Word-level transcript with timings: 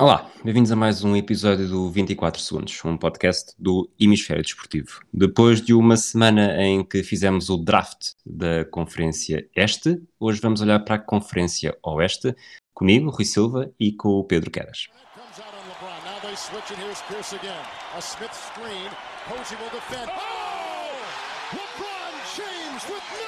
Olá, 0.00 0.30
bem-vindos 0.44 0.70
a 0.70 0.76
mais 0.76 1.02
um 1.02 1.16
episódio 1.16 1.66
do 1.66 1.90
24 1.90 2.40
Segundos, 2.40 2.84
um 2.84 2.96
podcast 2.96 3.52
do 3.58 3.90
Hemisfério 3.98 4.44
Desportivo. 4.44 5.00
Depois 5.12 5.60
de 5.60 5.74
uma 5.74 5.96
semana 5.96 6.62
em 6.62 6.84
que 6.84 7.02
fizemos 7.02 7.50
o 7.50 7.56
draft 7.56 8.12
da 8.24 8.64
Conferência 8.64 9.48
Este, 9.56 10.00
hoje 10.20 10.40
vamos 10.40 10.60
olhar 10.60 10.78
para 10.84 10.94
a 10.94 10.98
Conferência 11.00 11.76
Oeste, 11.82 12.32
comigo, 12.72 13.10
Rui 13.10 13.24
Silva, 13.24 13.72
e 13.80 13.90
com 13.90 14.10
o 14.10 14.22
Pedro 14.22 14.52
Quedas. 14.52 14.86
Boston 22.52 23.27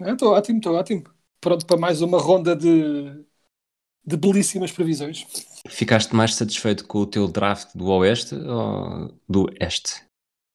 Estou 0.00 0.32
ótimo, 0.32 0.58
estou 0.58 0.74
ótimo. 0.74 1.04
Pronto 1.40 1.66
para 1.66 1.76
mais 1.76 2.00
uma 2.00 2.18
ronda 2.18 2.54
de, 2.54 3.24
de 4.04 4.16
belíssimas 4.16 4.72
previsões. 4.72 5.26
Ficaste 5.68 6.14
mais 6.14 6.34
satisfeito 6.34 6.86
com 6.86 6.98
o 6.98 7.06
teu 7.06 7.28
draft 7.28 7.74
do 7.74 7.86
Oeste 7.86 8.34
ou 8.34 9.14
do 9.28 9.48
Este? 9.60 10.04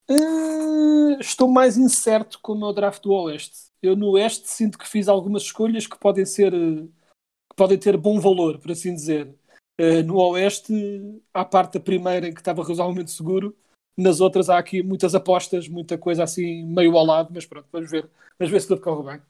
Uh, 0.10 1.20
estou 1.20 1.48
mais 1.50 1.78
incerto 1.78 2.40
com 2.42 2.54
o 2.54 2.58
meu 2.58 2.74
draft 2.74 3.04
do 3.04 3.12
Oeste. 3.12 3.68
Eu 3.82 3.96
no 3.96 4.12
Oeste 4.12 4.50
sinto 4.50 4.78
que 4.78 4.88
fiz 4.88 5.08
algumas 5.08 5.44
escolhas 5.44 5.86
que 5.86 5.98
podem 5.98 6.26
ser 6.26 6.52
que 6.52 7.56
podem 7.56 7.78
ter 7.78 7.98
bom 7.98 8.20
valor, 8.20 8.60
por 8.60 8.72
assim 8.72 8.94
dizer. 8.94 9.36
Uh, 9.80 10.04
no 10.04 10.18
Oeste, 10.18 10.74
à 11.34 11.46
parte 11.46 11.74
da 11.74 11.80
primeira 11.80 12.28
em 12.28 12.34
que 12.34 12.42
estava 12.42 12.64
razoavelmente 12.64 13.12
seguro, 13.12 13.56
nas 13.98 14.22
outras 14.22 14.50
há 14.50 14.58
aqui 14.58 14.84
muitas 14.84 15.16
apostas, 15.16 15.68
muita 15.68 15.98
coisa 15.98 16.24
assim 16.24 16.64
meio 16.66 16.96
ao 16.98 17.06
lado, 17.06 17.30
mas 17.34 17.46
pronto, 17.46 17.68
vamos 17.72 17.90
ver, 17.90 18.10
vamos 18.38 18.52
ver 18.52 18.62
se 18.62 18.68
tudo 18.68 18.82
corre 18.82 19.12
bem 19.12 19.22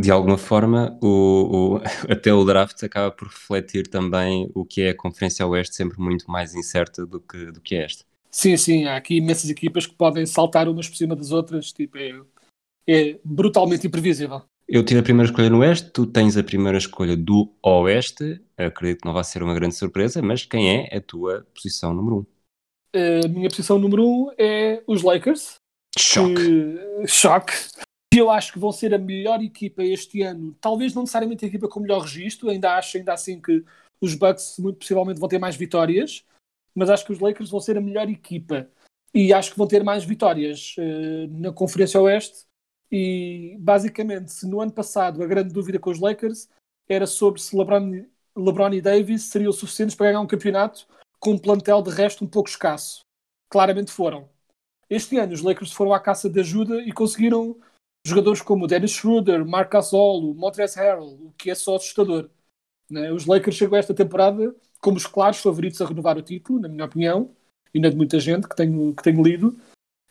de 0.00 0.10
alguma 0.10 0.36
forma, 0.36 0.98
o, 1.00 1.76
o, 1.76 1.80
até 2.10 2.32
o 2.32 2.44
draft 2.44 2.82
acaba 2.82 3.10
por 3.10 3.28
refletir 3.28 3.86
também 3.86 4.50
o 4.54 4.64
que 4.64 4.82
é 4.82 4.90
a 4.90 4.96
Conferência 4.96 5.46
Oeste, 5.46 5.76
sempre 5.76 6.00
muito 6.00 6.30
mais 6.30 6.54
incerta 6.54 7.06
do 7.06 7.20
que, 7.20 7.52
do 7.52 7.60
que 7.60 7.76
esta. 7.76 8.04
Sim, 8.30 8.56
sim, 8.56 8.84
há 8.86 8.96
aqui 8.96 9.16
imensas 9.16 9.48
equipas 9.48 9.86
que 9.86 9.94
podem 9.94 10.26
saltar 10.26 10.68
umas 10.68 10.88
por 10.88 10.96
cima 10.96 11.14
das 11.14 11.30
outras, 11.30 11.72
tipo, 11.72 11.96
é, 11.96 12.20
é 12.88 13.18
brutalmente 13.24 13.86
imprevisível. 13.86 14.42
Eu 14.66 14.82
tive 14.82 15.00
a 15.00 15.02
primeira 15.02 15.30
escolha 15.30 15.50
no 15.50 15.58
Oeste, 15.58 15.90
tu 15.90 16.06
tens 16.06 16.36
a 16.36 16.42
primeira 16.42 16.78
escolha 16.78 17.16
do 17.16 17.52
Oeste, 17.62 18.40
acredito 18.56 19.02
que 19.02 19.06
não 19.06 19.14
vai 19.14 19.22
ser 19.22 19.42
uma 19.42 19.54
grande 19.54 19.76
surpresa, 19.76 20.22
mas 20.22 20.44
quem 20.44 20.70
é 20.70 20.96
a 20.96 21.00
tua 21.00 21.46
posição 21.54 21.94
número 21.94 22.16
1? 22.16 22.18
Um? 22.18 22.33
A 22.94 23.28
minha 23.28 23.48
posição 23.48 23.78
número 23.78 24.06
1 24.06 24.06
um 24.06 24.30
é 24.38 24.82
os 24.86 25.02
Lakers. 25.02 25.56
Choque. 25.98 26.34
Que, 26.34 27.06
choque. 27.08 27.52
Que 28.12 28.20
eu 28.20 28.30
acho 28.30 28.52
que 28.52 28.58
vão 28.58 28.70
ser 28.70 28.94
a 28.94 28.98
melhor 28.98 29.42
equipa 29.42 29.82
este 29.82 30.22
ano, 30.22 30.56
talvez 30.60 30.94
não 30.94 31.02
necessariamente 31.02 31.44
a 31.44 31.48
equipa 31.48 31.68
com 31.68 31.80
o 31.80 31.82
melhor 31.82 32.02
registro, 32.02 32.50
ainda 32.50 32.76
acho 32.76 32.96
ainda 32.96 33.12
assim 33.12 33.40
que 33.40 33.64
os 34.00 34.14
Bucks 34.14 34.56
muito 34.58 34.78
possivelmente 34.78 35.18
vão 35.18 35.28
ter 35.28 35.38
mais 35.38 35.56
vitórias, 35.56 36.24
mas 36.74 36.88
acho 36.88 37.04
que 37.04 37.12
os 37.12 37.18
Lakers 37.18 37.50
vão 37.50 37.60
ser 37.60 37.76
a 37.76 37.80
melhor 37.80 38.08
equipa. 38.08 38.68
E 39.12 39.32
acho 39.32 39.52
que 39.52 39.58
vão 39.58 39.66
ter 39.66 39.82
mais 39.82 40.04
vitórias 40.04 40.76
uh, 40.78 41.40
na 41.40 41.52
Conferência 41.52 42.00
Oeste. 42.00 42.44
E 42.90 43.56
basicamente 43.58 44.30
se 44.30 44.46
no 44.46 44.60
ano 44.60 44.72
passado 44.72 45.22
a 45.22 45.26
grande 45.26 45.52
dúvida 45.52 45.78
com 45.78 45.90
os 45.90 45.98
Lakers 45.98 46.48
era 46.88 47.06
sobre 47.06 47.40
se 47.40 47.56
LeBron, 47.56 48.04
LeBron 48.36 48.72
e 48.72 48.80
Davis 48.80 49.24
seriam 49.24 49.52
suficientes 49.52 49.96
para 49.96 50.06
ganhar 50.06 50.20
um 50.20 50.26
campeonato 50.26 50.86
com 51.18 51.32
um 51.32 51.38
plantel 51.38 51.82
de 51.82 51.90
resto 51.90 52.24
um 52.24 52.28
pouco 52.28 52.48
escasso. 52.48 53.04
Claramente 53.48 53.90
foram. 53.90 54.28
Este 54.88 55.18
ano 55.18 55.32
os 55.32 55.42
Lakers 55.42 55.72
foram 55.72 55.92
à 55.92 56.00
caça 56.00 56.28
de 56.28 56.40
ajuda 56.40 56.82
e 56.82 56.92
conseguiram 56.92 57.56
jogadores 58.06 58.42
como 58.42 58.66
Dennis 58.66 58.90
Schroeder, 58.90 59.44
Marc 59.46 59.72
Gasol, 59.72 60.34
Montrezl 60.34 60.78
Harrell, 60.78 61.26
o 61.26 61.32
que 61.38 61.50
é 61.50 61.54
só 61.54 61.76
assustador. 61.76 62.28
Né? 62.90 63.10
Os 63.10 63.26
Lakers 63.26 63.56
chegam 63.56 63.78
esta 63.78 63.94
temporada 63.94 64.54
como 64.80 64.98
os 64.98 65.06
claros 65.06 65.38
favoritos 65.38 65.80
a 65.80 65.86
renovar 65.86 66.18
o 66.18 66.22
título, 66.22 66.60
na 66.60 66.68
minha 66.68 66.84
opinião, 66.84 67.34
e 67.72 67.80
na 67.80 67.88
de 67.88 67.96
muita 67.96 68.20
gente 68.20 68.46
que 68.46 68.54
tenho, 68.54 68.94
que 68.94 69.02
tenho 69.02 69.22
lido, 69.22 69.58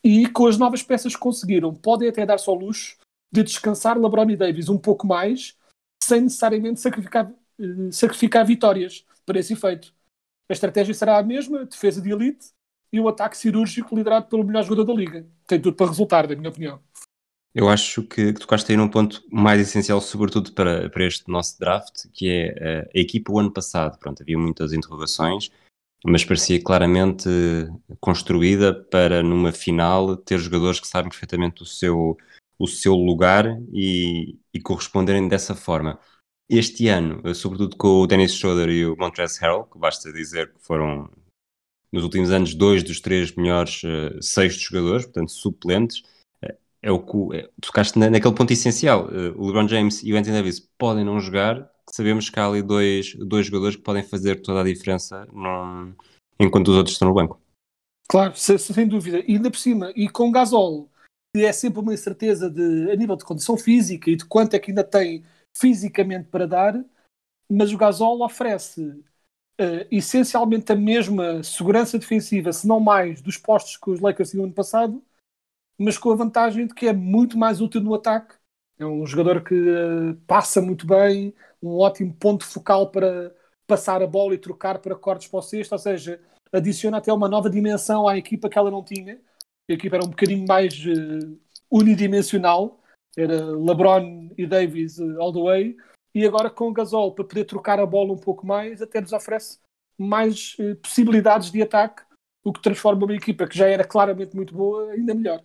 e 0.03 0.27
com 0.27 0.47
as 0.47 0.57
novas 0.57 0.81
peças 0.81 1.15
que 1.15 1.21
conseguiram, 1.21 1.73
podem 1.73 2.09
até 2.09 2.25
dar-se 2.25 2.49
ao 2.49 2.55
luxo 2.55 2.97
de 3.31 3.43
descansar 3.43 3.97
LeBron 3.97 4.29
e 4.31 4.35
Davis 4.35 4.69
um 4.69 4.77
pouco 4.77 5.07
mais, 5.07 5.55
sem 6.03 6.21
necessariamente 6.21 6.81
sacrificar, 6.81 7.31
eh, 7.59 7.91
sacrificar 7.91 8.45
vitórias 8.45 9.05
para 9.25 9.39
esse 9.39 9.53
efeito. 9.53 9.93
A 10.49 10.53
estratégia 10.53 10.93
será 10.93 11.17
a 11.17 11.23
mesma, 11.23 11.65
defesa 11.65 12.01
de 12.01 12.11
elite 12.11 12.47
e 12.91 12.99
o 12.99 13.07
ataque 13.07 13.37
cirúrgico 13.37 13.95
liderado 13.95 14.27
pelo 14.27 14.43
melhor 14.43 14.63
jogador 14.63 14.83
da 14.83 14.93
liga. 14.93 15.27
Tem 15.47 15.59
tudo 15.59 15.75
para 15.75 15.87
resultar, 15.87 16.27
na 16.27 16.35
minha 16.35 16.49
opinião. 16.49 16.79
Eu 17.55 17.69
acho 17.69 18.01
que, 18.03 18.33
que 18.33 18.39
tocaste 18.39 18.71
aí 18.71 18.77
num 18.77 18.89
ponto 18.89 19.23
mais 19.31 19.61
essencial, 19.61 20.01
sobretudo 20.01 20.51
para, 20.53 20.89
para 20.89 21.05
este 21.05 21.29
nosso 21.29 21.57
draft, 21.59 22.07
que 22.11 22.27
é 22.27 22.79
a, 22.79 22.97
a 22.97 22.99
equipa 22.99 23.31
o 23.31 23.39
ano 23.39 23.51
passado. 23.51 23.97
Pronto, 23.99 24.21
havia 24.23 24.37
muitas 24.37 24.73
interrogações, 24.73 25.51
mas 26.03 26.25
parecia 26.25 26.61
claramente 26.61 27.29
construída 27.99 28.73
para 28.73 29.21
numa 29.21 29.51
final 29.51 30.17
ter 30.17 30.39
jogadores 30.39 30.79
que 30.79 30.87
sabem 30.87 31.09
perfeitamente 31.09 31.61
o 31.61 31.65
seu, 31.65 32.17
o 32.57 32.67
seu 32.67 32.95
lugar 32.95 33.45
e, 33.71 34.37
e 34.51 34.59
corresponderem 34.59 35.27
dessa 35.27 35.53
forma. 35.53 35.99
Este 36.49 36.87
ano, 36.87 37.33
sobretudo 37.33 37.75
com 37.77 38.01
o 38.01 38.07
Dennis 38.07 38.35
Schroeder 38.35 38.69
e 38.69 38.85
o 38.85 38.95
Montrezl 38.97 39.39
Harrell, 39.41 39.63
que 39.63 39.79
basta 39.79 40.11
dizer 40.11 40.51
que 40.53 40.59
foram 40.59 41.09
nos 41.91 42.03
últimos 42.03 42.31
anos 42.31 42.53
dois 42.53 42.83
dos 42.83 42.99
três 42.99 43.33
melhores 43.35 43.81
uh, 43.83 44.21
sextos 44.21 44.63
jogadores, 44.63 45.05
portanto 45.05 45.31
suplentes, 45.31 46.03
é 46.83 46.91
o 46.91 46.99
que 46.99 47.37
é, 47.37 47.49
tocaste 47.61 47.97
na, 47.97 48.09
naquele 48.09 48.35
ponto 48.35 48.51
essencial. 48.51 49.05
Uh, 49.05 49.41
o 49.41 49.47
LeBron 49.47 49.67
James 49.67 50.03
e 50.03 50.11
o 50.11 50.17
Anthony 50.17 50.35
Davis 50.35 50.59
podem 50.77 51.05
não 51.05 51.19
jogar, 51.19 51.71
sabemos 51.89 52.29
que 52.29 52.39
há 52.39 52.45
ali 52.45 52.61
dois, 52.61 53.15
dois 53.15 53.45
jogadores 53.45 53.77
que 53.77 53.81
podem 53.81 54.03
fazer 54.03 54.41
toda 54.41 54.59
a 54.59 54.63
diferença 54.63 55.25
num, 55.31 55.93
enquanto 56.39 56.67
os 56.67 56.75
outros 56.75 56.95
estão 56.95 57.07
no 57.07 57.13
banco. 57.13 57.39
Claro, 58.09 58.33
sem 58.35 58.87
dúvida. 58.87 59.19
E 59.25 59.37
ainda 59.37 59.49
por 59.49 59.57
cima, 59.57 59.93
e 59.95 60.09
com 60.09 60.31
Gasol, 60.31 60.89
que 61.33 61.45
é 61.45 61.53
sempre 61.53 61.79
uma 61.79 61.93
incerteza 61.93 62.49
de, 62.49 62.91
a 62.91 62.95
nível 62.95 63.15
de 63.15 63.23
condição 63.23 63.57
física 63.57 64.11
e 64.11 64.17
de 64.17 64.25
quanto 64.25 64.53
é 64.53 64.59
que 64.59 64.71
ainda 64.71 64.83
tem 64.83 65.23
fisicamente 65.53 66.29
para 66.29 66.47
dar, 66.47 66.83
mas 67.49 67.71
o 67.71 67.77
Gasol 67.77 68.23
oferece 68.23 68.81
uh, 68.83 69.87
essencialmente 69.91 70.71
a 70.71 70.75
mesma 70.75 71.43
segurança 71.43 71.99
defensiva, 71.99 72.51
se 72.51 72.67
não 72.67 72.79
mais, 72.79 73.21
dos 73.21 73.37
postos 73.37 73.77
que 73.77 73.89
os 73.89 73.99
Lakers 73.99 74.31
tinham 74.31 74.45
ano 74.45 74.53
passado, 74.53 75.03
mas 75.77 75.97
com 75.97 76.11
a 76.11 76.15
vantagem 76.15 76.67
de 76.67 76.73
que 76.73 76.87
é 76.87 76.93
muito 76.93 77.37
mais 77.37 77.61
útil 77.61 77.81
no 77.81 77.93
ataque. 77.93 78.35
É 78.77 78.85
um 78.85 79.05
jogador 79.05 79.43
que 79.43 79.53
uh, 79.53 80.15
passa 80.27 80.61
muito 80.61 80.85
bem, 80.87 81.33
um 81.61 81.77
ótimo 81.77 82.13
ponto 82.13 82.45
focal 82.45 82.91
para 82.91 83.33
passar 83.67 84.01
a 84.01 84.07
bola 84.07 84.33
e 84.35 84.37
trocar 84.37 84.79
para 84.79 84.95
cortes 84.95 85.27
para 85.27 85.39
o 85.39 85.41
sexto, 85.41 85.73
ou 85.73 85.79
seja, 85.79 86.19
adiciona 86.51 86.97
até 86.97 87.11
uma 87.13 87.29
nova 87.29 87.49
dimensão 87.49 88.07
à 88.07 88.17
equipa 88.17 88.49
que 88.49 88.57
ela 88.57 88.71
não 88.71 88.83
tinha. 88.83 89.19
A 89.69 89.73
equipa 89.73 89.95
era 89.95 90.05
um 90.05 90.09
bocadinho 90.09 90.45
mais 90.47 90.73
uh, 90.85 91.39
unidimensional, 91.71 92.82
era 93.17 93.45
LeBron 93.45 94.29
e 94.37 94.45
Davis 94.45 94.97
uh, 94.97 95.21
all 95.21 95.33
the 95.33 95.41
way, 95.41 95.75
e 96.15 96.25
agora 96.25 96.49
com 96.49 96.69
o 96.69 96.73
Gasol, 96.73 97.13
para 97.13 97.25
poder 97.25 97.45
trocar 97.45 97.79
a 97.79 97.85
bola 97.85 98.13
um 98.13 98.17
pouco 98.17 98.45
mais, 98.45 98.81
até 98.81 99.01
nos 99.01 99.13
oferece 99.13 99.59
mais 99.97 100.55
uh, 100.59 100.75
possibilidades 100.77 101.51
de 101.51 101.61
ataque, 101.61 102.03
o 102.43 102.51
que 102.51 102.61
transforma 102.61 103.05
uma 103.05 103.15
equipa 103.15 103.47
que 103.47 103.57
já 103.57 103.67
era 103.67 103.83
claramente 103.83 104.35
muito 104.35 104.53
boa 104.53 104.91
ainda 104.91 105.13
melhor. 105.13 105.41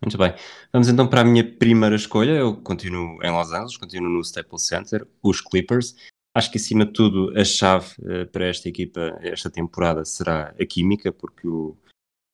Muito 0.00 0.18
bem. 0.18 0.34
Vamos 0.72 0.88
então 0.88 1.08
para 1.08 1.22
a 1.22 1.24
minha 1.24 1.42
primeira 1.56 1.96
escolha. 1.96 2.32
Eu 2.32 2.56
continuo 2.56 3.18
em 3.22 3.30
Los 3.30 3.52
Angeles, 3.52 3.76
continuo 3.76 4.10
no 4.10 4.20
Staples 4.20 4.66
Center, 4.66 5.06
os 5.22 5.40
Clippers. 5.40 5.96
Acho 6.36 6.50
que 6.50 6.58
acima 6.58 6.84
de 6.84 6.92
tudo 6.92 7.32
a 7.38 7.44
chave 7.44 7.94
uh, 8.00 8.26
para 8.30 8.46
esta 8.46 8.68
equipa 8.68 9.18
esta 9.22 9.50
temporada 9.50 10.04
será 10.04 10.54
a 10.60 10.66
química, 10.66 11.12
porque 11.12 11.48
o, 11.48 11.76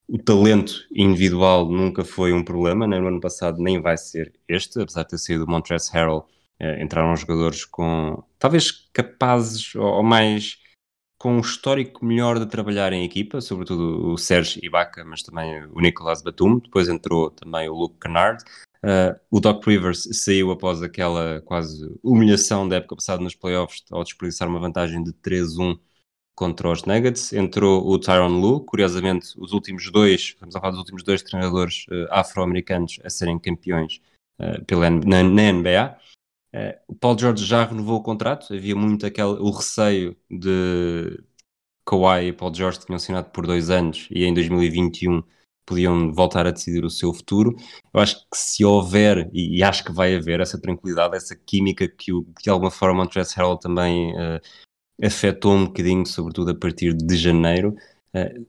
o 0.07 0.17
talento 0.17 0.85
individual 0.93 1.69
nunca 1.69 2.03
foi 2.03 2.33
um 2.33 2.43
problema, 2.43 2.85
nem 2.85 2.99
no 2.99 3.07
ano 3.07 3.21
passado 3.21 3.61
nem 3.61 3.81
vai 3.81 3.97
ser 3.97 4.33
este, 4.47 4.79
apesar 4.79 5.03
de 5.03 5.09
ter 5.09 5.17
sido 5.17 5.45
o 5.45 5.49
Montrezl 5.49 5.91
Harrell, 5.93 6.27
uh, 6.61 6.81
entraram 6.81 7.15
jogadores 7.15 7.65
com 7.65 8.23
talvez 8.37 8.71
capazes 8.93 9.73
ou, 9.75 9.85
ou 9.85 10.03
mais 10.03 10.61
com 11.21 11.37
um 11.37 11.39
histórico 11.39 12.03
melhor 12.03 12.39
de 12.39 12.47
trabalhar 12.47 12.91
em 12.93 13.05
equipa, 13.05 13.41
sobretudo 13.41 14.11
o 14.11 14.17
Sérgio 14.17 14.59
Ibaka, 14.65 15.05
mas 15.05 15.21
também 15.21 15.63
o 15.65 15.79
Nicolas 15.79 16.23
Batum. 16.23 16.57
Depois 16.57 16.89
entrou 16.89 17.29
também 17.29 17.69
o 17.69 17.75
Luke 17.75 17.99
Kennard. 17.99 18.43
Uh, 18.83 19.13
o 19.29 19.39
Doc 19.39 19.63
Rivers 19.67 20.09
saiu 20.13 20.49
após 20.49 20.81
aquela 20.81 21.39
quase 21.41 21.87
humilhação 22.01 22.67
da 22.67 22.77
época 22.77 22.95
passada 22.95 23.21
nos 23.21 23.35
playoffs 23.35 23.83
ao 23.91 24.03
desperdiçar 24.03 24.47
uma 24.47 24.59
vantagem 24.59 25.03
de 25.03 25.13
3-1 25.13 25.77
contra 26.41 26.71
os 26.71 26.85
Nuggets. 26.85 27.33
Entrou 27.33 27.87
o 27.87 27.99
Tyron 27.99 28.39
Lue, 28.39 28.65
curiosamente, 28.65 29.27
os 29.37 29.53
últimos 29.53 29.91
dois, 29.91 30.21
estamos 30.21 30.55
a 30.55 30.59
falar 30.59 30.71
dos 30.71 30.79
últimos 30.79 31.03
dois 31.03 31.21
treinadores 31.21 31.85
uh, 31.91 32.07
afro-americanos 32.09 32.99
a 33.03 33.11
serem 33.11 33.37
campeões 33.37 34.01
uh, 34.39 34.65
pela, 34.65 34.89
na, 34.89 35.21
na 35.21 35.51
NBA. 35.51 35.97
o 36.87 36.95
Paul 36.95 37.19
George 37.19 37.45
já 37.45 37.63
renovou 37.63 37.99
o 37.99 38.01
contrato, 38.01 38.55
havia 38.55 38.75
muito 38.75 39.05
aquele, 39.05 39.37
o 39.39 39.51
receio 39.51 40.17
de 40.31 41.23
Kawhi 41.85 42.29
e 42.29 42.33
Paul 42.33 42.51
George 42.55 42.79
tinham 42.79 42.95
assinado 42.95 43.29
por 43.29 43.45
dois 43.45 43.69
anos 43.69 44.07
e 44.09 44.25
em 44.25 44.33
2021 44.33 45.21
podiam 45.63 46.11
voltar 46.11 46.47
a 46.47 46.51
decidir 46.51 46.83
o 46.83 46.89
seu 46.89 47.13
futuro. 47.13 47.55
Eu 47.93 48.01
acho 48.01 48.15
que 48.21 48.35
se 48.35 48.65
houver, 48.65 49.29
e, 49.31 49.59
e 49.59 49.63
acho 49.63 49.83
que 49.83 49.91
vai 49.91 50.15
haver, 50.15 50.39
essa 50.39 50.59
tranquilidade, 50.59 51.15
essa 51.15 51.35
química 51.35 51.87
que, 51.87 52.11
o, 52.11 52.23
que 52.23 52.41
de 52.41 52.49
alguma 52.49 52.71
forma 52.71 53.03
o 53.03 53.07
Tress 53.07 53.39
Harold 53.39 53.61
também 53.61 54.11
uh, 54.13 54.41
afetou 55.01 55.53
um 55.53 55.65
bocadinho, 55.65 56.05
sobretudo 56.05 56.51
a 56.51 56.55
partir 56.55 56.93
de 56.93 57.15
janeiro, 57.15 57.75
uh, 58.15 58.45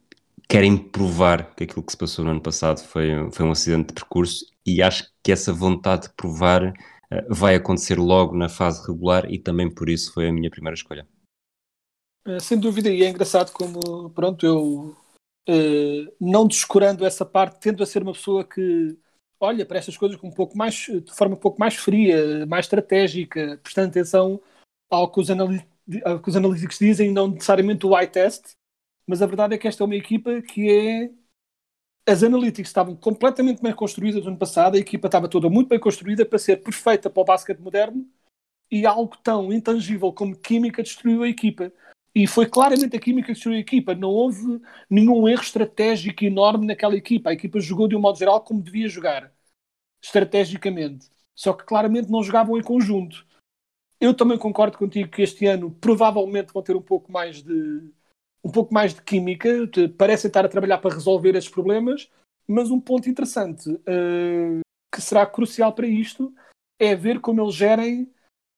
querem 0.48 0.76
provar 0.76 1.54
que 1.54 1.64
aquilo 1.64 1.82
que 1.82 1.92
se 1.92 1.98
passou 1.98 2.24
no 2.24 2.30
ano 2.30 2.40
passado 2.40 2.80
foi, 2.80 3.30
foi 3.30 3.46
um 3.46 3.52
acidente 3.52 3.88
de 3.88 3.94
percurso 3.94 4.46
e 4.66 4.82
acho 4.82 5.10
que 5.22 5.32
essa 5.32 5.52
vontade 5.52 6.08
de 6.08 6.14
provar 6.14 6.68
uh, 6.68 6.74
vai 7.28 7.54
acontecer 7.54 7.98
logo 7.98 8.36
na 8.36 8.48
fase 8.48 8.86
regular 8.86 9.30
e 9.30 9.38
também 9.38 9.72
por 9.72 9.88
isso 9.88 10.12
foi 10.12 10.28
a 10.28 10.32
minha 10.32 10.50
primeira 10.50 10.74
escolha. 10.74 11.06
Sem 12.40 12.56
dúvida, 12.56 12.88
e 12.88 13.02
é 13.02 13.08
engraçado 13.08 13.50
como, 13.50 14.08
pronto, 14.10 14.46
eu 14.46 14.96
uh, 15.48 16.14
não 16.20 16.46
descurando 16.46 17.04
essa 17.04 17.26
parte, 17.26 17.58
tendo 17.58 17.82
a 17.82 17.86
ser 17.86 18.02
uma 18.02 18.12
pessoa 18.12 18.44
que 18.44 18.96
olha 19.40 19.66
para 19.66 19.78
estas 19.78 19.96
coisas 19.96 20.16
com 20.16 20.28
um 20.28 20.32
pouco 20.32 20.56
mais, 20.56 20.74
de 20.74 21.12
forma 21.12 21.34
um 21.34 21.38
pouco 21.38 21.58
mais 21.58 21.74
fria, 21.74 22.46
mais 22.46 22.66
estratégica, 22.66 23.58
prestando 23.62 23.88
atenção 23.88 24.40
ao 24.88 25.10
que 25.10 25.20
os, 25.20 25.30
ao 25.30 25.48
que 26.22 26.28
os 26.28 26.36
analíticos 26.36 26.78
dizem, 26.78 27.12
não 27.12 27.28
necessariamente 27.28 27.86
o 27.86 27.98
eye 27.98 28.06
test, 28.06 28.54
mas 29.06 29.22
a 29.22 29.26
verdade 29.26 29.54
é 29.54 29.58
que 29.58 29.68
esta 29.68 29.82
é 29.82 29.86
uma 29.86 29.96
equipa 29.96 30.42
que 30.42 30.70
é. 30.70 31.10
As 32.04 32.22
analytics 32.22 32.68
estavam 32.68 32.96
completamente 32.96 33.62
bem 33.62 33.72
construídas 33.72 34.22
no 34.24 34.30
ano 34.30 34.38
passado, 34.38 34.74
a 34.74 34.78
equipa 34.78 35.06
estava 35.06 35.28
toda 35.28 35.48
muito 35.48 35.68
bem 35.68 35.78
construída 35.78 36.26
para 36.26 36.38
ser 36.38 36.56
perfeita 36.62 37.08
para 37.08 37.20
o 37.20 37.24
basquete 37.24 37.60
moderno 37.60 38.04
e 38.70 38.86
algo 38.86 39.16
tão 39.22 39.52
intangível 39.52 40.12
como 40.12 40.36
química 40.36 40.82
destruiu 40.82 41.22
a 41.22 41.28
equipa. 41.28 41.72
E 42.14 42.26
foi 42.26 42.46
claramente 42.46 42.96
a 42.96 43.00
química 43.00 43.28
que 43.28 43.32
destruiu 43.34 43.58
a 43.58 43.60
equipa. 43.60 43.94
Não 43.94 44.10
houve 44.10 44.60
nenhum 44.90 45.28
erro 45.28 45.42
estratégico 45.42 46.24
enorme 46.24 46.66
naquela 46.66 46.96
equipa. 46.96 47.30
A 47.30 47.32
equipa 47.34 47.60
jogou 47.60 47.88
de 47.88 47.96
um 47.96 48.00
modo 48.00 48.18
geral 48.18 48.40
como 48.42 48.62
devia 48.62 48.88
jogar, 48.88 49.32
estrategicamente. 50.02 51.10
Só 51.34 51.52
que 51.52 51.64
claramente 51.64 52.10
não 52.10 52.22
jogavam 52.22 52.58
em 52.58 52.62
conjunto. 52.62 53.26
Eu 54.02 54.12
também 54.12 54.36
concordo 54.36 54.76
contigo 54.76 55.08
que 55.08 55.22
este 55.22 55.46
ano 55.46 55.70
provavelmente 55.80 56.52
vão 56.52 56.60
ter 56.60 56.74
um 56.74 56.82
pouco 56.82 57.12
mais 57.12 57.40
de 57.40 57.88
um 58.44 58.50
pouco 58.50 58.74
mais 58.74 58.92
de 58.92 59.00
química. 59.00 59.48
Parecem 59.96 60.26
estar 60.26 60.44
a 60.44 60.48
trabalhar 60.48 60.78
para 60.78 60.92
resolver 60.92 61.36
esses 61.36 61.48
problemas, 61.48 62.10
mas 62.44 62.68
um 62.68 62.80
ponto 62.80 63.08
interessante 63.08 63.70
uh, 63.70 64.60
que 64.92 65.00
será 65.00 65.24
crucial 65.24 65.72
para 65.72 65.86
isto 65.86 66.34
é 66.80 66.96
ver 66.96 67.20
como 67.20 67.40
eles 67.40 67.54
gerem 67.54 68.12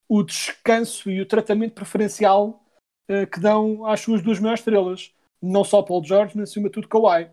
o 0.08 0.22
descanso 0.22 1.10
e 1.10 1.20
o 1.20 1.26
tratamento 1.26 1.74
preferencial 1.74 2.64
uh, 3.10 3.26
que 3.30 3.38
dão 3.38 3.84
às 3.84 4.00
suas 4.00 4.22
duas 4.22 4.40
maiores 4.40 4.60
estrelas, 4.60 5.14
não 5.42 5.62
só 5.62 5.82
Paul 5.82 6.02
George, 6.02 6.34
mas 6.34 6.48
acima 6.48 6.70
de 6.70 6.72
tudo 6.72 6.88
Kawhi. 6.88 7.30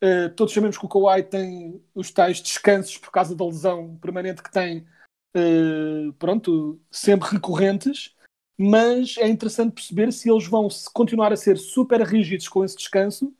Uh, 0.00 0.30
todos 0.36 0.54
sabemos 0.54 0.78
que 0.78 0.86
o 0.86 0.88
Kawhi 0.88 1.24
tem 1.24 1.82
os 1.96 2.12
tais 2.12 2.40
descansos 2.40 2.96
por 2.96 3.10
causa 3.10 3.34
da 3.34 3.44
lesão 3.44 3.96
permanente 3.96 4.40
que 4.40 4.52
tem, 4.52 4.86
uh, 5.36 6.12
pronto, 6.14 6.80
sempre 6.90 7.28
recorrentes, 7.28 8.14
mas 8.56 9.16
é 9.18 9.28
interessante 9.28 9.74
perceber 9.74 10.12
se 10.12 10.30
eles 10.30 10.46
vão 10.46 10.68
continuar 10.92 11.32
a 11.32 11.36
ser 11.36 11.58
super 11.58 12.00
rígidos 12.02 12.48
com 12.48 12.64
esse 12.64 12.76
descanso 12.76 13.34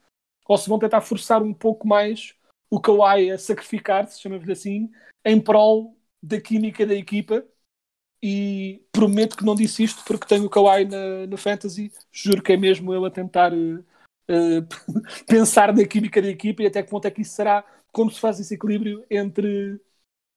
ou 0.47 0.59
se 0.59 0.69
vão 0.69 0.79
tentar 0.79 1.01
forçar 1.01 1.43
um 1.43 1.55
pouco 1.55 1.87
mais 1.87 2.35
o 2.71 2.81
Kawhi 2.81 3.31
a 3.31 3.39
sacrificar-se, 3.39 4.21
chamamos-lhe 4.21 4.53
assim, 4.53 4.91
em 5.25 5.41
prol 5.41 5.97
da 6.23 6.41
química 6.41 6.85
da 6.85 6.95
equipa 6.95 7.45
e 8.23 8.83
prometo 8.91 9.37
que 9.37 9.45
não 9.45 9.55
disse 9.55 9.85
isto 9.85 10.03
porque 10.05 10.27
tenho 10.27 10.47
o 10.47 10.51
Kawhi 10.51 10.87
na, 10.87 11.27
no 11.27 11.37
Fantasy. 11.37 11.93
Juro 12.11 12.43
que 12.43 12.53
é 12.53 12.57
mesmo 12.57 12.95
ele 12.95 13.07
a 13.07 13.11
tentar 13.11 13.53
uh, 13.53 13.79
uh, 13.79 14.67
pensar 15.27 15.75
na 15.75 15.85
química 15.87 16.21
da 16.21 16.29
equipa 16.29 16.63
e 16.63 16.67
até 16.67 16.83
que 16.83 16.91
ponto 16.91 17.07
é 17.07 17.11
que 17.11 17.23
isso 17.23 17.35
será, 17.35 17.65
como 17.93 18.11
se 18.11 18.19
faz 18.19 18.41
esse 18.41 18.55
equilíbrio 18.55 19.05
entre 19.11 19.75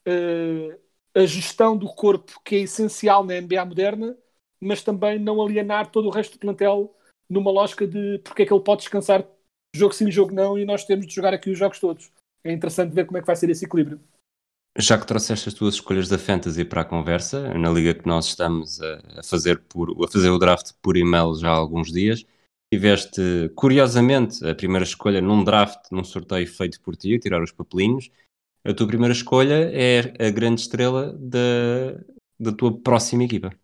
uh, 0.07 0.86
a 1.17 1.25
gestão 1.25 1.75
do 1.75 1.87
corpo, 1.87 2.39
que 2.45 2.55
é 2.55 2.59
essencial 2.59 3.23
na 3.23 3.41
NBA 3.41 3.65
moderna, 3.65 4.15
mas 4.61 4.83
também 4.83 5.17
não 5.17 5.41
alienar 5.41 5.89
todo 5.89 6.07
o 6.07 6.11
resto 6.11 6.33
do 6.33 6.39
plantel 6.39 6.95
numa 7.27 7.51
lógica 7.51 7.87
de 7.87 8.19
porque 8.19 8.43
é 8.43 8.45
que 8.45 8.53
ele 8.53 8.63
pode 8.63 8.81
descansar 8.81 9.27
jogo 9.75 9.93
sim, 9.93 10.11
jogo 10.11 10.33
não, 10.33 10.57
e 10.57 10.65
nós 10.65 10.85
temos 10.85 11.07
de 11.07 11.13
jogar 11.13 11.33
aqui 11.33 11.49
os 11.49 11.57
jogos 11.57 11.79
todos. 11.79 12.11
É 12.43 12.51
interessante 12.51 12.93
ver 12.93 13.05
como 13.05 13.17
é 13.17 13.21
que 13.21 13.27
vai 13.27 13.35
ser 13.35 13.49
esse 13.49 13.65
equilíbrio. 13.65 13.99
Já 14.77 14.97
que 14.97 15.07
trouxeste 15.07 15.49
as 15.49 15.55
tuas 15.55 15.73
escolhas 15.73 16.07
da 16.07 16.19
Fantasy 16.19 16.63
para 16.63 16.81
a 16.81 16.85
conversa, 16.85 17.51
na 17.55 17.69
liga 17.69 17.95
que 17.95 18.07
nós 18.07 18.27
estamos 18.27 18.79
a, 18.79 19.23
fazer, 19.23 19.59
por, 19.63 19.91
a 20.03 20.07
fazer 20.07 20.29
o 20.29 20.37
draft 20.37 20.73
por 20.81 20.95
e-mail 20.95 21.33
já 21.35 21.49
há 21.49 21.55
alguns 21.55 21.91
dias, 21.91 22.23
tiveste, 22.71 23.51
curiosamente, 23.55 24.45
a 24.47 24.53
primeira 24.53 24.83
escolha 24.83 25.19
num 25.19 25.43
draft, 25.43 25.91
num 25.91 26.03
sorteio 26.03 26.47
feito 26.47 26.79
por 26.81 26.95
ti, 26.95 27.17
tirar 27.17 27.41
os 27.41 27.51
papelinhos. 27.51 28.11
A 28.67 28.73
tua 28.73 28.85
primeira 28.85 29.13
escolha 29.13 29.71
é 29.73 30.27
a 30.27 30.29
grande 30.29 30.59
estrela 30.59 31.13
da, 31.13 32.03
da 32.37 32.51
tua 32.51 32.77
próxima 32.77 33.23
equipa. 33.23 33.57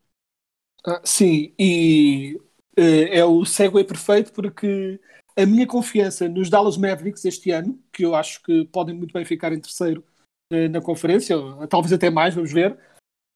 Ah, 0.85 1.01
sim, 1.03 1.53
e 1.59 2.39
uh, 2.79 3.07
é 3.11 3.25
o 3.25 3.44
segue 3.44 3.83
perfeito 3.83 4.31
porque 4.31 5.01
a 5.35 5.45
minha 5.45 5.67
confiança 5.67 6.29
nos 6.29 6.50
Dallas 6.50 6.77
Mavericks 6.77 7.25
este 7.25 7.51
ano, 7.51 7.77
que 7.91 8.05
eu 8.05 8.15
acho 8.15 8.41
que 8.44 8.63
podem 8.65 8.95
muito 8.95 9.11
bem 9.11 9.25
ficar 9.25 9.51
em 9.51 9.59
terceiro 9.59 10.05
eh, 10.50 10.69
na 10.69 10.79
conferência, 10.79 11.35
talvez 11.69 11.91
até 11.91 12.09
mais, 12.09 12.33
vamos 12.33 12.53
ver. 12.53 12.77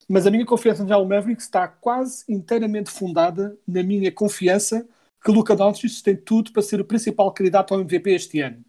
Mas 0.08 0.25
a 0.25 0.31
minha 0.31 0.46
confiança 0.46 0.84
no 0.84 0.90
Real 0.90 1.06
Mavericks 1.06 1.46
está 1.46 1.68
quase 1.68 2.24
inteiramente 2.30 2.90
fundada 2.90 3.58
na 3.68 3.84
minha 3.84 4.12
confiança 4.12 4.88
que 5.24 5.31
Luka 5.31 5.56
Doncic 5.56 6.02
tem 6.02 6.16
tudo 6.16 6.54
para 6.54 6.62
ser 6.62 6.80
o 6.80 6.86
principal 6.86 7.34
candidato 7.34 7.74
ao 7.74 7.81
MVP 7.81 8.12
este 8.12 8.40
ano. 8.40 8.64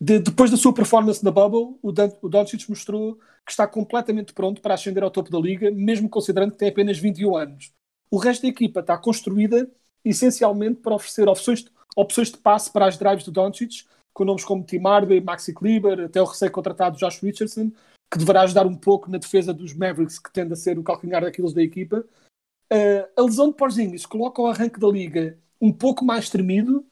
De, 0.00 0.20
depois 0.20 0.50
da 0.50 0.56
sua 0.56 0.72
performance 0.72 1.24
na 1.24 1.30
Bubble, 1.30 1.76
o, 1.82 1.90
Dan, 1.90 2.10
o 2.22 2.28
Doncic 2.28 2.68
mostrou 2.68 3.16
que 3.44 3.50
está 3.50 3.66
completamente 3.66 4.32
pronto 4.32 4.60
para 4.60 4.74
ascender 4.74 5.02
ao 5.02 5.10
topo 5.10 5.30
da 5.30 5.38
liga, 5.38 5.70
mesmo 5.70 6.08
considerando 6.08 6.52
que 6.52 6.58
tem 6.58 6.68
apenas 6.68 6.98
21 6.98 7.36
anos. 7.36 7.72
O 8.10 8.16
resto 8.16 8.42
da 8.42 8.48
equipa 8.48 8.80
está 8.80 8.96
construída 8.96 9.68
essencialmente 10.04 10.80
para 10.80 10.94
oferecer 10.94 11.28
opções 11.28 11.64
de, 11.64 11.70
opções 11.96 12.30
de 12.30 12.38
passe 12.38 12.72
para 12.72 12.86
as 12.86 12.96
drives 12.96 13.24
do 13.24 13.32
Doncic, 13.32 13.84
com 14.14 14.24
nomes 14.24 14.44
como 14.44 14.64
Tim 14.64 14.78
Hardaway, 14.78 15.20
Maxi 15.20 15.52
Kleber, 15.52 16.00
até 16.00 16.22
o 16.22 16.24
recém-contratado 16.24 16.96
Josh 16.96 17.20
Richardson, 17.20 17.72
que 18.10 18.18
deverá 18.18 18.42
ajudar 18.42 18.66
um 18.66 18.74
pouco 18.74 19.10
na 19.10 19.18
defesa 19.18 19.52
dos 19.52 19.74
Mavericks, 19.74 20.18
que 20.18 20.32
tende 20.32 20.52
a 20.52 20.56
ser 20.56 20.78
o 20.78 20.82
calcanhar 20.82 21.22
daqueles 21.22 21.52
da 21.52 21.62
equipa. 21.62 22.04
Uh, 22.72 23.08
a 23.16 23.22
lesão 23.22 23.48
de 23.48 23.56
Porzingis 23.56 24.06
coloca 24.06 24.40
o 24.40 24.46
arranque 24.46 24.78
da 24.78 24.88
liga 24.88 25.38
um 25.60 25.72
pouco 25.72 26.04
mais 26.04 26.30
tremido, 26.30 26.86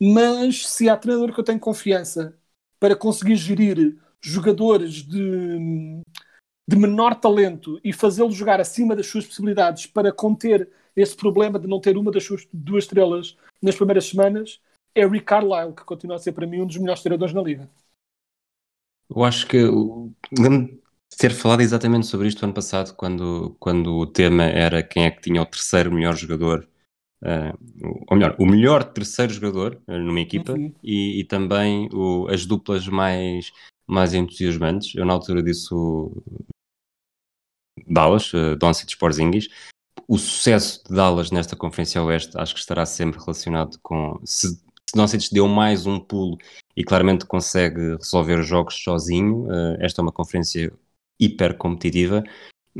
mas 0.00 0.66
se 0.66 0.88
há 0.88 0.96
treinador 0.96 1.32
que 1.32 1.40
eu 1.40 1.44
tenho 1.44 1.58
confiança 1.58 2.36
para 2.78 2.96
conseguir 2.96 3.36
gerir 3.36 3.98
jogadores 4.20 5.02
de, 5.02 6.02
de 6.68 6.76
menor 6.76 7.14
talento 7.14 7.80
e 7.82 7.92
fazê-los 7.92 8.34
jogar 8.34 8.60
acima 8.60 8.94
das 8.94 9.06
suas 9.06 9.26
possibilidades 9.26 9.86
para 9.86 10.12
conter 10.12 10.68
esse 10.94 11.16
problema 11.16 11.58
de 11.58 11.66
não 11.66 11.80
ter 11.80 11.96
uma 11.96 12.10
das 12.10 12.24
suas 12.24 12.46
duas 12.52 12.84
estrelas 12.84 13.36
nas 13.62 13.76
primeiras 13.76 14.06
semanas, 14.06 14.60
é 14.94 15.06
Rick 15.06 15.26
Carlisle, 15.26 15.74
que 15.74 15.84
continua 15.84 16.16
a 16.16 16.18
ser 16.18 16.32
para 16.32 16.46
mim 16.46 16.62
um 16.62 16.66
dos 16.66 16.78
melhores 16.78 17.02
tiradores 17.02 17.34
na 17.34 17.42
liga. 17.42 17.68
Eu 19.08 19.22
acho 19.22 19.46
que 19.46 19.58
lembro 20.36 20.80
ter 21.16 21.32
falado 21.32 21.60
exatamente 21.60 22.06
sobre 22.06 22.28
isto 22.28 22.44
ano 22.44 22.54
passado, 22.54 22.94
quando, 22.94 23.56
quando 23.58 23.94
o 23.94 24.06
tema 24.06 24.44
era 24.44 24.82
quem 24.82 25.04
é 25.04 25.10
que 25.10 25.22
tinha 25.22 25.40
o 25.40 25.46
terceiro 25.46 25.92
melhor 25.92 26.16
jogador, 26.16 26.68
uh, 27.22 28.04
ou 28.08 28.16
melhor, 28.16 28.36
o 28.38 28.46
melhor 28.46 28.84
terceiro 28.84 29.32
jogador 29.32 29.80
uh, 29.86 29.98
numa 29.98 30.20
equipa 30.20 30.52
uhum. 30.52 30.72
e, 30.82 31.20
e, 31.20 31.24
também 31.24 31.88
o, 31.92 32.26
as 32.28 32.46
duplas 32.46 32.86
mais, 32.88 33.52
mais 33.86 34.14
entusiasmantes. 34.14 34.94
Eu 34.94 35.04
na 35.04 35.12
altura 35.12 35.42
disse 35.42 35.72
o 35.72 36.22
Dallas, 37.86 38.32
uh, 38.32 38.56
Doncic 38.56 38.96
Porzingis. 38.98 39.48
O 40.08 40.18
sucesso 40.18 40.84
de 40.84 40.94
Dallas 40.94 41.30
nesta 41.30 41.56
Conferência 41.56 42.02
Oeste 42.02 42.38
acho 42.38 42.54
que 42.54 42.60
estará 42.60 42.86
sempre 42.86 43.20
relacionado 43.20 43.78
com 43.82 44.20
se 44.24 44.64
Doncic 44.94 45.32
deu 45.32 45.48
mais 45.48 45.84
um 45.84 45.98
pulo 45.98 46.38
e 46.76 46.84
claramente 46.84 47.26
consegue 47.26 47.96
resolver 47.96 48.38
os 48.38 48.46
jogos 48.46 48.82
sozinho. 48.82 49.46
Uh, 49.46 49.76
esta 49.80 50.00
é 50.00 50.02
uma 50.02 50.12
conferência 50.12 50.72
hiper 51.18 51.56
competitiva 51.56 52.22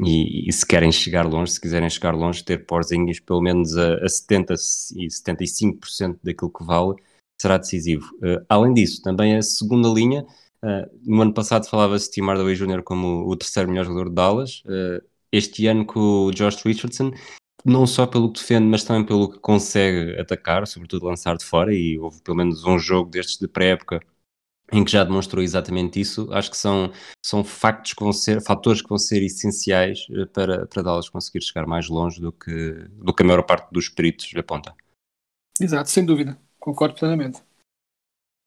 e, 0.05 0.49
e, 0.49 0.53
se 0.53 0.67
querem 0.67 0.93
chegar 0.93 1.27
longe, 1.27 1.53
se 1.53 1.61
quiserem 1.61 1.89
chegar 1.89 2.15
longe, 2.15 2.45
ter 2.45 2.67
Porzingis 2.67 3.21
pelo 3.21 3.41
menos 3.41 3.77
a, 3.77 4.05
a 4.05 4.09
70 4.09 4.55
e 4.55 5.07
75% 5.07 6.19
daquilo 6.23 6.53
que 6.53 6.65
vale 6.65 6.95
será 7.41 7.57
decisivo. 7.57 8.07
Uh, 8.17 8.45
além 8.49 8.75
disso, 8.75 9.03
também 9.03 9.37
a 9.37 9.43
segunda 9.43 9.89
linha, 9.89 10.27
Uh, 10.63 10.89
no 11.05 11.23
ano 11.23 11.35
passado 11.35 11.69
falava-se 11.69 12.07
de 12.07 12.13
Tim 12.13 12.23
Hardaway 12.23 12.55
Jr. 12.55 12.83
como 12.83 13.29
o 13.29 13.37
terceiro 13.37 13.69
melhor 13.69 13.85
jogador 13.85 14.09
de 14.09 14.15
Dallas. 14.15 14.63
Uh, 14.65 15.05
este 15.31 15.67
ano 15.67 15.85
com 15.85 16.01
o 16.01 16.31
Josh 16.33 16.65
Richardson, 16.65 17.13
não 17.65 17.87
só 17.87 18.07
pelo 18.07 18.33
que 18.33 18.41
defende, 18.41 18.67
mas 18.67 18.85
também 18.85 19.05
pelo 19.05 19.31
que 19.31 19.39
consegue 19.39 20.19
atacar, 20.19 20.67
sobretudo 20.67 21.07
lançar 21.07 21.37
de 21.37 21.45
fora, 21.45 21.75
e 21.75 21.99
houve 21.99 22.21
pelo 22.23 22.37
menos 22.37 22.65
um 22.65 22.79
jogo 22.79 23.11
destes 23.11 23.39
de 23.39 23.47
pré-época 23.47 24.01
em 24.73 24.85
que 24.85 24.91
já 24.91 25.05
demonstrou 25.05 25.43
exatamente 25.43 26.01
isso. 26.01 26.29
Acho 26.33 26.51
que 26.51 26.57
são, 26.57 26.93
são 27.25 27.45
factos 27.45 27.93
que 27.93 28.03
vão 28.03 28.13
ser, 28.13 28.43
fatores 28.43 28.83
que 28.83 28.89
vão 28.89 28.99
ser 28.99 29.23
essenciais 29.23 30.07
eh, 30.11 30.27
para, 30.27 30.67
para 30.67 30.83
Dallas 30.83 31.09
conseguir 31.09 31.43
chegar 31.43 31.67
mais 31.67 31.89
longe 31.89 32.21
do 32.21 32.33
que, 32.33 32.73
do 33.03 33.15
que 33.15 33.23
a 33.23 33.27
maior 33.27 33.43
parte 33.43 33.71
dos 33.71 33.89
peritos 33.89 34.33
aponta. 34.37 34.75
Exato, 35.61 35.91
sem 35.91 36.05
dúvida. 36.05 36.39
Concordo 36.59 36.95
plenamente. 36.95 37.41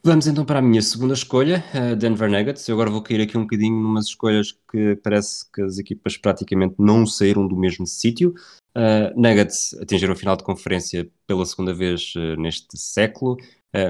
Vamos 0.02 0.28
então 0.28 0.46
para 0.46 0.60
a 0.60 0.62
minha 0.62 0.82
segunda 0.82 1.14
escolha, 1.14 1.62
Denver 1.98 2.32
Nuggets. 2.32 2.66
Eu 2.70 2.76
agora 2.76 2.90
vou 2.90 3.02
cair 3.02 3.20
aqui 3.20 3.38
um 3.38 3.42
bocadinho 3.42 3.76
numas 3.76 4.06
escolhas 4.06 4.54
que 4.72 4.96
parece 5.04 5.50
que 5.52 5.62
as 5.62 5.78
equipas 5.78 6.16
praticamente 6.16 6.76
não 6.80 7.06
saíram 7.06 7.46
do 7.46 7.58
mesmo 7.58 7.86
sítio. 7.86 8.34
Uh, 8.76 9.20
Nuggets 9.20 9.74
atingiram 9.82 10.14
a 10.14 10.16
final 10.16 10.38
de 10.38 10.44
conferência 10.44 11.10
pela 11.28 11.46
segunda 11.46 11.74
vez 11.74 12.14
uh, 12.16 12.40
neste 12.40 12.78
século, 12.78 13.36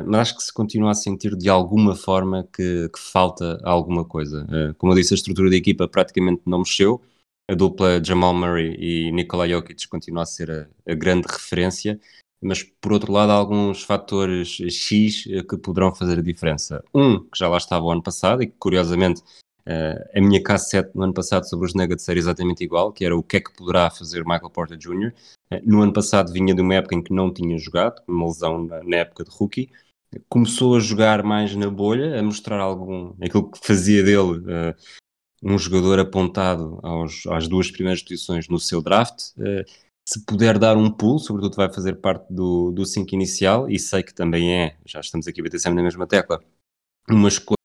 mas 0.05 0.21
acho 0.21 0.37
que 0.37 0.43
se 0.43 0.53
continua 0.53 0.91
a 0.91 0.95
sentir 0.95 1.35
de 1.35 1.49
alguma 1.49 1.95
forma 1.95 2.47
que, 2.53 2.89
que 2.89 2.99
falta 2.99 3.59
alguma 3.63 4.03
coisa. 4.03 4.45
como 4.77 4.91
eu 4.91 4.97
disse, 4.97 5.13
a 5.13 5.15
estrutura 5.15 5.49
da 5.49 5.55
equipa 5.55 5.87
praticamente 5.87 6.41
não 6.45 6.59
mexeu. 6.59 7.01
A 7.49 7.55
dupla 7.55 8.03
Jamal 8.03 8.33
Murray 8.33 8.75
e 8.77 9.11
Nikola 9.11 9.47
Jokic 9.47 9.87
continua 9.87 10.23
a 10.23 10.25
ser 10.25 10.51
a, 10.51 10.67
a 10.91 10.93
grande 10.93 11.27
referência 11.27 11.99
mas 12.41 12.63
por 12.63 12.93
outro 12.93 13.11
lado 13.11 13.31
há 13.31 13.35
alguns 13.35 13.83
fatores 13.83 14.57
X 14.69 15.25
eh, 15.27 15.43
que 15.43 15.57
poderão 15.57 15.93
fazer 15.93 16.19
a 16.19 16.21
diferença. 16.21 16.83
Um, 16.93 17.19
que 17.19 17.37
já 17.37 17.47
lá 17.47 17.57
estava 17.57 17.85
o 17.85 17.91
ano 17.91 18.01
passado 18.01 18.41
e 18.41 18.47
que 18.47 18.55
curiosamente 18.57 19.21
uh, 19.67 20.17
a 20.17 20.21
minha 20.21 20.41
K7 20.41 20.91
no 20.95 21.03
ano 21.03 21.13
passado 21.13 21.47
sobre 21.47 21.65
os 21.67 21.73
Nuggets 21.73 22.07
era 22.07 22.17
exatamente 22.17 22.63
igual, 22.63 22.93
que 22.93 23.03
era 23.03 23.15
o 23.15 23.23
que 23.23 23.37
é 23.37 23.41
que 23.41 23.53
poderá 23.53 23.89
fazer 23.89 24.23
Michael 24.23 24.49
Porter 24.49 24.77
Jr. 24.77 25.13
No 25.63 25.81
ano 25.81 25.93
passado 25.93 26.31
vinha 26.31 26.53
de 26.53 26.61
uma 26.61 26.75
época 26.75 26.95
em 26.95 27.01
que 27.01 27.13
não 27.13 27.33
tinha 27.33 27.57
jogado, 27.57 28.01
uma 28.07 28.27
lesão 28.27 28.65
na, 28.65 28.83
na 28.83 28.97
época 28.97 29.23
de 29.23 29.31
rookie, 29.31 29.71
começou 30.27 30.75
a 30.75 30.79
jogar 30.79 31.23
mais 31.23 31.55
na 31.55 31.69
bolha, 31.69 32.19
a 32.19 32.23
mostrar 32.23 32.59
algum, 32.59 33.13
aquilo 33.21 33.49
que 33.49 33.59
fazia 33.65 34.03
dele 34.03 34.39
uh, 34.39 34.75
um 35.43 35.57
jogador 35.57 35.99
apontado 35.99 36.79
aos, 36.83 37.25
às 37.27 37.47
duas 37.47 37.71
primeiras 37.71 38.01
posições 38.01 38.47
no 38.47 38.59
seu 38.59 38.81
draft, 38.81 39.31
uh, 39.37 39.63
se 40.07 40.25
puder 40.25 40.57
dar 40.57 40.75
um 40.75 40.89
pulo, 40.89 41.19
sobretudo 41.19 41.55
vai 41.55 41.71
fazer 41.71 41.95
parte 41.97 42.31
do, 42.33 42.71
do 42.71 42.85
5 42.85 43.13
inicial, 43.13 43.69
e 43.69 43.77
sei 43.77 44.01
que 44.01 44.13
também 44.13 44.53
é, 44.53 44.77
já 44.85 44.99
estamos 44.99 45.27
aqui 45.27 45.41
a 45.41 45.43
bater 45.43 45.59
sempre 45.59 45.77
na 45.77 45.83
mesma 45.83 46.07
tecla, 46.07 46.43
uma 47.07 47.27
escolha 47.27 47.57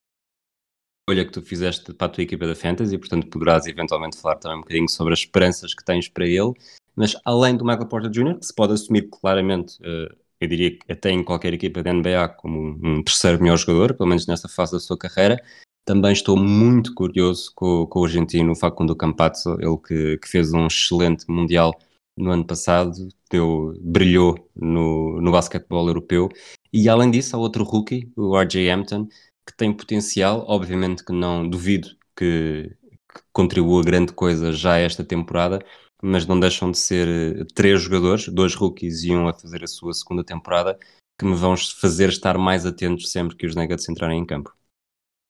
que 1.08 1.30
tu 1.30 1.42
fizeste 1.42 1.92
para 1.94 2.06
a 2.06 2.10
tua 2.10 2.22
equipa 2.22 2.46
da 2.46 2.54
Fantasy, 2.54 2.98
portanto 2.98 3.28
poderás 3.28 3.66
eventualmente 3.66 4.18
falar 4.18 4.36
também 4.36 4.58
um 4.58 4.60
bocadinho 4.60 4.88
sobre 4.88 5.12
as 5.14 5.20
esperanças 5.20 5.74
que 5.74 5.84
tens 5.84 6.08
para 6.08 6.26
ele, 6.26 6.52
mas 6.96 7.16
além 7.24 7.56
do 7.56 7.64
Michael 7.64 7.88
Porter 7.88 8.10
Jr., 8.10 8.38
que 8.38 8.46
se 8.46 8.54
pode 8.54 8.72
assumir 8.72 9.08
claramente, 9.10 9.76
uh, 9.80 10.14
eu 10.40 10.48
diria 10.48 10.70
que 10.70 10.92
até 10.92 11.10
em 11.10 11.24
qualquer 11.24 11.54
equipa 11.54 11.82
da 11.82 11.92
NBA, 11.92 12.28
como 12.36 12.60
um, 12.60 12.80
um 12.82 13.02
terceiro 13.02 13.42
melhor 13.42 13.56
jogador, 13.56 13.94
pelo 13.94 14.08
menos 14.08 14.26
nesta 14.26 14.48
fase 14.48 14.72
da 14.72 14.80
sua 14.80 14.98
carreira, 14.98 15.42
também 15.84 16.12
estou 16.12 16.36
muito 16.36 16.94
curioso 16.94 17.52
com, 17.54 17.86
com 17.86 18.00
o 18.00 18.04
argentino 18.04 18.54
Facundo 18.54 18.96
Campazzo, 18.96 19.56
ele 19.60 19.76
que, 19.86 20.18
que 20.18 20.28
fez 20.28 20.52
um 20.52 20.66
excelente 20.66 21.24
Mundial 21.28 21.72
no 22.16 22.30
ano 22.30 22.44
passado, 22.46 23.08
deu, 23.30 23.74
brilhou 23.80 24.50
no, 24.54 25.20
no 25.20 25.32
basquetebol 25.32 25.86
europeu. 25.88 26.28
E 26.72 26.88
além 26.88 27.10
disso, 27.10 27.36
há 27.36 27.38
outro 27.38 27.64
rookie, 27.64 28.10
o 28.16 28.38
RJ 28.38 28.70
Hampton, 28.70 29.06
que 29.46 29.56
tem 29.56 29.72
potencial. 29.72 30.44
Obviamente 30.48 31.04
que 31.04 31.12
não 31.12 31.48
duvido 31.48 31.88
que, 32.16 32.70
que 33.12 33.20
contribua 33.32 33.82
grande 33.82 34.12
coisa 34.12 34.52
já 34.52 34.78
esta 34.78 35.04
temporada, 35.04 35.60
mas 36.04 36.26
não 36.26 36.38
deixam 36.38 36.70
de 36.70 36.78
ser 36.78 37.08
eh, 37.08 37.44
três 37.54 37.82
jogadores, 37.82 38.28
dois 38.28 38.54
rookies 38.54 39.04
e 39.04 39.12
um 39.12 39.28
a 39.28 39.32
fazer 39.32 39.64
a 39.64 39.66
sua 39.66 39.92
segunda 39.92 40.24
temporada, 40.24 40.78
que 41.18 41.24
me 41.24 41.34
vão 41.34 41.56
fazer 41.56 42.08
estar 42.08 42.36
mais 42.36 42.66
atentos 42.66 43.10
sempre 43.10 43.36
que 43.36 43.46
os 43.46 43.54
Nuggets 43.54 43.88
entrarem 43.88 44.20
em 44.20 44.26
campo. 44.26 44.54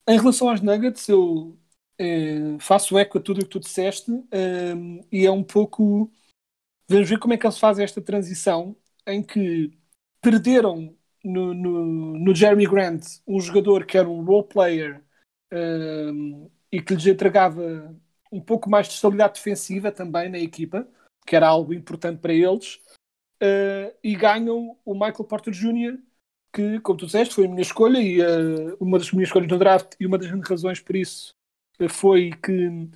Em 0.07 0.17
relação 0.17 0.49
aos 0.49 0.61
Nuggets, 0.61 1.07
eu 1.07 1.57
eh, 1.97 2.57
faço 2.59 2.97
eco 2.97 3.17
a 3.17 3.21
tudo 3.21 3.41
o 3.41 3.43
que 3.43 3.49
tu 3.49 3.59
disseste 3.59 4.11
eh, 4.31 4.73
e 5.11 5.25
é 5.25 5.31
um 5.31 5.43
pouco 5.43 6.11
Vamos 6.87 7.09
ver 7.09 7.19
como 7.19 7.33
é 7.33 7.37
que 7.37 7.45
eles 7.45 7.57
fazem 7.57 7.83
esta 7.83 8.01
transição 8.01 8.75
em 9.07 9.23
que 9.23 9.71
perderam 10.21 10.95
no, 11.23 11.53
no, 11.53 12.19
no 12.19 12.35
Jeremy 12.35 12.67
Grant 12.67 13.05
um 13.27 13.39
jogador 13.39 13.85
que 13.85 13.97
era 13.97 14.07
um 14.07 14.23
role 14.23 14.47
player 14.47 15.03
um, 15.51 16.49
e 16.71 16.81
que 16.81 16.93
lhes 16.93 17.07
entregava 17.07 17.95
um 18.35 18.41
pouco 18.41 18.69
mais 18.69 18.87
de 18.87 18.93
estabilidade 18.93 19.35
defensiva 19.35 19.91
também 19.91 20.29
na 20.29 20.37
equipa, 20.37 20.87
que 21.25 21.35
era 21.35 21.47
algo 21.47 21.73
importante 21.73 22.19
para 22.19 22.33
eles, 22.33 22.81
uh, 23.41 23.95
e 24.03 24.15
ganham 24.15 24.77
o 24.83 24.93
Michael 24.93 25.23
Porter 25.23 25.53
Jr., 25.53 25.97
que, 26.53 26.79
como 26.81 26.97
tu 26.97 27.05
disseste, 27.05 27.33
foi 27.33 27.45
a 27.45 27.49
minha 27.49 27.61
escolha 27.61 27.99
e 27.99 28.21
uh, 28.21 28.77
uma 28.79 28.99
das 28.99 29.11
minhas 29.11 29.29
escolhas 29.29 29.49
no 29.49 29.57
draft, 29.57 29.95
e 29.99 30.05
uma 30.05 30.17
das 30.17 30.29
razões 30.47 30.79
por 30.79 30.95
isso 30.95 31.33
uh, 31.79 31.89
foi 31.89 32.31
que 32.31 32.89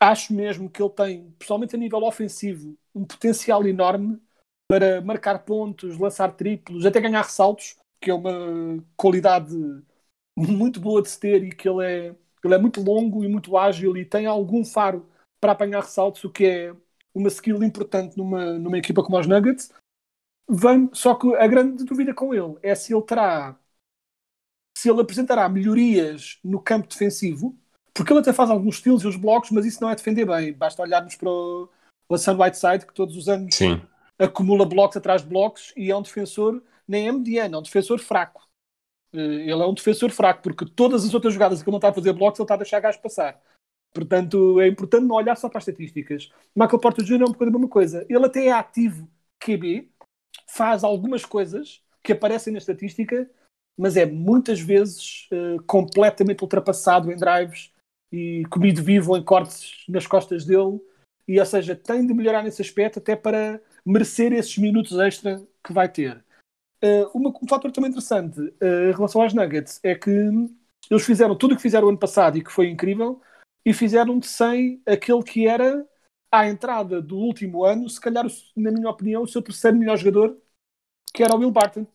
acho 0.00 0.32
mesmo 0.32 0.70
que 0.70 0.80
ele 0.80 0.90
tem, 0.90 1.30
pessoalmente 1.32 1.74
a 1.74 1.78
nível 1.78 2.04
ofensivo, 2.04 2.78
um 2.94 3.04
potencial 3.04 3.66
enorme 3.66 4.20
para 4.70 5.00
marcar 5.00 5.40
pontos, 5.40 5.98
lançar 5.98 6.36
triplos, 6.36 6.86
até 6.86 7.00
ganhar 7.00 7.22
ressaltos, 7.22 7.76
que 8.00 8.10
é 8.10 8.14
uma 8.14 8.82
qualidade 8.96 9.56
muito 10.36 10.80
boa 10.80 11.02
de 11.02 11.10
se 11.10 11.18
ter 11.18 11.42
e 11.42 11.50
que 11.50 11.68
ele 11.68 11.84
é, 11.84 12.14
ele 12.44 12.54
é 12.54 12.58
muito 12.58 12.80
longo 12.80 13.24
e 13.24 13.28
muito 13.28 13.56
ágil 13.56 13.96
e 13.96 14.04
tem 14.04 14.26
algum 14.26 14.64
faro 14.64 15.08
para 15.40 15.52
apanhar 15.52 15.82
ressaltos, 15.82 16.24
o 16.24 16.30
que 16.30 16.44
é 16.44 16.76
uma 17.14 17.28
skill 17.28 17.62
importante 17.62 18.16
numa, 18.16 18.58
numa 18.58 18.78
equipa 18.78 19.02
como 19.02 19.18
os 19.18 19.26
Nuggets. 19.26 19.72
Vem, 20.48 20.88
só 20.92 21.14
que 21.14 21.34
a 21.36 21.46
grande 21.46 21.84
dúvida 21.84 22.14
com 22.14 22.34
ele 22.34 22.56
é 22.62 22.74
se 22.74 22.94
ele 22.94 23.02
terá 23.02 23.58
se 24.76 24.88
ele 24.88 25.00
apresentará 25.00 25.48
melhorias 25.48 26.38
no 26.44 26.60
campo 26.60 26.88
defensivo 26.88 27.58
porque 27.98 28.12
ele 28.12 28.20
até 28.20 28.32
faz 28.32 28.48
alguns 28.48 28.76
estilos 28.76 29.02
e 29.02 29.08
os 29.08 29.16
blocos, 29.16 29.50
mas 29.50 29.66
isso 29.66 29.82
não 29.82 29.90
é 29.90 29.96
defender 29.96 30.24
bem. 30.24 30.52
Basta 30.52 30.82
olharmos 30.82 31.16
para 31.16 31.28
o 31.28 31.68
Hassan 32.08 32.38
Whiteside, 32.38 32.86
que 32.86 32.94
todos 32.94 33.16
os 33.16 33.28
anos 33.28 33.56
Sim. 33.56 33.82
acumula 34.16 34.64
blocos 34.64 34.96
atrás 34.96 35.22
de 35.22 35.28
blocos 35.28 35.72
e 35.76 35.90
é 35.90 35.96
um 35.96 36.02
defensor, 36.02 36.62
nem 36.86 37.08
é 37.08 37.12
mediano, 37.12 37.56
é 37.56 37.58
um 37.58 37.62
defensor 37.62 37.98
fraco. 37.98 38.47
Eh, 39.12 39.18
ele 39.18 39.62
é 39.62 39.66
um 39.66 39.74
defensor 39.74 40.10
fraco, 40.10 40.42
porque 40.42 40.66
todas 40.66 41.04
as 41.04 41.14
outras 41.14 41.34
jogadas 41.34 41.62
que 41.62 41.68
ele 41.68 41.72
não 41.72 41.78
está 41.78 41.88
a 41.88 41.94
fazer 41.94 42.12
blocos, 42.12 42.38
ele 42.38 42.44
está 42.44 42.54
a 42.54 42.58
deixar 42.58 42.80
gás 42.80 42.96
passar. 42.96 43.40
Portanto, 43.92 44.60
é 44.60 44.68
importante 44.68 45.06
não 45.06 45.16
olhar 45.16 45.36
só 45.36 45.48
para 45.48 45.58
as 45.58 45.66
estatísticas. 45.66 46.30
Michael 46.54 46.78
Porter 46.78 47.04
Jr. 47.04 47.22
é 47.22 47.24
um 47.24 47.32
bocadinho 47.32 47.56
a 47.56 47.58
mesma 47.58 47.68
coisa. 47.68 48.06
Ele 48.08 48.26
até 48.26 48.46
é 48.46 48.52
ativo 48.52 49.08
QB, 49.40 49.90
faz 50.46 50.84
algumas 50.84 51.24
coisas 51.24 51.82
que 52.02 52.12
aparecem 52.12 52.52
na 52.52 52.58
estatística, 52.58 53.28
mas 53.76 53.96
é 53.96 54.04
muitas 54.04 54.60
vezes 54.60 55.28
uh, 55.32 55.62
completamente 55.64 56.42
ultrapassado 56.42 57.10
em 57.10 57.16
drives 57.16 57.72
e 58.12 58.42
comido 58.50 58.82
vivo 58.82 59.16
em 59.16 59.22
cortes 59.22 59.84
nas 59.88 60.06
costas 60.06 60.44
dele. 60.44 60.80
E, 61.26 61.38
ou 61.38 61.46
seja, 61.46 61.76
tem 61.76 62.06
de 62.06 62.14
melhorar 62.14 62.42
nesse 62.42 62.62
aspecto 62.62 62.98
até 62.98 63.14
para 63.14 63.60
merecer 63.84 64.32
esses 64.32 64.56
minutos 64.58 64.98
extra 64.98 65.42
que 65.62 65.72
vai 65.72 65.88
ter. 65.88 66.24
Uh, 66.82 67.10
uma, 67.12 67.30
um 67.30 67.48
fator 67.48 67.72
também 67.72 67.90
interessante 67.90 68.40
uh, 68.40 68.90
em 68.90 68.92
relação 68.92 69.20
às 69.20 69.34
Nuggets 69.34 69.80
é 69.82 69.96
que 69.96 70.10
eles 70.10 71.04
fizeram 71.04 71.36
tudo 71.36 71.52
o 71.52 71.56
que 71.56 71.62
fizeram 71.62 71.88
ano 71.88 71.98
passado 71.98 72.38
e 72.38 72.44
que 72.44 72.52
foi 72.52 72.68
incrível 72.68 73.20
e 73.64 73.72
fizeram 73.72 74.18
de 74.18 74.26
sem 74.26 74.80
aquele 74.86 75.22
que 75.22 75.46
era 75.46 75.86
à 76.30 76.46
entrada 76.46 77.02
do 77.02 77.16
último 77.16 77.64
ano, 77.64 77.88
se 77.88 78.00
calhar, 78.00 78.24
na 78.56 78.70
minha 78.70 78.88
opinião, 78.88 79.22
o 79.22 79.28
seu 79.28 79.42
terceiro 79.42 79.76
melhor 79.76 79.96
jogador, 79.96 80.38
que 81.12 81.22
era 81.22 81.34
o 81.34 81.38
Will 81.38 81.50
Barton, 81.50 81.86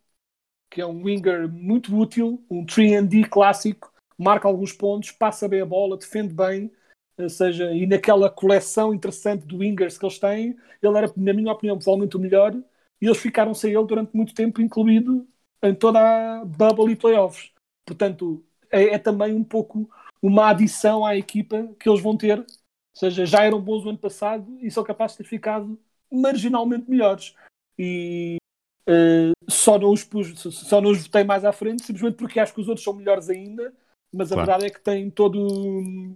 que 0.70 0.82
é 0.82 0.86
um 0.86 1.04
winger 1.04 1.48
muito 1.48 1.96
útil, 1.96 2.44
um 2.50 2.66
3D 2.66 3.30
clássico, 3.30 3.92
marca 4.18 4.48
alguns 4.48 4.74
pontos, 4.74 5.12
passa 5.12 5.48
bem 5.48 5.62
a 5.62 5.66
bola, 5.66 5.98
defende 5.98 6.34
bem, 6.34 6.72
ou 7.18 7.30
seja, 7.30 7.72
e 7.72 7.86
naquela 7.86 8.30
coleção 8.30 8.94
interessante 8.94 9.46
do 9.46 9.60
wingers 9.60 9.98
que 9.98 10.06
eles 10.06 10.20
têm, 10.20 10.58
ele 10.82 10.98
era, 10.98 11.12
na 11.16 11.34
minha 11.34 11.52
opinião, 11.52 11.78
provavelmente 11.78 12.18
o 12.18 12.20
melhor, 12.20 12.56
e 13.04 13.08
eles 13.08 13.18
ficaram 13.18 13.54
sem 13.54 13.74
ele 13.74 13.86
durante 13.86 14.16
muito 14.16 14.34
tempo, 14.34 14.62
incluído 14.62 15.28
em 15.62 15.76
toda 15.76 16.00
a 16.00 16.46
bubble 16.46 16.94
e 16.94 16.96
playoffs. 16.96 17.52
Portanto, 17.86 18.44
é, 18.72 18.96
é 18.96 18.98
também 18.98 19.34
um 19.34 19.44
pouco 19.44 19.90
uma 20.22 20.50
adição 20.50 21.06
à 21.06 21.18
equipa 21.18 21.68
que 21.78 21.90
eles 21.90 22.02
vão 22.02 22.16
ter, 22.16 22.40
ou 22.40 22.46
seja, 22.96 23.26
já 23.26 23.44
eram 23.44 23.60
bons 23.60 23.86
o 23.86 23.90
ano 23.90 23.98
passado 23.98 24.58
e 24.62 24.72
são 24.72 24.84
capazes 24.84 25.18
de 25.18 25.24
ter 25.24 25.30
ficado 25.30 25.78
marginalmente 26.10 26.90
melhores. 26.90 27.36
E 27.78 28.38
uh, 28.88 29.52
só, 29.52 29.78
não 29.78 29.92
os 29.92 30.04
pus, 30.04 30.40
só 30.40 30.80
não 30.80 30.92
os 30.92 31.04
votei 31.04 31.26
mais 31.26 31.44
à 31.44 31.52
frente, 31.52 31.84
simplesmente 31.84 32.16
porque 32.16 32.40
acho 32.40 32.54
que 32.54 32.62
os 32.62 32.70
outros 32.70 32.86
são 32.86 32.94
melhores 32.94 33.30
ainda 33.30 33.74
mas 34.14 34.32
a 34.32 34.36
claro. 34.36 34.48
verdade 34.48 34.66
é 34.68 34.70
que 34.70 34.80
tem 34.80 35.10
todo, 35.10 36.16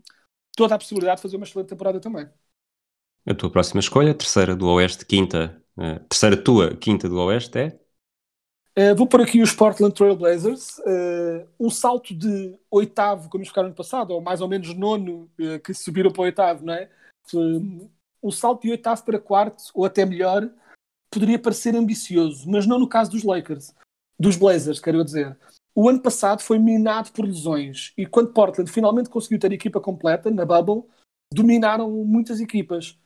toda 0.56 0.76
a 0.76 0.78
possibilidade 0.78 1.18
de 1.18 1.24
fazer 1.24 1.36
uma 1.36 1.46
excelente 1.46 1.70
temporada 1.70 2.00
também. 2.00 2.30
A 3.26 3.34
tua 3.34 3.52
próxima 3.52 3.80
escolha, 3.80 4.14
terceira 4.14 4.56
do 4.56 4.68
Oeste, 4.68 5.06
quinta, 5.06 5.62
uh, 5.78 6.00
terceira 6.10 6.42
tua, 6.42 6.76
quinta 6.76 7.08
do 7.08 7.20
Oeste 7.20 7.60
é? 7.60 7.80
Uh, 8.78 8.96
vou 8.96 9.08
pôr 9.08 9.22
aqui 9.22 9.42
os 9.42 9.52
Portland 9.52 9.94
Trail 9.94 10.16
Blazers. 10.16 10.78
Uh, 10.80 11.48
um 11.60 11.70
salto 11.70 12.14
de 12.14 12.56
oitavo, 12.70 13.28
como 13.30 13.42
eles 13.42 13.50
ficaram 13.50 13.70
no 13.70 13.76
passado, 13.76 14.12
ou 14.12 14.22
mais 14.22 14.40
ou 14.40 14.48
menos 14.48 14.74
nono, 14.76 15.30
uh, 15.40 15.60
que 15.64 15.74
subiram 15.74 16.12
para 16.12 16.22
o 16.22 16.26
oitavo, 16.26 16.66
não 16.66 16.74
é? 16.74 16.90
um 18.24 18.32
salto 18.32 18.62
de 18.62 18.72
oitavo 18.72 19.04
para 19.04 19.20
quarto, 19.20 19.62
ou 19.74 19.84
até 19.84 20.06
melhor, 20.06 20.50
poderia 21.12 21.40
parecer 21.40 21.76
ambicioso, 21.76 22.50
mas 22.50 22.66
não 22.66 22.80
no 22.80 22.88
caso 22.88 23.12
dos 23.12 23.24
Lakers, 23.24 23.74
dos 24.20 24.36
Blazers, 24.36 24.80
quero 24.80 25.04
dizer. 25.04 25.38
O 25.76 25.88
ano 25.90 26.02
passado 26.02 26.42
foi 26.42 26.58
minado 26.58 27.12
por 27.12 27.26
lesões 27.26 27.94
e 27.98 28.06
quando 28.06 28.34
Portland 28.34 28.72
finalmente 28.72 29.10
conseguiu 29.10 29.40
ter 29.40 29.52
a 29.52 29.56
equipa 29.56 29.80
completa 29.80 30.32
na 30.32 30.46
bubble, 30.46 30.84
dominaram 31.32 31.92
muitas 32.06 32.40
equipas. 32.40 32.98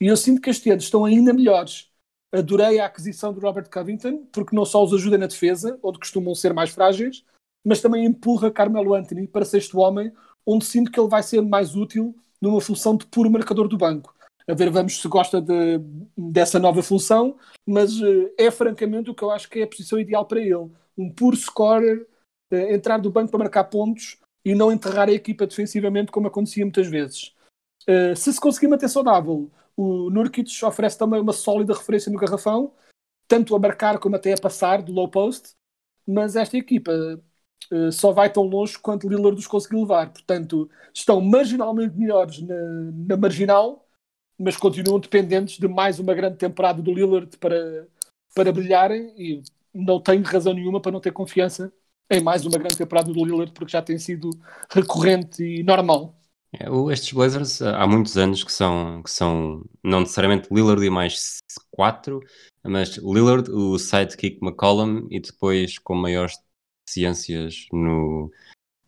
E 0.00 0.06
eu 0.06 0.16
sinto 0.16 0.40
que 0.40 0.50
este 0.50 0.70
ano 0.70 0.80
estão 0.80 1.04
ainda 1.04 1.32
melhores. 1.32 1.90
Adorei 2.32 2.78
a 2.78 2.86
aquisição 2.86 3.32
do 3.32 3.40
Robert 3.40 3.68
Covington, 3.68 4.24
porque 4.32 4.54
não 4.54 4.64
só 4.64 4.84
os 4.84 4.94
ajuda 4.94 5.18
na 5.18 5.26
defesa, 5.26 5.78
onde 5.82 5.98
costumam 5.98 6.34
ser 6.34 6.54
mais 6.54 6.70
frágeis, 6.70 7.24
mas 7.64 7.80
também 7.80 8.04
empurra 8.04 8.50
Carmelo 8.50 8.94
Anthony 8.94 9.26
para 9.26 9.44
sexto 9.44 9.78
homem, 9.78 10.12
onde 10.46 10.64
sinto 10.64 10.90
que 10.90 10.98
ele 10.98 11.08
vai 11.08 11.22
ser 11.22 11.42
mais 11.42 11.74
útil 11.74 12.14
numa 12.40 12.60
função 12.60 12.96
de 12.96 13.04
puro 13.06 13.30
marcador 13.30 13.68
do 13.68 13.76
banco. 13.76 14.14
A 14.48 14.54
ver, 14.54 14.70
vamos 14.70 15.00
se 15.00 15.08
gosta 15.08 15.40
de, 15.40 15.80
dessa 16.16 16.58
nova 16.58 16.82
função, 16.82 17.36
mas 17.66 18.00
uh, 18.00 18.30
é 18.38 18.50
francamente 18.50 19.10
o 19.10 19.14
que 19.14 19.22
eu 19.22 19.30
acho 19.30 19.48
que 19.48 19.60
é 19.60 19.62
a 19.62 19.68
posição 19.68 19.98
ideal 19.98 20.24
para 20.24 20.40
ele. 20.40 20.70
Um 20.96 21.12
puro 21.12 21.36
scorer, 21.36 22.06
uh, 22.52 22.56
entrar 22.56 22.98
do 22.98 23.10
banco 23.10 23.30
para 23.30 23.38
marcar 23.38 23.64
pontos 23.64 24.18
e 24.44 24.54
não 24.54 24.72
enterrar 24.72 25.08
a 25.08 25.12
equipa 25.12 25.46
defensivamente, 25.46 26.10
como 26.10 26.26
acontecia 26.26 26.64
muitas 26.64 26.88
vezes. 26.88 27.32
Uh, 27.82 28.16
se 28.16 28.32
se 28.32 28.40
conseguir 28.40 28.68
manter 28.68 28.88
saudável, 28.88 29.50
o 29.80 30.10
Nurkic 30.10 30.62
oferece 30.64 30.98
também 30.98 31.20
uma 31.20 31.32
sólida 31.32 31.72
referência 31.72 32.12
no 32.12 32.18
garrafão, 32.18 32.74
tanto 33.26 33.56
a 33.56 33.58
marcar 33.58 33.98
como 33.98 34.14
até 34.16 34.34
a 34.34 34.40
passar 34.40 34.82
do 34.82 34.92
low 34.92 35.08
post, 35.08 35.54
mas 36.06 36.36
esta 36.36 36.58
equipa 36.58 36.92
uh, 37.72 37.92
só 37.92 38.12
vai 38.12 38.30
tão 38.30 38.42
longe 38.44 38.78
quanto 38.78 39.08
Lillard 39.08 39.38
os 39.38 39.46
conseguir 39.46 39.76
levar. 39.76 40.12
Portanto, 40.12 40.70
estão 40.92 41.20
marginalmente 41.20 41.96
melhores 41.96 42.42
na, 42.42 42.54
na, 43.08 43.16
marginal, 43.16 43.88
mas 44.38 44.56
continuam 44.56 45.00
dependentes 45.00 45.58
de 45.58 45.68
mais 45.68 45.98
uma 45.98 46.14
grande 46.14 46.36
temporada 46.36 46.82
do 46.82 46.92
Lillard 46.92 47.36
para, 47.38 47.88
para 48.34 48.52
brilharem 48.52 49.14
e 49.16 49.42
não 49.72 50.00
tenho 50.00 50.22
razão 50.24 50.52
nenhuma 50.52 50.80
para 50.80 50.92
não 50.92 51.00
ter 51.00 51.12
confiança 51.12 51.72
em 52.10 52.20
mais 52.20 52.44
uma 52.44 52.58
grande 52.58 52.76
temporada 52.76 53.12
do 53.12 53.24
Lillard, 53.24 53.52
porque 53.52 53.72
já 53.72 53.80
tem 53.80 53.98
sido 53.98 54.30
recorrente 54.70 55.42
e 55.42 55.62
normal. 55.62 56.19
É, 56.52 56.66
estes 56.92 57.12
Blazers 57.12 57.62
há 57.62 57.86
muitos 57.86 58.16
anos 58.16 58.42
que 58.42 58.52
são, 58.52 59.02
que 59.02 59.10
são 59.10 59.64
não 59.82 60.00
necessariamente 60.00 60.52
Lillard 60.52 60.84
e 60.84 60.90
mais 60.90 61.38
quatro, 61.70 62.20
mas 62.64 62.96
Lillard, 62.96 63.50
o 63.50 63.78
sidekick 63.78 64.38
McCollum 64.42 65.06
e 65.10 65.20
depois 65.20 65.78
com 65.78 65.94
maiores 65.94 66.34
ciências 66.88 67.66
no, 67.72 68.30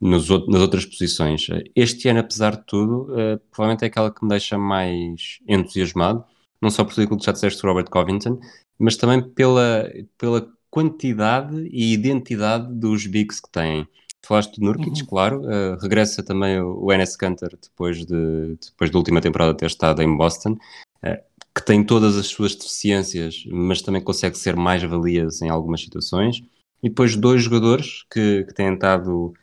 nos, 0.01 0.29
nas 0.29 0.61
outras 0.61 0.85
posições. 0.85 1.47
Este 1.77 2.09
ano, 2.09 2.21
apesar 2.21 2.57
de 2.57 2.67
tudo, 2.67 3.13
uh, 3.13 3.39
provavelmente 3.51 3.85
é 3.85 3.87
aquela 3.87 4.13
que 4.13 4.25
me 4.25 4.31
deixa 4.31 4.59
mais 4.59 5.39
entusiasmado, 5.49 6.25
não 6.61 6.69
só 6.71 6.85
por 6.85 6.93
aquilo 6.93 7.19
que 7.19 7.25
já 7.25 7.33
disseste 7.33 7.63
Robert 7.65 7.89
Covington, 7.89 8.41
mas 8.79 8.97
também 8.97 9.23
pela, 9.23 9.89
pela 10.19 10.53
quantidade 10.69 11.69
e 11.71 11.93
identidade 11.93 12.75
dos 12.75 13.07
bigs 13.07 13.41
que 13.41 13.51
têm. 13.51 13.87
Falaste 14.25 14.59
do 14.59 14.65
Nurkic, 14.65 15.01
uhum. 15.01 15.07
claro. 15.07 15.41
Uh, 15.43 15.77
regressa 15.81 16.23
também 16.23 16.61
o 16.61 16.93
Enes 16.93 17.17
Kanter 17.17 17.59
depois, 17.61 18.07
de, 18.07 18.57
depois 18.57 18.91
da 18.91 18.99
última 18.99 19.21
temporada 19.21 19.57
ter 19.57 19.67
estado 19.67 20.01
em 20.01 20.17
Boston, 20.17 20.53
uh, 20.53 21.23
que 21.55 21.65
tem 21.65 21.85
todas 21.85 22.17
as 22.17 22.27
suas 22.27 22.55
deficiências, 22.55 23.45
mas 23.51 23.83
também 23.83 24.03
consegue 24.03 24.39
ser 24.39 24.55
mais 24.55 24.83
valias 24.83 25.43
em 25.43 25.49
algumas 25.49 25.81
situações. 25.81 26.43
E 26.83 26.89
depois 26.89 27.17
dois 27.17 27.43
jogadores 27.43 28.05
que, 28.11 28.45
que 28.45 28.55
têm 28.55 28.73
estado 28.73 29.35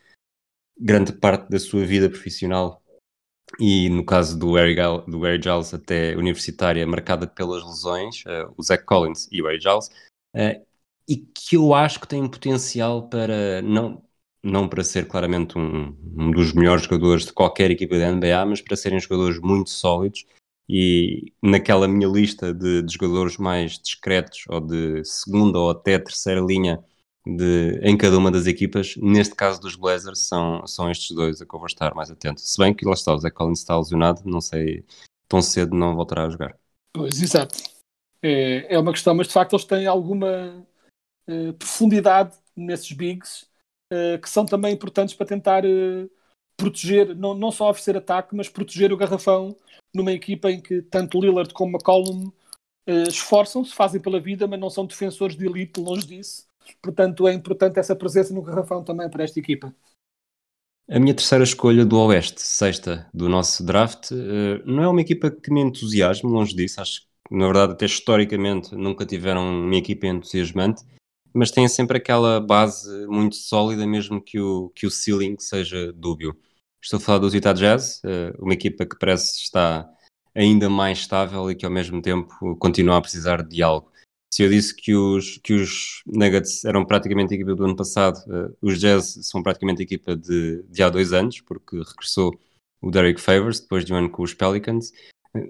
grande 0.79 1.11
parte 1.11 1.49
da 1.49 1.59
sua 1.59 1.85
vida 1.85 2.09
profissional 2.09 2.81
e 3.59 3.89
no 3.89 4.05
caso 4.05 4.37
do 4.37 4.53
Harry, 4.53 4.75
do 5.07 5.21
Harry 5.21 5.41
Giles 5.41 5.73
até 5.73 6.15
universitária, 6.15 6.85
marcada 6.87 7.27
pelas 7.27 7.63
lesões, 7.65 8.23
uh, 8.25 8.53
o 8.55 8.63
Zach 8.63 8.85
Collins 8.85 9.27
e 9.29 9.41
o 9.41 9.45
Harry 9.47 9.59
Giles, 9.59 9.89
e 11.09 11.17
que 11.17 11.57
eu 11.57 11.73
acho 11.73 11.99
que 11.99 12.07
têm 12.07 12.29
potencial 12.29 13.09
para 13.09 13.61
não 13.63 14.01
não 14.43 14.67
para 14.67 14.83
ser 14.83 15.07
claramente 15.07 15.57
um, 15.57 15.95
um, 16.17 16.31
dos 16.31 16.53
melhores 16.53 16.83
jogadores 16.83 17.25
de 17.25 17.33
qualquer 17.33 17.71
equipa 17.71 17.97
da 17.97 18.11
NBA, 18.11 18.45
mas 18.45 18.61
para 18.61 18.77
serem 18.77 18.99
jogadores 18.99 19.39
muito 19.39 19.69
sólidos. 19.69 20.25
E 20.67 21.33
naquela 21.41 21.87
minha 21.87 22.07
lista 22.07 22.53
de, 22.53 22.83
de 22.83 22.93
jogadores 22.93 23.37
mais 23.37 23.79
discretos, 23.79 24.43
ou 24.47 24.61
de 24.61 25.03
segunda 25.03 25.57
ou 25.57 25.71
até 25.71 25.97
terceira 25.97 26.41
linha 26.41 26.83
de, 27.25 27.79
em 27.81 27.97
cada 27.97 28.17
uma 28.17 28.29
das 28.29 28.45
equipas, 28.45 28.95
neste 28.97 29.35
caso 29.35 29.59
dos 29.59 29.75
Blazers, 29.75 30.19
são, 30.27 30.65
são 30.67 30.89
estes 30.89 31.15
dois 31.15 31.41
a 31.41 31.45
que 31.45 31.53
eu 31.53 31.59
vou 31.59 31.67
estar 31.67 31.93
mais 31.95 32.11
atento. 32.11 32.39
Se 32.39 32.57
bem 32.57 32.73
que 32.73 32.85
lá 32.85 32.93
está, 32.93 33.13
o 33.13 33.17
Zé 33.17 33.31
Collins 33.31 33.59
está 33.59 33.77
lesionado, 33.77 34.21
não 34.25 34.39
sei, 34.39 34.85
tão 35.27 35.41
cedo 35.41 35.75
não 35.75 35.95
voltará 35.95 36.25
a 36.25 36.29
jogar. 36.29 36.55
Pois, 36.93 37.21
exato. 37.21 37.57
É, 38.21 38.75
é 38.75 38.79
uma 38.79 38.91
questão, 38.91 39.15
mas 39.15 39.27
de 39.27 39.33
facto 39.33 39.53
eles 39.53 39.65
têm 39.65 39.87
alguma 39.87 40.65
uh, 41.27 41.53
profundidade 41.53 42.37
nesses 42.55 42.91
bigs 42.91 43.48
que 44.21 44.29
são 44.29 44.45
também 44.45 44.73
importantes 44.73 45.15
para 45.15 45.25
tentar 45.25 45.65
uh, 45.65 46.09
proteger, 46.55 47.15
não, 47.15 47.33
não 47.33 47.51
só 47.51 47.69
oferecer 47.69 47.97
ataque, 47.97 48.35
mas 48.35 48.47
proteger 48.47 48.93
o 48.93 48.97
garrafão 48.97 49.55
numa 49.93 50.11
equipa 50.11 50.51
em 50.51 50.61
que 50.61 50.81
tanto 50.83 51.19
Lillard 51.19 51.53
como 51.53 51.71
McCollum 51.71 52.27
uh, 52.27 53.07
esforçam-se, 53.07 53.73
fazem 53.73 53.99
pela 53.99 54.19
vida, 54.19 54.47
mas 54.47 54.59
não 54.59 54.69
são 54.69 54.85
defensores 54.85 55.35
de 55.35 55.45
elite, 55.47 55.79
longe 55.79 56.05
disso. 56.05 56.47
Portanto, 56.81 57.27
é 57.27 57.33
importante 57.33 57.79
essa 57.79 57.95
presença 57.95 58.33
no 58.33 58.43
garrafão 58.43 58.83
também 58.83 59.09
para 59.09 59.23
esta 59.23 59.39
equipa. 59.39 59.73
A 60.87 60.99
minha 60.99 61.13
terceira 61.13 61.43
escolha 61.43 61.85
do 61.85 61.99
Oeste, 61.99 62.41
sexta 62.41 63.07
do 63.13 63.29
nosso 63.29 63.63
draft, 63.63 64.09
não 64.65 64.83
é 64.83 64.87
uma 64.87 65.01
equipa 65.01 65.29
que 65.29 65.51
me 65.51 65.61
entusiasme, 65.61 66.29
longe 66.29 66.55
disso. 66.55 66.81
Acho 66.81 67.01
que, 67.01 67.35
na 67.35 67.45
verdade, 67.45 67.73
até 67.73 67.85
historicamente 67.85 68.75
nunca 68.75 69.05
tiveram 69.05 69.65
uma 69.65 69.75
equipa 69.75 70.07
entusiasmante 70.07 70.83
mas 71.33 71.51
tem 71.51 71.67
sempre 71.67 71.97
aquela 71.97 72.39
base 72.39 73.05
muito 73.07 73.35
sólida, 73.35 73.85
mesmo 73.85 74.21
que 74.21 74.39
o, 74.39 74.69
que 74.75 74.85
o 74.85 74.91
ceiling 74.91 75.37
seja 75.39 75.93
dúbio. 75.93 76.37
Estou 76.81 76.97
a 76.97 76.99
falar 77.01 77.19
do 77.19 77.33
Utah 77.33 77.53
Jazz, 77.53 78.01
eh, 78.05 78.33
uma 78.39 78.53
equipa 78.53 78.85
que 78.85 78.97
parece 78.97 79.39
estar 79.39 79.89
ainda 80.33 80.69
mais 80.69 80.99
estável 80.99 81.51
e 81.51 81.55
que 81.55 81.65
ao 81.65 81.71
mesmo 81.71 82.01
tempo 82.01 82.55
continua 82.57 82.97
a 82.97 83.01
precisar 83.01 83.43
de 83.43 83.61
algo. 83.61 83.91
Se 84.33 84.43
eu 84.43 84.49
disse 84.49 84.75
que 84.75 84.93
os, 84.95 85.37
que 85.39 85.53
os 85.53 86.03
Nuggets 86.05 86.63
eram 86.63 86.85
praticamente 86.85 87.33
a 87.33 87.35
equipa 87.35 87.55
do 87.55 87.65
ano 87.65 87.75
passado, 87.75 88.19
eh, 88.31 88.51
os 88.61 88.79
Jazz 88.79 89.19
são 89.23 89.43
praticamente 89.43 89.81
a 89.81 89.85
equipa 89.85 90.15
de, 90.15 90.63
de 90.63 90.83
há 90.83 90.89
dois 90.89 91.13
anos, 91.13 91.41
porque 91.41 91.77
regressou 91.77 92.39
o 92.81 92.91
Derek 92.91 93.19
Favors 93.19 93.59
depois 93.59 93.83
de 93.83 93.93
um 93.93 93.97
ano 93.97 94.09
com 94.09 94.23
os 94.23 94.33
Pelicans. 94.33 94.91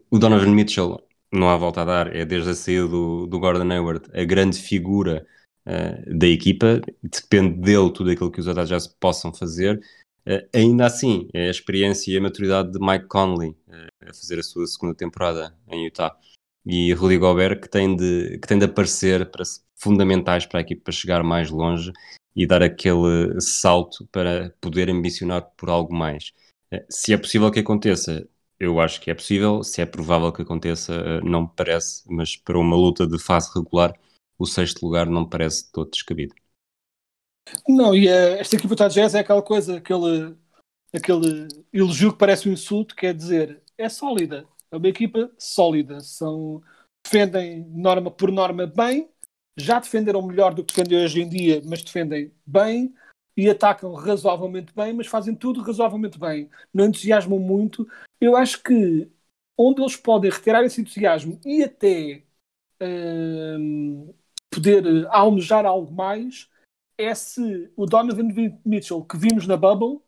O 0.10 0.18
Donovan 0.18 0.54
Mitchell 0.54 1.00
não 1.32 1.50
há 1.50 1.58
volta 1.58 1.82
a 1.82 1.86
dar, 1.86 2.16
é 2.16 2.26
desde 2.26 2.50
a 2.50 2.56
saída 2.56 2.88
do, 2.88 3.28
do 3.28 3.40
Gordon 3.40 3.72
Hayward 3.72 4.10
a 4.14 4.24
grande 4.24 4.58
figura 4.58 5.26
uh, 5.70 6.18
da 6.18 6.28
equipa, 6.28 6.82
depende 7.04 7.60
dele 7.62 7.92
tudo 7.94 8.10
aquilo 8.10 8.32
que 8.32 8.40
os 8.40 8.48
Utah 8.48 8.66
Jazz 8.66 8.88
possam 8.88 9.34
fazer. 9.34 9.80
Uh, 10.28 10.48
ainda 10.54 10.86
assim, 10.86 11.30
é 11.34 11.48
a 11.48 11.52
experiência 11.52 12.12
e 12.12 12.18
a 12.18 12.22
maturidade 12.22 12.72
de 12.72 12.80
Mike 12.80 13.08
Conley 13.08 13.52
uh, 13.68 14.10
a 14.10 14.14
fazer 14.14 14.40
a 14.40 14.44
sua 14.44 14.66
segunda 14.68 14.96
temporada 14.96 15.56
em 15.70 15.86
Utah 15.86 16.16
e 16.66 16.94
Rudy 16.94 17.18
Gobert 17.18 17.62
que 17.62 17.70
tem 17.70 17.96
de, 17.96 18.38
que 18.40 18.48
tem 18.48 18.58
de 18.60 18.66
aparecer 18.66 19.30
para, 19.32 19.44
fundamentais 19.76 20.46
para 20.46 20.60
a 20.60 20.62
equipa 20.62 20.84
para 20.86 20.94
chegar 20.94 21.24
mais 21.24 21.50
longe 21.50 21.92
e 22.36 22.46
dar 22.46 22.62
aquele 22.62 23.40
salto 23.40 24.08
para 24.12 24.54
poder 24.62 24.90
ambicionar 24.90 25.42
por 25.58 25.70
algo 25.70 25.94
mais. 25.94 26.32
Se 26.90 27.14
é 27.14 27.18
possível 27.18 27.50
que 27.52 27.60
aconteça, 27.60 28.28
eu 28.60 28.80
acho 28.80 29.02
que 29.02 29.10
é 29.10 29.16
possível. 29.16 29.64
Se 29.64 29.82
é 29.82 29.86
provável 29.86 30.32
que 30.32 30.44
aconteça, 30.44 31.22
não 31.22 31.44
me 31.44 31.50
parece, 31.56 32.04
mas 32.08 32.36
para 32.36 32.60
uma 32.60 32.76
luta 32.76 33.08
de 33.08 33.18
fase 33.18 33.50
regular, 33.56 33.94
o 34.40 34.46
sexto 34.46 34.84
lugar 34.84 35.06
não 35.06 35.22
me 35.22 35.30
parece 35.30 35.70
todo 35.70 35.92
descabido. 35.92 36.34
Não, 37.68 37.94
e 37.94 38.08
uh, 38.08 38.40
esta 38.40 38.56
equipa 38.56 38.76
de 38.76 38.90
Jazz 38.90 39.14
é 39.14 39.20
aquela 39.20 39.42
coisa, 39.42 39.78
aquele, 39.78 40.36
aquele 40.94 41.48
elogio 41.74 42.14
que 42.14 42.20
parece 42.20 42.48
um 42.48 42.54
insulto, 42.54 42.96
quer 42.96 43.14
dizer, 43.14 43.62
é 43.78 43.90
sólida. 43.90 44.48
É 44.72 44.78
uma 44.78 44.88
equipa 44.88 45.30
sólida. 45.38 46.00
São, 46.00 46.62
defendem 47.04 47.66
norma 47.70 48.10
por 48.10 48.32
norma 48.32 48.66
bem, 48.66 49.10
já 49.58 49.80
defenderam 49.80 50.22
melhor 50.22 50.54
do 50.54 50.64
que 50.64 50.74
defendem 50.74 51.04
hoje 51.04 51.22
em 51.22 51.30
dia, 51.30 51.62
mas 51.66 51.84
defendem 51.84 52.32
bem 52.46 52.94
e 53.36 53.50
atacam 53.50 53.94
razoavelmente 53.94 54.74
bem, 54.76 54.94
mas 54.94 55.08
fazem 55.08 55.36
tudo 55.36 55.62
razoavelmente 55.62 56.20
bem. 56.20 56.50
Não 56.74 56.86
entusiasmam 56.86 57.40
muito. 57.40 57.88
Eu 58.22 58.36
acho 58.36 58.62
que 58.62 59.10
onde 59.58 59.82
eles 59.82 59.96
podem 59.96 60.32
retirar 60.32 60.64
esse 60.64 60.82
entusiasmo 60.82 61.40
e 61.46 61.64
até 61.64 62.24
hum, 62.82 64.14
poder 64.52 64.86
eh, 64.86 65.08
almejar 65.10 65.66
algo 65.66 65.92
mais 65.94 66.50
é 66.98 67.14
se 67.16 67.72
o 67.76 67.86
Donovan 67.86 68.30
Mitchell 68.66 69.04
que 69.04 69.18
vimos 69.18 69.48
na 69.48 69.56
Bubble 69.56 70.02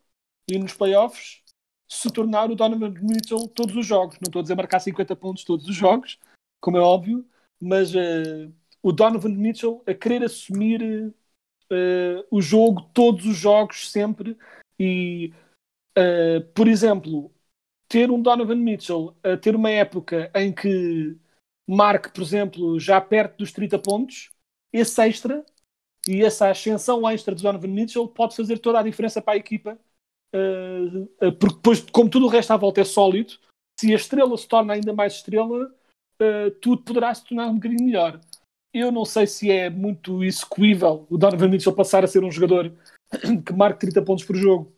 e 0.50 0.58
nos 0.58 0.74
playoffs 0.74 1.42
se 1.90 2.12
tornar 2.12 2.50
o 2.50 2.56
Donovan 2.56 2.94
Mitchell 3.02 3.48
todos 3.50 3.76
os 3.76 3.86
jogos. 3.86 4.18
Não 4.22 4.28
estou 4.28 4.40
a 4.40 4.44
dizer 4.44 4.56
marcar 4.56 4.80
50 4.80 5.16
pontos 5.16 5.44
todos 5.44 5.68
os 5.68 5.76
jogos, 5.76 6.20
como 6.60 6.78
é 6.78 6.80
óbvio, 6.80 7.26
mas 7.62 7.94
uh, 7.94 8.52
o 8.82 8.92
Donovan 8.92 9.36
Mitchell 9.36 9.84
a 9.86 9.94
querer 9.94 10.24
assumir 10.24 10.82
uh, 11.72 12.26
o 12.30 12.42
jogo, 12.42 12.90
todos 12.94 13.26
os 13.26 13.36
jogos, 13.36 13.90
sempre. 13.90 14.38
E, 14.80 15.34
uh, 15.98 16.42
por 16.54 16.68
exemplo, 16.68 17.32
ter 17.88 18.10
um 18.10 18.22
Donovan 18.22 18.56
Mitchell 18.56 19.16
a 19.24 19.36
ter 19.36 19.56
uma 19.56 19.70
época 19.70 20.32
em 20.34 20.54
que 20.54 21.18
marque, 21.68 22.12
por 22.12 22.22
exemplo, 22.22 22.80
já 22.80 23.00
perto 23.00 23.38
dos 23.38 23.52
30 23.52 23.80
pontos, 23.80 24.32
esse 24.74 25.02
extra 25.02 25.46
e 26.08 26.24
essa 26.24 26.50
ascensão 26.50 27.08
extra 27.10 27.36
de 27.36 27.44
Donovan 27.44 27.68
Mitchell 27.68 28.08
pode 28.08 28.36
fazer 28.36 28.60
toda 28.60 28.80
a 28.80 28.84
diferença 28.84 29.22
para 29.22 29.34
a 29.34 29.38
equipa. 29.38 29.78
Uh, 30.34 31.04
uh, 31.28 31.32
porque 31.38 31.56
depois, 31.56 31.82
como 31.92 32.10
tudo 32.10 32.26
o 32.26 32.30
resto 32.30 32.52
à 32.52 32.58
volta 32.58 32.82
é 32.82 32.86
sólido, 32.86 33.34
se 33.80 33.92
a 33.92 33.96
estrela 33.96 34.38
se 34.38 34.48
torna 34.48 34.74
ainda 34.74 34.94
mais 34.94 35.14
estrela, 35.14 35.68
uh, 36.22 36.52
tudo 36.62 36.84
poderá 36.84 37.14
se 37.14 37.26
tornar 37.26 37.48
um 37.48 37.56
bocadinho 37.56 37.84
melhor. 37.84 38.20
Eu 38.74 38.92
não 38.92 39.04
sei 39.04 39.28
se 39.28 39.52
é 39.52 39.70
muito 39.70 40.24
execuível 40.24 41.06
o 41.10 41.18
Donovan 41.18 41.50
Mitchell 41.50 41.76
passar 41.76 42.04
a 42.04 42.08
ser 42.08 42.24
um 42.24 42.32
jogador 42.32 42.74
que 43.46 43.54
marque 43.54 43.82
30 43.82 44.02
pontos 44.04 44.24
por 44.24 44.36
jogo. 44.36 44.74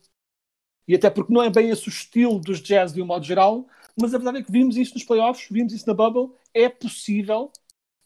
E 0.88 0.96
até 0.96 1.10
porque 1.10 1.32
não 1.32 1.42
é 1.42 1.50
bem 1.50 1.70
esse 1.70 1.88
o 1.88 1.90
estilo 1.90 2.40
dos 2.40 2.62
Jazz 2.62 2.94
de 2.94 3.02
um 3.02 3.06
modo 3.06 3.24
geral, 3.24 3.66
mas 3.96 4.14
a 4.14 4.18
verdade 4.18 4.40
é 4.40 4.44
que 4.44 4.52
vimos 4.52 4.76
isso 4.76 4.96
nos 4.96 5.04
playoffs, 5.04 5.48
vimos 5.50 5.72
isso 5.72 5.88
na 5.88 5.94
Bubble, 5.94 6.36
é 6.54 6.70
possível. 6.70 7.52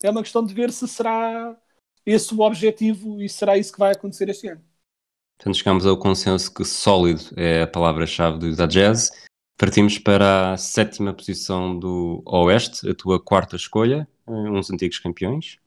É 0.04 0.10
uma 0.10 0.22
questão 0.22 0.46
de 0.46 0.54
ver 0.54 0.72
se 0.72 0.88
será 0.88 1.56
esse 2.06 2.34
o 2.34 2.42
objetivo 2.42 3.22
e 3.22 3.28
será 3.28 3.58
isso 3.58 3.74
que 3.74 3.80
vai 3.80 3.92
acontecer 3.92 4.30
este 4.30 4.48
ano. 4.48 4.64
Portanto, 5.38 5.58
chegamos 5.58 5.86
ao 5.86 5.98
consenso 5.98 6.52
que 6.54 6.64
sólido 6.66 7.22
é 7.36 7.62
a 7.64 7.68
palavra-chave 7.68 8.56
da 8.56 8.66
Jazz. 8.66 9.12
Partimos 9.58 9.98
para 9.98 10.54
a 10.54 10.58
sétima 10.58 11.14
posição 11.14 11.78
do 11.78 12.24
Oeste, 12.26 12.90
a 12.90 12.96
tua 12.96 13.20
quarta 13.20 13.56
escolha, 13.56 14.08
eh, 14.28 14.32
uns 14.32 14.72
antigos 14.72 15.00
campeões. 15.00 15.60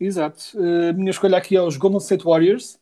Exato. 0.00 0.42
Eh, 0.56 0.90
a 0.90 0.92
minha 0.92 1.10
escolha 1.10 1.36
aqui 1.36 1.56
é 1.56 1.62
os 1.62 1.76
Golden 1.76 1.98
State 1.98 2.24
Warriors. 2.24 2.78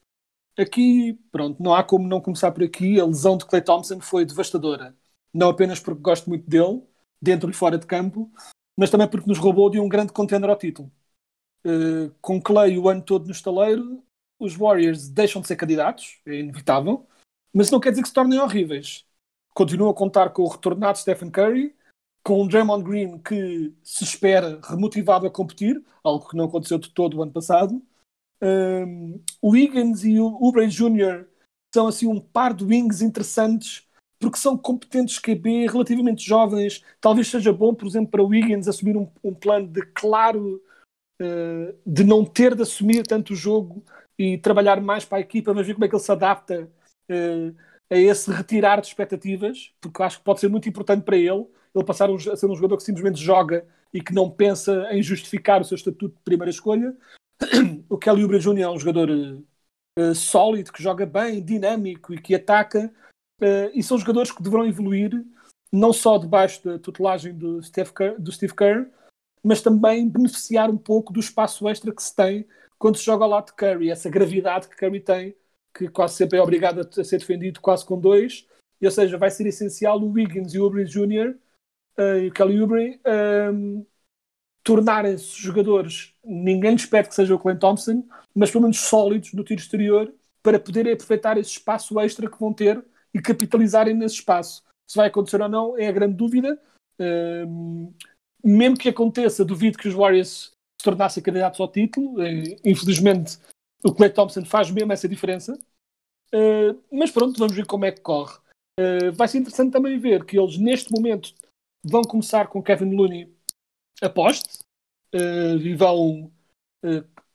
Aqui, 0.58 1.18
pronto, 1.32 1.62
não 1.62 1.74
há 1.74 1.82
como 1.82 2.06
não 2.06 2.20
começar 2.20 2.52
por 2.52 2.62
aqui. 2.62 3.00
A 3.00 3.06
lesão 3.06 3.36
de 3.36 3.46
Clay 3.46 3.62
Thompson 3.62 4.00
foi 4.00 4.24
devastadora. 4.24 4.94
Não 5.32 5.48
apenas 5.48 5.80
porque 5.80 6.00
gosto 6.00 6.28
muito 6.28 6.48
dele, 6.48 6.82
dentro 7.20 7.50
e 7.50 7.52
fora 7.52 7.78
de 7.78 7.86
campo, 7.86 8.30
mas 8.80 8.88
também 8.88 9.06
porque 9.06 9.28
nos 9.28 9.36
roubou 9.36 9.68
de 9.68 9.78
um 9.78 9.86
grande 9.86 10.10
contender 10.10 10.48
ao 10.48 10.56
título. 10.56 10.90
Uh, 11.66 12.10
com 12.22 12.40
Clay 12.40 12.78
o 12.78 12.88
ano 12.88 13.02
todo 13.02 13.26
no 13.26 13.30
estaleiro, 13.30 14.02
os 14.38 14.54
Warriors 14.56 15.06
deixam 15.06 15.42
de 15.42 15.48
ser 15.48 15.56
candidatos, 15.56 16.18
é 16.26 16.36
inevitável, 16.36 17.06
mas 17.52 17.70
não 17.70 17.78
quer 17.78 17.90
dizer 17.90 18.00
que 18.00 18.08
se 18.08 18.14
tornem 18.14 18.38
horríveis. 18.38 19.06
Continuam 19.52 19.90
a 19.90 19.94
contar 19.94 20.30
com 20.30 20.44
o 20.44 20.48
retornado 20.48 20.96
Stephen 20.96 21.30
Curry, 21.30 21.76
com 22.24 22.42
o 22.42 22.48
Draymond 22.48 22.82
Green 22.82 23.18
que 23.18 23.74
se 23.84 24.02
espera 24.02 24.58
remotivado 24.64 25.26
a 25.26 25.30
competir, 25.30 25.84
algo 26.02 26.26
que 26.26 26.36
não 26.36 26.46
aconteceu 26.46 26.78
de 26.78 26.88
todo 26.88 27.18
o 27.18 27.22
ano 27.22 27.32
passado. 27.32 27.82
Um, 28.42 29.22
o 29.42 29.54
Higgins 29.54 30.04
e 30.04 30.18
o 30.18 30.42
Oubre 30.42 30.66
Jr. 30.68 31.26
são 31.74 31.86
assim 31.86 32.06
um 32.06 32.18
par 32.18 32.54
de 32.54 32.64
wings 32.64 33.02
interessantes 33.02 33.86
porque 34.20 34.38
são 34.38 34.56
competentes 34.56 35.18
QB, 35.18 35.66
relativamente 35.66 36.24
jovens. 36.24 36.84
Talvez 37.00 37.28
seja 37.28 37.52
bom, 37.52 37.74
por 37.74 37.88
exemplo, 37.88 38.10
para 38.10 38.22
o 38.22 38.32
Higgins 38.32 38.68
assumir 38.68 38.96
um, 38.96 39.08
um 39.24 39.34
plano 39.34 39.66
de 39.66 39.80
claro 39.94 40.62
uh, 41.20 41.74
de 41.86 42.04
não 42.04 42.24
ter 42.24 42.54
de 42.54 42.62
assumir 42.62 43.06
tanto 43.06 43.32
o 43.32 43.36
jogo 43.36 43.82
e 44.18 44.36
trabalhar 44.36 44.80
mais 44.80 45.06
para 45.06 45.18
a 45.18 45.22
equipa, 45.22 45.54
mas 45.54 45.66
ver 45.66 45.72
como 45.72 45.86
é 45.86 45.88
que 45.88 45.94
ele 45.94 46.02
se 46.02 46.12
adapta 46.12 46.70
uh, 47.10 47.56
a 47.90 47.96
esse 47.96 48.30
retirar 48.30 48.80
de 48.80 48.88
expectativas, 48.88 49.72
porque 49.80 50.02
acho 50.02 50.18
que 50.18 50.24
pode 50.24 50.40
ser 50.40 50.48
muito 50.48 50.68
importante 50.68 51.02
para 51.02 51.16
ele, 51.16 51.46
ele 51.74 51.84
passar 51.84 52.10
a 52.10 52.36
ser 52.36 52.46
um 52.46 52.54
jogador 52.54 52.76
que 52.76 52.82
simplesmente 52.82 53.22
joga 53.22 53.66
e 53.92 54.02
que 54.02 54.14
não 54.14 54.30
pensa 54.30 54.86
em 54.92 55.02
justificar 55.02 55.62
o 55.62 55.64
seu 55.64 55.74
estatuto 55.74 56.14
de 56.14 56.22
primeira 56.22 56.50
escolha. 56.50 56.94
O 57.88 57.98
Kelly 57.98 58.22
Oubre 58.22 58.38
Jr. 58.38 58.60
é 58.60 58.70
um 58.70 58.78
jogador 58.78 59.10
uh, 59.10 60.14
sólido, 60.14 60.72
que 60.72 60.82
joga 60.82 61.06
bem, 61.06 61.42
dinâmico 61.42 62.14
e 62.14 62.20
que 62.20 62.34
ataca, 62.34 62.92
Uh, 63.40 63.70
e 63.72 63.82
são 63.82 63.98
jogadores 63.98 64.30
que 64.30 64.42
deverão 64.42 64.66
evoluir 64.66 65.24
não 65.72 65.92
só 65.92 66.18
debaixo 66.18 66.64
da 66.64 66.78
tutelagem 66.78 67.32
do 67.32 67.62
Steve, 67.62 67.92
Kerr, 67.92 68.20
do 68.20 68.32
Steve 68.32 68.54
Kerr, 68.54 68.86
mas 69.42 69.62
também 69.62 70.08
beneficiar 70.08 70.68
um 70.68 70.76
pouco 70.76 71.12
do 71.12 71.20
espaço 71.20 71.68
extra 71.68 71.94
que 71.94 72.02
se 72.02 72.14
tem 72.14 72.46
quando 72.78 72.96
se 72.96 73.04
joga 73.04 73.24
ao 73.24 73.30
lado 73.30 73.46
de 73.46 73.52
Curry, 73.52 73.90
essa 73.90 74.08
gravidade 74.08 74.66
que 74.66 74.74
Curry 74.74 75.00
tem, 75.00 75.36
que 75.76 75.86
quase 75.88 76.14
sempre 76.14 76.38
é 76.38 76.42
obrigado 76.42 76.80
a 76.80 77.04
ser 77.04 77.18
defendido 77.18 77.60
quase 77.60 77.84
com 77.84 78.00
dois, 78.00 78.48
e, 78.80 78.86
ou 78.86 78.90
seja, 78.90 79.18
vai 79.18 79.30
ser 79.30 79.46
essencial 79.46 80.00
o 80.00 80.10
Wiggins 80.12 80.54
e 80.54 80.58
o 80.58 80.64
Oubre 80.64 80.84
Jr. 80.84 81.36
Uh, 81.98 82.18
e 82.22 82.28
o 82.28 82.32
Kelly 82.32 82.60
Oubre 82.60 82.98
um, 83.52 83.84
tornarem-se 84.64 85.40
jogadores, 85.40 86.14
ninguém 86.24 86.72
lhes 86.72 86.86
pede 86.86 87.08
que 87.08 87.14
seja 87.14 87.34
o 87.34 87.38
Clint 87.38 87.58
Thompson, 87.58 88.02
mas 88.34 88.50
pelo 88.50 88.62
menos 88.62 88.80
sólidos 88.80 89.34
no 89.34 89.44
tiro 89.44 89.60
exterior, 89.60 90.12
para 90.42 90.58
poderem 90.58 90.94
aproveitar 90.94 91.36
esse 91.36 91.50
espaço 91.50 92.00
extra 92.00 92.30
que 92.30 92.40
vão 92.40 92.52
ter 92.52 92.82
e 93.14 93.20
capitalizarem 93.20 93.94
nesse 93.94 94.16
espaço. 94.16 94.62
Se 94.88 94.96
vai 94.96 95.08
acontecer 95.08 95.40
ou 95.40 95.48
não 95.48 95.78
é 95.78 95.86
a 95.86 95.92
grande 95.92 96.14
dúvida. 96.14 96.60
Mesmo 98.42 98.76
que 98.76 98.88
aconteça, 98.88 99.44
duvido 99.44 99.78
que 99.78 99.88
os 99.88 99.94
Warriors 99.94 100.52
se 100.80 100.84
tornassem 100.84 101.22
candidatos 101.22 101.60
ao 101.60 101.68
título. 101.68 102.20
Uh, 102.20 102.56
infelizmente, 102.64 103.38
o 103.84 103.92
Clay 103.92 104.10
Thompson 104.10 104.44
faz 104.44 104.70
mesmo 104.70 104.92
essa 104.92 105.08
diferença. 105.08 105.58
Uh, 106.32 106.80
mas 106.90 107.10
pronto, 107.10 107.38
vamos 107.38 107.54
ver 107.54 107.66
como 107.66 107.84
é 107.84 107.92
que 107.92 108.00
corre. 108.00 108.38
Vai 109.14 109.28
ser 109.28 109.38
interessante 109.38 109.72
também 109.72 109.98
ver 109.98 110.24
que 110.24 110.38
eles, 110.38 110.56
neste 110.56 110.90
momento, 110.90 111.34
vão 111.84 112.00
começar 112.00 112.46
com 112.46 112.62
Kevin 112.62 112.94
Looney 112.94 113.30
a 114.00 114.08
poste 114.08 114.60
e 115.12 115.74
vão 115.74 116.32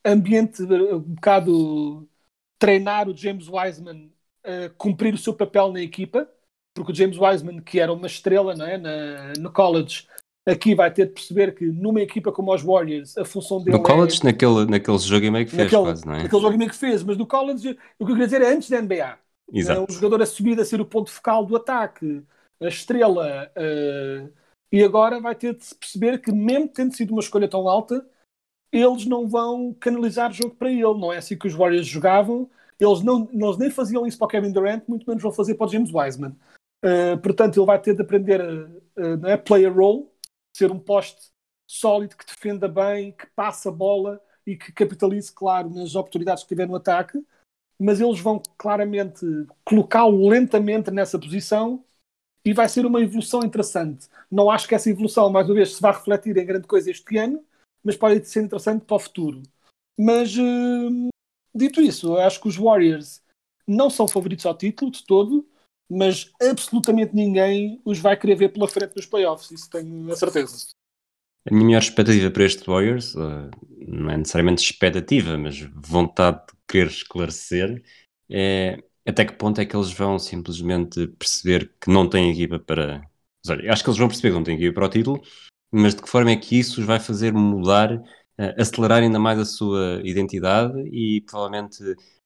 ambiente 0.03 0.63
um 0.63 0.99
bocado 0.99 2.09
treinar 2.57 3.07
o 3.07 3.15
James 3.15 3.47
Wiseman 3.47 4.11
cumprir 4.77 5.13
o 5.13 5.17
seu 5.17 5.33
papel 5.33 5.71
na 5.71 5.81
equipa, 5.81 6.29
porque 6.75 6.91
o 6.91 6.95
James 6.95 7.17
Wiseman, 7.17 7.61
que 7.61 7.79
era 7.79 7.91
uma 7.91 8.07
estrela 8.07 8.55
não 8.55 8.65
é? 8.65 8.77
na, 8.77 9.33
no 9.39 9.51
college, 9.51 10.07
aqui 10.45 10.75
vai 10.75 10.91
ter 10.91 11.07
de 11.07 11.13
perceber 11.13 11.55
que 11.55 11.65
numa 11.65 12.01
equipa 12.01 12.31
como 12.31 12.53
os 12.53 12.61
Warriors, 12.61 13.17
a 13.17 13.25
função 13.25 13.63
dele. 13.63 13.77
No 13.77 13.83
college, 13.83 14.19
é... 14.21 14.25
naquele, 14.25 14.65
naquele 14.65 14.97
jogo 14.99 15.25
e 15.25 15.31
meio 15.31 15.45
que 15.45 15.51
fez, 15.51 15.63
naquele, 15.63 15.83
quase, 15.83 16.05
não 16.05 16.13
é? 16.13 16.23
Naquele 16.23 16.41
jogo 16.41 16.53
e 16.53 16.57
meio 16.57 16.69
que 16.69 16.77
fez, 16.77 17.03
mas 17.03 17.17
no 17.17 17.25
college, 17.25 17.77
o 17.97 18.05
que 18.05 18.11
eu 18.11 18.15
queria 18.15 18.27
dizer 18.27 18.41
é 18.41 18.53
antes 18.53 18.69
da 18.69 18.81
NBA. 18.81 19.17
Exato. 19.51 19.81
Uh, 19.81 19.85
o 19.89 19.93
jogador 19.93 20.21
assumido 20.21 20.61
a 20.61 20.65
ser 20.65 20.79
o 20.79 20.85
ponto 20.85 21.09
focal 21.09 21.45
do 21.45 21.55
ataque, 21.55 22.23
a 22.61 22.67
estrela, 22.67 23.51
uh, 23.57 24.31
e 24.71 24.83
agora 24.83 25.19
vai 25.19 25.35
ter 25.35 25.55
de 25.55 25.63
se 25.63 25.75
perceber 25.75 26.19
que, 26.19 26.31
mesmo 26.31 26.67
tendo 26.67 26.95
sido 26.95 27.11
uma 27.11 27.21
escolha 27.21 27.47
tão 27.47 27.67
alta, 27.67 28.05
eles 28.71 29.05
não 29.05 29.27
vão 29.27 29.73
canalizar 29.79 30.29
o 30.29 30.33
jogo 30.33 30.55
para 30.55 30.69
ele. 30.69 30.81
Não 30.81 31.13
é 31.13 31.17
assim 31.17 31.37
que 31.37 31.47
os 31.47 31.53
Warriors 31.53 31.87
jogavam 31.87 32.49
eles, 32.79 33.01
não, 33.01 33.29
eles 33.31 33.57
nem 33.57 33.69
faziam 33.69 34.05
isso 34.05 34.17
para 34.17 34.25
o 34.25 34.29
Kevin 34.29 34.51
Durant, 34.51 34.83
muito 34.87 35.05
menos 35.07 35.23
vão 35.23 35.31
fazer 35.31 35.55
para 35.55 35.67
o 35.67 35.69
James 35.69 35.93
Wiseman. 35.93 36.35
Uh, 36.83 37.17
portanto, 37.21 37.57
ele 37.59 37.65
vai 37.65 37.81
ter 37.81 37.95
de 37.95 38.01
aprender 38.01 38.41
a, 38.41 39.29
a, 39.29 39.33
a 39.33 39.37
play 39.37 39.65
a 39.65 39.69
role, 39.69 40.07
ser 40.55 40.71
um 40.71 40.79
poste 40.79 41.31
sólido 41.67 42.15
que 42.15 42.25
defenda 42.25 42.67
bem, 42.67 43.11
que 43.11 43.25
passe 43.35 43.67
a 43.67 43.71
bola 43.71 44.21
e 44.45 44.55
que 44.55 44.71
capitalize, 44.71 45.31
claro, 45.31 45.69
nas 45.69 45.95
oportunidades 45.95 46.43
que 46.43 46.49
tiver 46.49 46.67
no 46.67 46.75
ataque. 46.75 47.23
Mas 47.79 47.99
eles 47.99 48.19
vão 48.19 48.41
claramente 48.57 49.25
colocá-lo 49.65 50.29
lentamente 50.29 50.91
nessa 50.91 51.19
posição 51.19 51.83
e 52.45 52.53
vai 52.53 52.69
ser 52.69 52.85
uma 52.85 53.01
evolução 53.01 53.43
interessante. 53.43 54.07
Não 54.31 54.49
acho 54.49 54.67
que 54.67 54.75
essa 54.75 54.89
evolução, 54.89 55.29
mais 55.29 55.47
uma 55.49 55.55
vez, 55.55 55.75
se 55.75 55.81
vá 55.81 55.91
refletir 55.91 56.37
em 56.37 56.45
grande 56.45 56.67
coisa 56.67 56.91
este 56.91 57.17
ano, 57.17 57.43
mas 57.83 57.97
pode 57.97 58.23
ser 58.25 58.43
interessante 58.43 58.85
para 58.85 58.95
o 58.95 58.99
futuro. 58.99 59.41
Mas 59.97 60.37
uh, 60.37 61.09
Dito 61.55 61.81
isso, 61.81 62.17
acho 62.17 62.41
que 62.41 62.47
os 62.49 62.57
Warriors 62.57 63.21
não 63.67 63.89
são 63.89 64.07
favoritos 64.07 64.45
ao 64.45 64.57
título 64.57 64.91
de 64.91 65.05
todo, 65.05 65.47
mas 65.89 66.31
absolutamente 66.41 67.15
ninguém 67.15 67.81
os 67.85 67.99
vai 67.99 68.17
querer 68.17 68.35
ver 68.35 68.49
pela 68.49 68.67
frente 68.67 68.95
nos 68.95 69.05
playoffs, 69.05 69.51
isso 69.51 69.69
tenho 69.69 70.11
a 70.11 70.15
certeza. 70.15 70.67
A 71.47 71.53
minha 71.53 71.65
maior 71.65 71.79
expectativa 71.79 72.31
para 72.31 72.43
este 72.43 72.65
Warriors, 72.65 73.15
uh, 73.15 73.49
não 73.87 74.09
é 74.09 74.17
necessariamente 74.17 74.63
expectativa, 74.63 75.37
mas 75.37 75.59
vontade 75.75 76.39
de 76.47 76.53
querer 76.67 76.87
esclarecer, 76.87 77.83
é 78.29 78.83
até 79.07 79.23
que 79.23 79.33
ponto 79.33 79.61
é 79.61 79.65
que 79.65 79.75
eles 79.75 79.91
vão 79.91 80.17
simplesmente 80.17 81.07
perceber 81.09 81.71
que 81.79 81.91
não 81.91 82.09
têm 82.09 82.31
equipa 82.31 82.59
para. 82.59 83.07
Olha, 83.47 83.71
acho 83.71 83.83
que 83.83 83.89
eles 83.89 83.99
vão 83.99 84.07
perceber 84.07 84.29
que 84.29 84.35
não 84.35 84.43
têm 84.43 84.55
equipa 84.55 84.73
para 84.73 84.85
o 84.87 84.89
título, 84.89 85.21
mas 85.71 85.93
de 85.93 86.01
que 86.01 86.09
forma 86.09 86.31
é 86.31 86.35
que 86.35 86.57
isso 86.57 86.81
os 86.81 86.87
vai 86.87 86.99
fazer 86.99 87.31
mudar 87.31 88.01
uh, 88.39 88.61
acelerar 88.61 89.01
ainda 89.01 89.19
mais 89.19 89.39
a 89.39 89.45
sua 89.45 90.01
identidade 90.03 90.79
e 90.91 91.21
provavelmente 91.21 91.77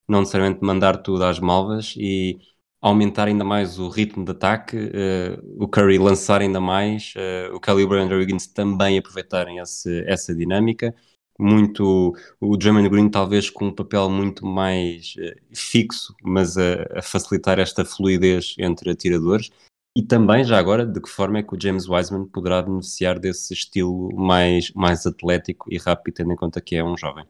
não 0.07 0.19
necessariamente 0.21 0.63
mandar 0.63 0.97
tudo 0.97 1.23
às 1.23 1.39
malvas 1.39 1.93
e 1.97 2.39
aumentar 2.81 3.27
ainda 3.27 3.43
mais 3.43 3.77
o 3.77 3.89
ritmo 3.89 4.23
de 4.23 4.31
ataque, 4.31 4.77
uh, 4.77 5.63
o 5.63 5.67
Curry 5.67 5.97
lançar 5.97 6.41
ainda 6.41 6.59
mais, 6.61 7.13
uh, 7.15 7.55
o 7.55 7.59
Calibre 7.59 7.97
e 7.97 7.99
o 7.99 8.03
Andrew 8.03 8.19
Wiggins 8.19 8.47
também 8.47 8.97
aproveitarem 8.97 9.57
esse, 9.59 10.03
essa 10.07 10.33
dinâmica. 10.33 10.95
Muito 11.37 12.13
o 12.39 12.57
Draymond 12.57 12.89
Green, 12.89 13.09
talvez 13.09 13.49
com 13.49 13.67
um 13.67 13.73
papel 13.73 14.09
muito 14.09 14.45
mais 14.45 15.13
uh, 15.17 15.55
fixo, 15.55 16.13
mas 16.23 16.57
a, 16.57 16.85
a, 16.95 17.01
facilitar 17.01 17.59
esta 17.59 17.85
fluidez 17.85 18.55
entre 18.57 18.91
atiradores. 18.91 19.49
E 19.97 20.04
também, 20.04 20.43
já 20.43 20.58
agora, 20.58 20.86
de 20.86 21.02
que 21.02 21.10
forma 21.10 21.39
é 21.39 21.43
que 21.43 21.56
o 21.56 21.60
James 21.60 21.88
Wiseman 21.88 22.25
poderá 22.25 22.62
beneficiar 22.62 23.19
desse 23.19 23.54
estilo 23.54 24.15
mais, 24.15 24.71
mais 24.73 25.06
atlético 25.06 25.71
e 25.71 25.78
rápido, 25.78 26.15
tendo 26.15 26.32
em 26.32 26.36
conta 26.36 26.62
que 26.62 26.75
é 26.75 26.84
um 26.84 26.97
jovem? 26.97 27.25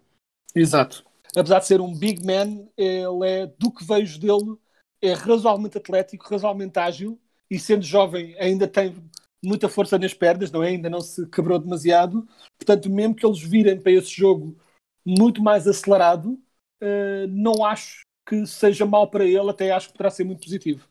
Exato. 0.54 1.06
apesar 1.36 1.60
de 1.60 1.68
ser 1.68 1.80
um 1.80 1.94
big 1.94 2.26
man, 2.26 2.68
ele 2.76 3.28
é, 3.28 3.48
do 3.48 3.72
que 3.72 3.86
vejo 3.86 4.20
dele, 4.20 4.58
é 5.02 5.14
razoavelmente 5.14 5.78
atlético, 5.78 6.28
razoavelmente 6.30 6.78
ágil 6.78 7.20
e 7.50 7.58
sendo 7.58 7.84
jovem 7.84 8.36
ainda 8.38 8.68
tem 8.68 8.96
muita 9.44 9.70
força 9.70 9.98
nas 9.98 10.14
pernas, 10.14 10.52
não 10.52 10.62
é? 10.62 10.70
Ainda 10.70 10.90
não 10.90 11.02
se 11.02 11.26
quebrou 11.28 11.58
demasiado. 11.58 12.28
Portanto, 12.58 12.90
mesmo 12.90 13.16
que 13.16 13.26
eles 13.26 13.42
virem 13.42 13.80
para 13.80 13.92
esse 13.92 14.12
jogo 14.12 14.58
muito 15.06 15.42
mais 15.42 15.68
acelerado, 15.68 16.34
uh, 16.82 17.28
não 17.30 17.66
acho 17.66 18.02
que 18.28 18.46
seja 18.46 18.86
mal 18.86 19.10
para 19.10 19.26
ele, 19.26 19.50
até 19.50 19.72
acho 19.72 19.88
que 19.88 19.94
poderá 19.94 20.12
ser 20.12 20.24
muito 20.24 20.44
positivo. 20.44 20.88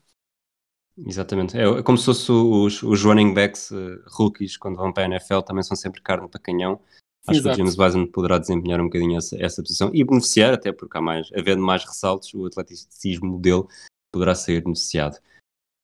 Exatamente. 1.05 1.57
É, 1.57 1.81
como 1.83 1.97
se 1.97 2.05
fosse 2.05 2.31
os, 2.31 2.83
os 2.83 3.03
running 3.03 3.33
backs 3.33 3.71
uh, 3.71 4.01
rookies, 4.07 4.57
quando 4.57 4.77
vão 4.77 4.91
para 4.91 5.03
a 5.03 5.05
NFL, 5.07 5.41
também 5.41 5.63
são 5.63 5.75
sempre 5.75 6.01
carne 6.01 6.27
para 6.27 6.39
canhão. 6.39 6.79
Acho 7.27 7.39
Exato. 7.39 7.55
que 7.55 7.61
o 7.61 7.65
James 7.65 7.77
Wiseman 7.77 8.07
poderá 8.07 8.37
desempenhar 8.37 8.79
um 8.79 8.85
bocadinho 8.85 9.17
essa, 9.17 9.37
essa 9.41 9.61
posição 9.61 9.91
e 9.93 10.03
beneficiar, 10.03 10.53
até 10.53 10.71
porque 10.71 10.97
há 10.97 11.01
mais, 11.01 11.29
havendo 11.35 11.61
mais 11.61 11.83
ressaltos, 11.83 12.33
o 12.33 12.45
atleticismo 12.45 13.39
dele 13.39 13.63
poderá 14.11 14.33
ser 14.33 14.61
beneficiado. 14.61 15.17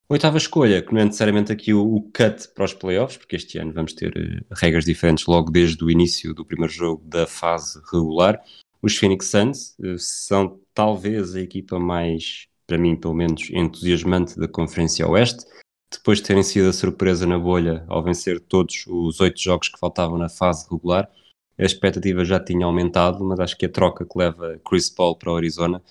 Oitava 0.08 0.38
escolha, 0.38 0.84
que 0.84 0.93
não 0.93 1.01
é 1.01 1.06
necessariamente 1.06 1.51
aqui 1.51 1.73
o, 1.73 1.95
o, 1.95 2.01
cut 2.01 2.47
para 2.54 2.65
os 2.65 2.73
playoffs, 2.73 3.17
porque 3.17 3.36
este 3.36 3.58
ano 3.58 3.73
vamos 3.73 3.93
ter 3.93 4.12
uh, 4.15 4.45
regras 4.56 4.86
diferentes 4.86 5.25
logo 5.25 5.49
desde 5.49 5.84
o 5.84 5.89
início 5.89 6.34
do 6.34 6.45
primeiro 6.45 6.71
jogo 6.71 7.04
da 7.06 7.25
fase 7.25 7.82
regular. 7.91 8.39
Os 8.82 8.95
Phoenix 8.95 9.28
Suns 9.28 9.75
uh, 9.80 9.97
são 9.97 10.60
talvez 10.75 11.36
a 11.36 11.41
equipa 11.41 11.80
mais, 11.80 12.47
para 12.67 12.78
mim 12.78 12.95
pelo 12.95 13.13
menos, 13.13 13.49
entusiasmante 13.51 14.39
da 14.39 14.47
Conferência 14.47 15.08
Oeste, 15.08 15.45
depois 15.91 16.19
de 16.19 16.25
terem 16.25 16.43
sido 16.43 16.69
a 16.69 16.73
surpresa 16.73 17.25
na 17.25 17.38
bolha 17.38 17.86
ao 17.88 18.04
vencer 18.04 18.39
todos 18.39 18.86
os 18.88 19.19
oito 19.19 19.39
jogos 19.39 19.69
que 19.69 19.80
faltavam 19.80 20.17
na 20.17 20.30
fase 20.30 20.67
regular. 20.69 21.10
A 21.58 21.63
expectativa 21.63 22.25
já 22.25 22.39
tinha 22.39 22.65
aumentado, 22.65 23.23
mas 23.23 23.39
acho 23.39 23.58
que 23.58 23.65
a 23.65 23.71
troca 23.71 24.06
que 24.06 24.17
leva 24.17 24.60
Chris 24.67 24.89
Paul 24.89 25.15
para 25.15 25.32
o 25.32 25.36
Arizona 25.38 25.82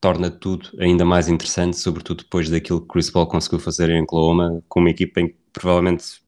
torna 0.00 0.30
tudo 0.30 0.70
ainda 0.78 1.04
mais 1.04 1.28
interessante, 1.28 1.76
sobretudo 1.76 2.22
depois 2.22 2.48
daquilo 2.48 2.80
que 2.80 2.88
Chris 2.88 3.10
Paul 3.10 3.26
conseguiu 3.26 3.58
fazer 3.58 3.90
em 3.90 4.02
Oklahoma, 4.02 4.62
com 4.68 4.80
uma 4.80 4.90
equipa 4.90 5.20
em 5.20 5.28
que 5.28 5.36
provavelmente 5.52 6.22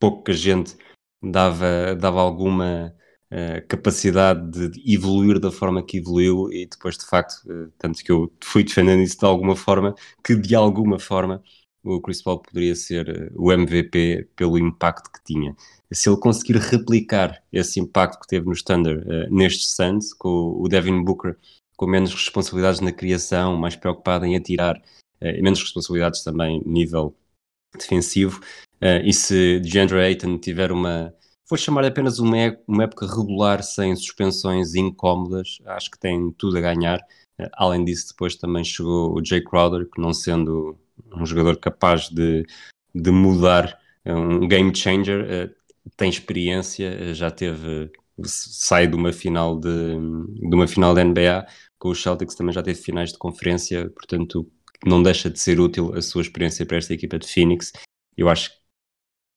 pouca 0.00 0.32
gente 0.32 0.76
dava, 1.22 1.94
dava 1.94 2.20
alguma 2.20 2.94
uh, 3.32 3.66
capacidade 3.68 4.68
de 4.68 4.94
evoluir 4.94 5.38
da 5.38 5.50
forma 5.50 5.82
que 5.82 5.98
evoluiu 5.98 6.52
e 6.52 6.66
depois 6.66 6.96
de 6.96 7.06
facto, 7.06 7.34
uh, 7.46 7.70
tanto 7.78 8.02
que 8.02 8.10
eu 8.10 8.32
fui 8.42 8.64
defendendo 8.64 9.02
isso 9.02 9.18
de 9.18 9.24
alguma 9.24 9.56
forma, 9.56 9.94
que 10.22 10.34
de 10.34 10.54
alguma 10.54 10.98
forma 10.98 11.42
o 11.84 12.00
Chris 12.00 12.22
Paul 12.22 12.40
poderia 12.40 12.74
ser 12.74 13.08
eh, 13.08 13.30
o 13.34 13.52
MVP 13.52 14.30
pelo 14.34 14.58
impacto 14.58 15.10
que 15.12 15.22
tinha. 15.22 15.54
Se 15.92 16.08
ele 16.08 16.16
conseguir 16.16 16.56
replicar 16.56 17.42
esse 17.52 17.78
impacto 17.78 18.20
que 18.20 18.26
teve 18.26 18.46
no 18.46 18.54
Thunder 18.54 18.98
uh, 19.06 19.34
nestes 19.34 19.70
Suns, 19.76 20.12
com 20.14 20.56
o 20.58 20.66
Devin 20.66 21.04
Booker 21.04 21.36
com 21.76 21.86
menos 21.86 22.12
responsabilidades 22.14 22.80
na 22.80 22.90
criação, 22.90 23.56
mais 23.56 23.76
preocupado 23.76 24.24
em 24.24 24.34
atirar, 24.34 24.76
uh, 24.76 25.42
menos 25.42 25.60
responsabilidades 25.60 26.24
também 26.24 26.62
nível 26.64 27.14
defensivo. 27.78 28.40
Uh, 28.82 29.04
e 29.04 29.12
se 29.12 29.60
DeAndre 29.60 30.00
Ayton 30.00 30.38
tiver 30.38 30.72
uma, 30.72 31.14
vou 31.48 31.58
chamar 31.58 31.84
apenas 31.84 32.18
uma, 32.18 32.36
uma 32.66 32.84
época 32.84 33.06
regular 33.06 33.62
sem 33.62 33.94
suspensões 33.96 34.74
incómodas, 34.74 35.58
acho 35.66 35.90
que 35.90 35.98
tem 35.98 36.30
tudo 36.32 36.58
a 36.58 36.60
ganhar. 36.60 36.98
Uh, 37.38 37.48
além 37.54 37.84
disso, 37.84 38.08
depois 38.08 38.36
também 38.36 38.64
chegou 38.64 39.12
o 39.16 39.24
Jay 39.24 39.42
Crowder, 39.42 39.88
que 39.90 40.00
não 40.00 40.12
sendo 40.12 40.78
um 41.14 41.26
jogador 41.26 41.56
capaz 41.58 42.08
de, 42.08 42.44
de 42.94 43.10
mudar, 43.10 43.78
um 44.06 44.46
game 44.46 44.74
changer, 44.74 45.56
tem 45.96 46.08
experiência, 46.08 47.14
já 47.14 47.30
teve 47.30 47.90
sai 48.22 48.86
de 48.86 48.94
uma 48.94 49.12
final 49.12 49.58
de, 49.58 49.68
de 49.68 50.54
uma 50.54 50.68
final 50.68 50.94
da 50.94 51.02
NBA 51.02 51.46
com 51.84 51.90
os 51.90 52.02
Celtics 52.02 52.34
também 52.34 52.54
já 52.54 52.62
teve 52.62 52.80
finais 52.80 53.12
de 53.12 53.18
conferência, 53.18 53.90
portanto 53.90 54.50
não 54.86 55.02
deixa 55.02 55.28
de 55.28 55.38
ser 55.38 55.60
útil 55.60 55.94
a 55.94 56.00
sua 56.00 56.22
experiência 56.22 56.64
para 56.64 56.78
esta 56.78 56.94
equipa 56.94 57.18
de 57.18 57.26
Phoenix. 57.26 57.72
Eu 58.16 58.28
acho 58.28 58.50
que 58.50 58.56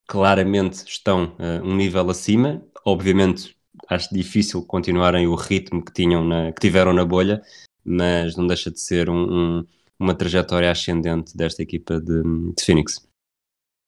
claramente 0.08 0.86
estão 0.88 1.36
uh, 1.36 1.64
um 1.64 1.76
nível 1.76 2.10
acima. 2.10 2.64
Obviamente 2.86 3.56
acho 3.90 4.14
difícil 4.14 4.64
continuarem 4.64 5.28
o 5.28 5.36
ritmo 5.36 5.84
que 5.84 5.94
tinham 5.94 6.24
na, 6.24 6.52
que 6.52 6.62
tiveram 6.62 6.94
na 6.94 7.06
bolha, 7.06 7.42
mas 7.84 8.36
não 8.36 8.48
deixa 8.48 8.72
de 8.72 8.80
ser 8.80 9.10
um, 9.10 9.60
um, 9.60 9.66
uma 10.00 10.16
trajetória 10.16 10.72
ascendente 10.72 11.36
desta 11.36 11.62
equipa 11.62 12.00
de, 12.00 12.24
de 12.56 12.64
Phoenix. 12.64 13.08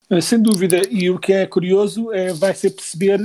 Eh, 0.10 0.21
sem 0.21 0.41
dúvida, 0.41 0.82
e 0.89 1.10
o 1.10 1.19
que 1.19 1.34
é 1.34 1.45
curioso 1.45 2.12
é 2.12 2.34
vai 2.34 2.53
ser 2.53 2.71
perceber 2.71 3.19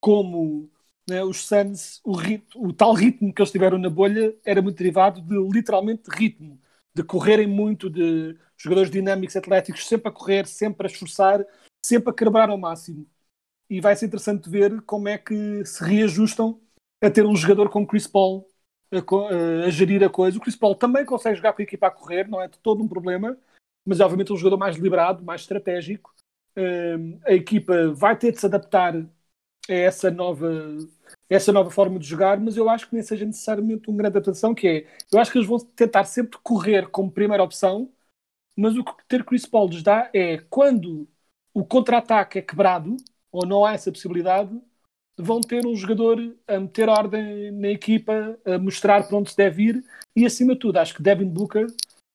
como 0.00 0.70
né, 1.08 1.22
os 1.24 1.46
Suns, 1.46 2.00
o, 2.04 2.12
ritmo, 2.12 2.68
o 2.68 2.72
tal 2.72 2.92
ritmo 2.92 3.32
que 3.32 3.42
eles 3.42 3.52
tiveram 3.52 3.78
na 3.78 3.90
bolha 3.90 4.34
era 4.44 4.62
muito 4.62 4.78
derivado 4.78 5.20
de 5.20 5.36
literalmente 5.52 6.04
ritmo, 6.08 6.58
de 6.94 7.02
correrem 7.02 7.46
muito, 7.46 7.90
de 7.90 8.36
jogadores 8.56 8.90
dinâmicos, 8.90 9.36
atléticos, 9.36 9.86
sempre 9.86 10.08
a 10.08 10.12
correr, 10.12 10.46
sempre 10.46 10.86
a 10.86 10.90
esforçar, 10.90 11.44
sempre 11.84 12.10
a 12.10 12.14
quebrar 12.14 12.48
ao 12.50 12.58
máximo. 12.58 13.06
E 13.68 13.80
vai 13.80 13.94
ser 13.96 14.06
interessante 14.06 14.48
ver 14.48 14.80
como 14.82 15.08
é 15.08 15.16
que 15.16 15.64
se 15.64 15.82
reajustam 15.84 16.60
a 17.02 17.10
ter 17.10 17.24
um 17.24 17.36
jogador 17.36 17.68
como 17.70 17.86
Chris 17.86 18.06
Paul 18.06 18.46
a, 18.92 19.66
a, 19.66 19.70
gerir 19.70 20.02
a 20.02 20.10
coisa. 20.10 20.38
O 20.38 20.40
Chris 20.40 20.56
Paul 20.56 20.74
também 20.74 21.04
consegue 21.04 21.36
jogar 21.36 21.52
com 21.52 21.62
a 21.62 21.64
equipa 21.64 21.86
a 21.86 21.90
correr, 21.90 22.28
não 22.28 22.40
é 22.40 22.48
de 22.48 22.58
todo 22.58 22.82
um 22.82 22.88
problema, 22.88 23.38
mas 23.84 24.00
é 24.00 24.04
obviamente 24.04 24.32
um 24.32 24.36
jogador 24.36 24.56
mais 24.56 24.76
deliberado, 24.76 25.24
mais 25.24 25.42
estratégico. 25.42 26.14
Um, 26.56 27.20
a 27.24 27.32
equipa 27.32 27.92
vai 27.92 28.16
ter 28.18 28.32
de 28.32 28.40
se 28.40 28.46
adaptar 28.46 28.96
a 28.96 29.72
essa 29.72 30.10
nova 30.10 30.76
essa 31.28 31.52
nova 31.52 31.70
forma 31.70 31.98
de 31.98 32.06
jogar, 32.06 32.40
mas 32.40 32.56
eu 32.56 32.68
acho 32.68 32.88
que 32.88 32.94
nem 32.94 33.02
seja 33.04 33.24
necessariamente 33.24 33.88
uma 33.88 33.98
grande 33.98 34.16
adaptação, 34.16 34.54
que 34.54 34.66
é, 34.66 34.86
eu 35.12 35.18
acho 35.20 35.30
que 35.30 35.38
eles 35.38 35.48
vão 35.48 35.58
tentar 35.58 36.04
sempre 36.04 36.38
correr 36.42 36.88
como 36.90 37.10
primeira 37.10 37.42
opção, 37.42 37.92
mas 38.56 38.76
o 38.76 38.84
que 38.84 38.92
ter 39.08 39.24
Chris 39.24 39.46
Paul 39.46 39.68
lhes 39.68 39.82
dá 39.82 40.10
é, 40.14 40.38
quando 40.50 41.08
o 41.54 41.64
contra-ataque 41.64 42.38
é 42.38 42.42
quebrado, 42.42 42.96
ou 43.32 43.46
não 43.46 43.64
há 43.64 43.72
essa 43.72 43.90
possibilidade, 43.90 44.58
vão 45.18 45.40
ter 45.40 45.66
um 45.66 45.74
jogador 45.74 46.18
a 46.46 46.58
meter 46.58 46.88
ordem 46.88 47.50
na 47.52 47.68
equipa, 47.68 48.38
a 48.44 48.58
mostrar 48.58 49.06
para 49.06 49.16
onde 49.16 49.30
se 49.30 49.36
deve 49.36 49.62
ir, 49.64 49.84
e 50.16 50.24
acima 50.24 50.54
de 50.54 50.60
tudo, 50.60 50.78
acho 50.78 50.94
que 50.94 51.02
Devin 51.02 51.28
Booker 51.28 51.66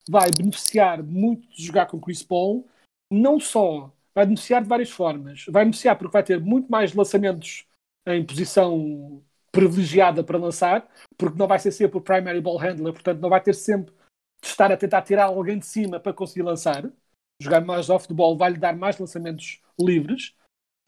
vai 0.09 0.29
beneficiar 0.31 1.03
muito 1.03 1.47
de 1.49 1.63
jogar 1.63 1.87
com 1.87 1.99
Chris 1.99 2.23
Paul, 2.23 2.67
não 3.11 3.39
só 3.39 3.91
vai 4.13 4.25
beneficiar 4.25 4.61
de 4.63 4.69
várias 4.69 4.89
formas, 4.89 5.45
vai 5.49 5.63
beneficiar 5.63 5.97
porque 5.97 6.13
vai 6.13 6.23
ter 6.23 6.39
muito 6.39 6.69
mais 6.69 6.93
lançamentos 6.93 7.65
em 8.07 8.25
posição 8.25 9.21
privilegiada 9.51 10.23
para 10.23 10.37
lançar, 10.37 10.87
porque 11.17 11.37
não 11.37 11.47
vai 11.47 11.59
ser 11.59 11.71
sempre 11.71 11.97
o 11.97 12.01
primary 12.01 12.41
ball 12.41 12.57
handler, 12.57 12.93
portanto 12.93 13.19
não 13.19 13.29
vai 13.29 13.41
ter 13.41 13.53
sempre 13.53 13.93
de 14.41 14.47
estar 14.47 14.71
a 14.71 14.77
tentar 14.77 15.01
tirar 15.01 15.25
alguém 15.25 15.57
de 15.57 15.65
cima 15.65 15.99
para 15.99 16.13
conseguir 16.13 16.43
lançar. 16.43 16.89
Jogar 17.41 17.61
mais 17.61 17.89
off 17.89 18.07
the 18.07 18.13
ball 18.13 18.37
vai-lhe 18.37 18.57
dar 18.57 18.75
mais 18.75 18.97
lançamentos 18.97 19.61
livres. 19.79 20.33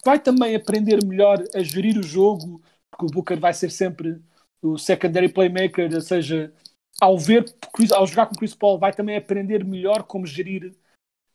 Vai 0.04 0.20
também 0.20 0.56
aprender 0.56 1.04
melhor 1.06 1.44
a 1.54 1.62
gerir 1.62 1.98
o 1.98 2.04
jogo, 2.04 2.62
porque 2.92 3.06
o 3.06 3.10
Booker 3.10 3.40
vai 3.40 3.54
ser 3.54 3.70
sempre 3.70 4.22
o 4.62 4.78
secondary 4.78 5.30
playmaker, 5.30 5.94
ou 5.94 6.02
seja, 6.02 6.54
ao 7.00 7.18
ver, 7.18 7.46
ao 7.94 8.08
jogar 8.08 8.28
com 8.28 8.36
Chris 8.36 8.56
Paul, 8.56 8.80
vai 8.80 8.94
também 8.94 9.16
aprender 9.16 9.64
melhor 9.64 10.04
como 10.04 10.26
gerir 10.26 10.74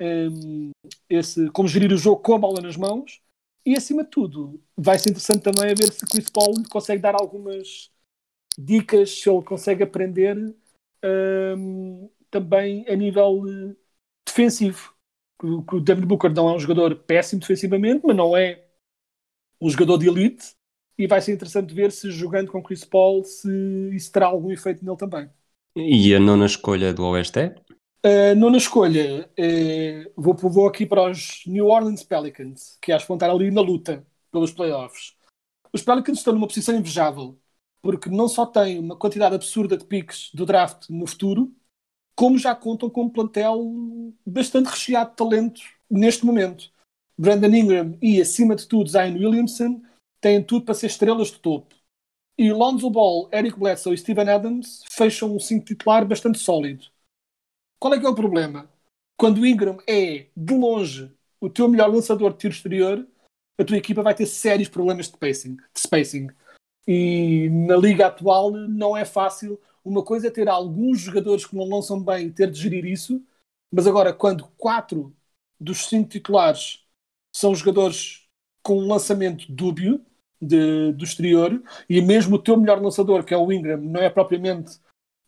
um, 0.01 0.71
esse, 1.09 1.49
como 1.51 1.69
gerir 1.69 1.93
o 1.93 1.97
jogo 1.97 2.21
com 2.21 2.35
a 2.35 2.39
bola 2.39 2.61
nas 2.61 2.77
mãos 2.77 3.21
e 3.65 3.77
acima 3.77 4.03
de 4.03 4.11
tudo, 4.11 4.61
vai 4.77 4.99
ser 4.99 5.11
interessante 5.11 5.43
também 5.43 5.71
a 5.71 5.75
ver 5.75 5.93
se 5.93 6.05
Chris 6.05 6.29
Paul 6.29 6.55
consegue 6.69 7.01
dar 7.01 7.15
algumas 7.15 7.91
dicas, 8.59 9.21
se 9.21 9.31
ele 9.31 9.43
consegue 9.43 9.85
aprender 9.85 10.37
um, 11.57 12.11
também 12.31 12.85
a 12.89 12.97
nível 12.97 13.45
defensivo. 14.27 14.93
O, 15.43 15.77
o 15.77 15.81
David 15.81 16.07
Booker 16.07 16.33
não 16.33 16.49
é 16.49 16.55
um 16.55 16.61
jogador 16.61 16.95
péssimo 16.97 17.41
defensivamente, 17.41 18.03
mas 18.05 18.17
não 18.17 18.37
é 18.37 18.65
um 19.61 19.71
jogador 19.71 19.99
de 19.99 20.09
elite. 20.09 20.55
E 20.99 21.07
vai 21.07 21.21
ser 21.21 21.33
interessante 21.33 21.75
ver 21.75 21.91
se 21.91 22.11
jogando 22.11 22.51
com 22.51 22.63
Chris 22.63 22.85
Paul 22.85 23.25
se 23.25 23.49
isso 23.95 24.13
terá 24.13 24.27
algum 24.27 24.51
efeito 24.51 24.85
nele 24.85 24.97
também. 24.97 25.29
E 25.75 26.15
a 26.15 26.21
nona 26.21 26.47
escolha 26.47 26.93
do 26.93 27.05
Oeste 27.07 27.39
é? 27.39 27.55
Uh, 28.05 28.35
nona 28.37 28.57
escolha, 28.57 29.31
uh, 29.39 30.13
vou, 30.21 30.35
vou 30.35 30.67
aqui 30.67 30.85
para 30.85 31.09
os 31.11 31.45
New 31.47 31.69
Orleans 31.69 32.03
Pelicans, 32.03 32.77
que 32.83 32.91
acho 32.91 33.05
que 33.05 33.09
vão 33.09 33.17
estar 33.17 33.31
ali 33.31 33.51
na 33.51 33.61
luta 33.61 34.05
pelos 34.31 34.51
playoffs. 34.51 35.15
Os 35.73 35.83
Pelicans 35.83 36.19
estão 36.19 36.35
numa 36.35 36.49
posição 36.49 36.75
invejável, 36.75 37.39
porque 37.81 38.11
não 38.11 38.29
só 38.29 38.45
têm 38.45 38.79
uma 38.79 38.97
quantidade 38.97 39.35
absurda 39.35 39.77
de 39.77 39.85
picks 39.85 40.31
do 40.35 40.45
draft 40.45 40.91
no 40.91 41.07
futuro, 41.07 41.55
como 42.15 42.39
já 42.39 42.55
contam 42.55 42.91
com 42.91 43.05
um 43.05 43.11
plantel 43.11 43.61
bastante 44.25 44.67
recheado 44.67 45.11
de 45.11 45.17
talento 45.17 45.61
neste 45.91 46.25
momento. 46.25 46.71
Brandon 47.19 47.55
Ingram 47.55 47.99
e, 48.01 48.21
acima 48.21 48.57
de 48.57 48.67
tudo, 48.67 48.91
Zion 48.91 49.15
Williamson 49.15 49.83
têm 50.21 50.43
tudo 50.43 50.65
para 50.65 50.75
ser 50.75 50.87
estrelas 50.87 51.29
de 51.29 51.39
topo. 51.39 51.75
E 52.39 52.51
Lonzo 52.53 52.89
Ball, 52.89 53.29
Eric 53.33 53.59
Bledsoe 53.59 53.95
e 53.95 53.99
Steven 53.99 54.29
Adams 54.29 54.83
fecham 54.91 55.35
um 55.35 55.39
cinco 55.39 55.67
titular 55.67 56.07
bastante 56.07 56.39
sólido. 56.39 56.87
Qual 57.79 57.93
é 57.95 58.01
que 58.01 58.07
é 58.07 58.09
o 58.09 58.15
problema? 58.15 58.71
Quando 59.19 59.39
o 59.39 59.47
Ingram 59.47 59.79
é, 59.87 60.27
de 60.37 60.55
longe, 60.55 61.13
o 61.41 61.51
teu 61.51 61.69
melhor 61.69 61.93
lançador 61.93 62.33
de 62.33 62.39
tiro 62.39 62.55
exterior, 62.55 63.07
a 63.61 63.65
tua 63.65 63.77
equipa 63.77 64.03
vai 64.03 64.15
ter 64.15 64.27
sérios 64.27 64.69
problemas 64.69 65.07
de 65.07 65.13
spacing. 65.13 65.57
De 65.57 65.81
spacing. 65.81 66.29
E 66.87 67.49
na 67.51 67.77
liga 67.77 68.07
atual 68.07 68.51
não 68.51 68.97
é 68.97 69.05
fácil. 69.05 69.61
Uma 69.85 70.05
coisa 70.05 70.29
é 70.29 70.31
ter 70.31 70.49
alguns 70.49 71.01
jogadores 71.01 71.45
que 71.45 71.57
não 71.57 71.69
lançam 71.69 72.03
bem 72.03 72.31
ter 72.31 72.51
de 72.51 72.61
gerir 72.61 72.85
isso, 72.85 73.23
mas 73.73 73.87
agora, 73.87 74.13
quando 74.13 74.47
quatro 74.57 75.15
dos 75.59 75.87
cinco 75.87 76.09
titulares 76.09 76.85
são 77.35 77.55
jogadores 77.55 78.29
com 78.63 78.79
um 78.79 78.87
lançamento 78.87 79.51
dúbio 79.51 80.05
de, 80.41 80.93
do 80.93 81.05
exterior, 81.05 81.63
e 81.89 82.01
mesmo 82.03 82.37
o 82.37 82.39
teu 82.39 82.57
melhor 82.57 82.81
lançador, 82.81 83.25
que 83.25 83.35
é 83.35 83.37
o 83.37 83.53
Ingram, 83.53 83.79
não 83.79 84.01
é 84.01 84.11
propriamente 84.11 84.79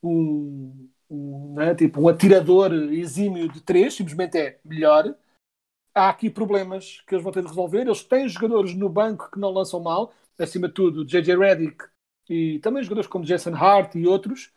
um, 0.03 0.89
um, 1.11 1.55
né, 1.55 1.75
tipo, 1.75 2.01
um 2.01 2.09
atirador 2.09 2.73
exímio 2.93 3.49
de 3.49 3.61
três, 3.61 3.95
simplesmente 3.95 4.37
é 4.39 4.59
melhor. 4.65 5.15
Há 5.95 6.09
aqui 6.11 6.29
problemas 6.29 7.01
que 7.07 7.15
eles 7.15 7.23
vão 7.23 7.33
ter 7.33 7.43
de 7.43 7.49
resolver. 7.49 7.83
Eles 7.83 8.03
têm 8.03 8.29
jogadores 8.29 8.75
no 8.75 8.89
banco 8.89 9.31
que 9.31 9.39
não 9.39 9.51
lançam 9.51 9.81
mal, 9.81 10.13
acima 10.39 10.69
de 10.69 10.75
tudo, 10.75 11.05
JJ 11.05 11.37
Redick 11.37 11.85
e 12.29 12.59
também 12.61 12.83
jogadores 12.83 13.09
como 13.09 13.25
Jason 13.25 13.55
Hart 13.55 13.95
e 13.95 14.07
outros, 14.07 14.53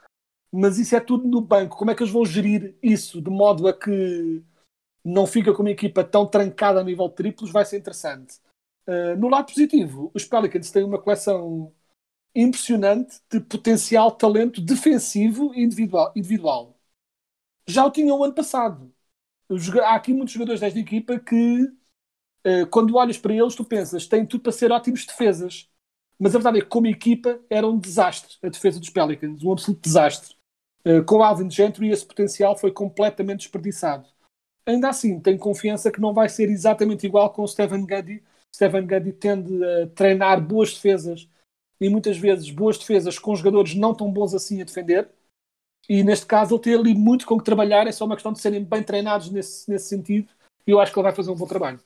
mas 0.52 0.78
isso 0.78 0.96
é 0.96 1.00
tudo 1.00 1.28
no 1.28 1.42
banco. 1.42 1.78
Como 1.78 1.92
é 1.92 1.96
que 1.96 2.04
eles 2.04 2.14
vão 2.14 2.26
gerir 2.26 2.76
isso 2.82 3.22
de 3.22 3.30
modo 3.30 3.68
a 3.68 3.74
que 3.74 4.44
não 5.04 5.26
fica 5.28 5.54
com 5.54 5.62
uma 5.62 5.72
equipa 5.72 6.04
tão 6.04 6.26
trancada 6.26 6.80
a 6.80 6.84
nível 6.84 7.08
de 7.10 7.16
triplos? 7.16 7.52
Vai 7.52 7.66
ser 7.66 7.78
interessante. 7.78 8.40
Uh, 8.88 9.18
no 9.20 9.28
lado 9.28 9.48
positivo, 9.48 10.12
os 10.14 10.26
Pelicans 10.26 10.72
têm 10.72 10.84
uma 10.84 11.00
coleção 11.02 11.74
impressionante 12.34 13.20
de 13.30 13.40
potencial 13.40 14.12
talento 14.12 14.62
defensivo 14.62 15.54
individual. 15.56 16.14
individual. 16.16 16.80
Já 17.68 17.86
o 17.86 17.92
tinham 17.92 18.24
ano 18.24 18.34
passado. 18.34 18.94
Há 19.84 19.96
aqui 19.96 20.14
muitos 20.14 20.34
jogadores 20.34 20.62
desta 20.62 20.80
equipa 20.80 21.20
que, 21.20 21.64
uh, 22.46 22.68
quando 22.70 22.96
olhas 22.96 23.18
para 23.18 23.34
eles, 23.34 23.56
tu 23.56 23.66
pensas 23.66 24.08
têm 24.08 24.26
tudo 24.26 24.42
para 24.42 24.52
ser 24.52 24.72
ótimos 24.72 25.06
defesas. 25.06 25.70
Mas 26.20 26.34
a 26.34 26.40
verdade 26.40 26.60
é 26.60 26.62
que, 26.62 26.68
como 26.68 26.88
equipa, 26.88 27.40
era 27.50 27.68
um 27.68 27.78
desastre 27.78 28.38
a 28.42 28.50
defesa 28.50 28.80
dos 28.80 28.90
Pelicans, 28.90 29.44
um 29.44 29.52
absoluto 29.52 29.82
desastre. 29.82 30.36
Uh, 30.86 31.04
com 31.04 31.22
Alvin 31.22 31.50
Gentry, 31.50 31.90
esse 31.90 32.06
potencial 32.06 32.58
foi 32.58 32.72
completamente 32.72 33.40
desperdiçado. 33.40 34.08
Ainda 34.66 34.90
assim, 34.90 35.20
tenho 35.20 35.38
confiança 35.38 35.92
que 35.92 36.02
não 36.02 36.14
vai 36.14 36.28
ser 36.28 36.50
exatamente 36.50 37.06
igual 37.06 37.32
com 37.32 37.44
o 37.44 37.48
Stephen 37.48 37.86
Guddy. 37.86 38.24
Stephen 38.54 38.86
Guddy 38.86 39.14
tende 39.14 39.64
a 39.64 39.88
treinar 39.88 40.42
boas 40.42 40.74
defesas 40.74 41.28
e 41.80 41.90
muitas 41.90 42.18
vezes 42.18 42.50
boas 42.50 42.78
defesas 42.78 43.20
com 43.20 43.36
jogadores 43.36 43.76
não 43.76 43.94
tão 43.94 44.12
bons 44.12 44.34
assim 44.34 44.62
a 44.62 44.66
defender. 44.66 45.10
E 45.88 46.04
neste 46.04 46.26
caso, 46.26 46.56
ele 46.56 46.62
tem 46.64 46.76
ali 46.76 46.94
muito 46.94 47.26
com 47.26 47.38
que 47.38 47.46
trabalhar. 47.46 47.88
É 47.88 47.92
só 47.92 48.06
uma 48.06 48.16
questão 48.16 48.34
de 48.34 48.42
serem 48.42 48.64
bem 48.64 48.84
treinados 48.84 49.30
nesse, 49.30 49.70
nesse 49.70 49.88
sentido. 49.88 50.28
E 50.66 50.72
eu 50.72 50.80
acho 50.80 50.92
que 50.92 51.00
ele 51.00 51.04
vai 51.04 51.16
fazer 51.16 51.32
um 51.32 51.36
bom 51.36 51.48
trabalho. 51.48 51.80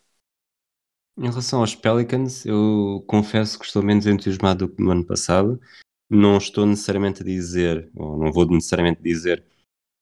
Em 1.18 1.30
relação 1.30 1.60
aos 1.60 1.76
Pelicans, 1.76 2.46
eu 2.46 3.04
confesso 3.08 3.60
que 3.60 3.66
estou 3.66 3.84
menos 3.84 4.08
entusiasmado 4.08 4.66
do 4.66 4.74
que 4.74 4.82
no 4.82 4.92
ano 4.92 5.06
passado. 5.06 5.60
Não 6.10 6.38
estou 6.38 6.66
necessariamente 6.66 7.22
a 7.22 7.26
dizer, 7.26 7.90
ou 7.96 8.18
não 8.18 8.32
vou 8.32 8.46
necessariamente 8.48 9.02
dizer, 9.02 9.44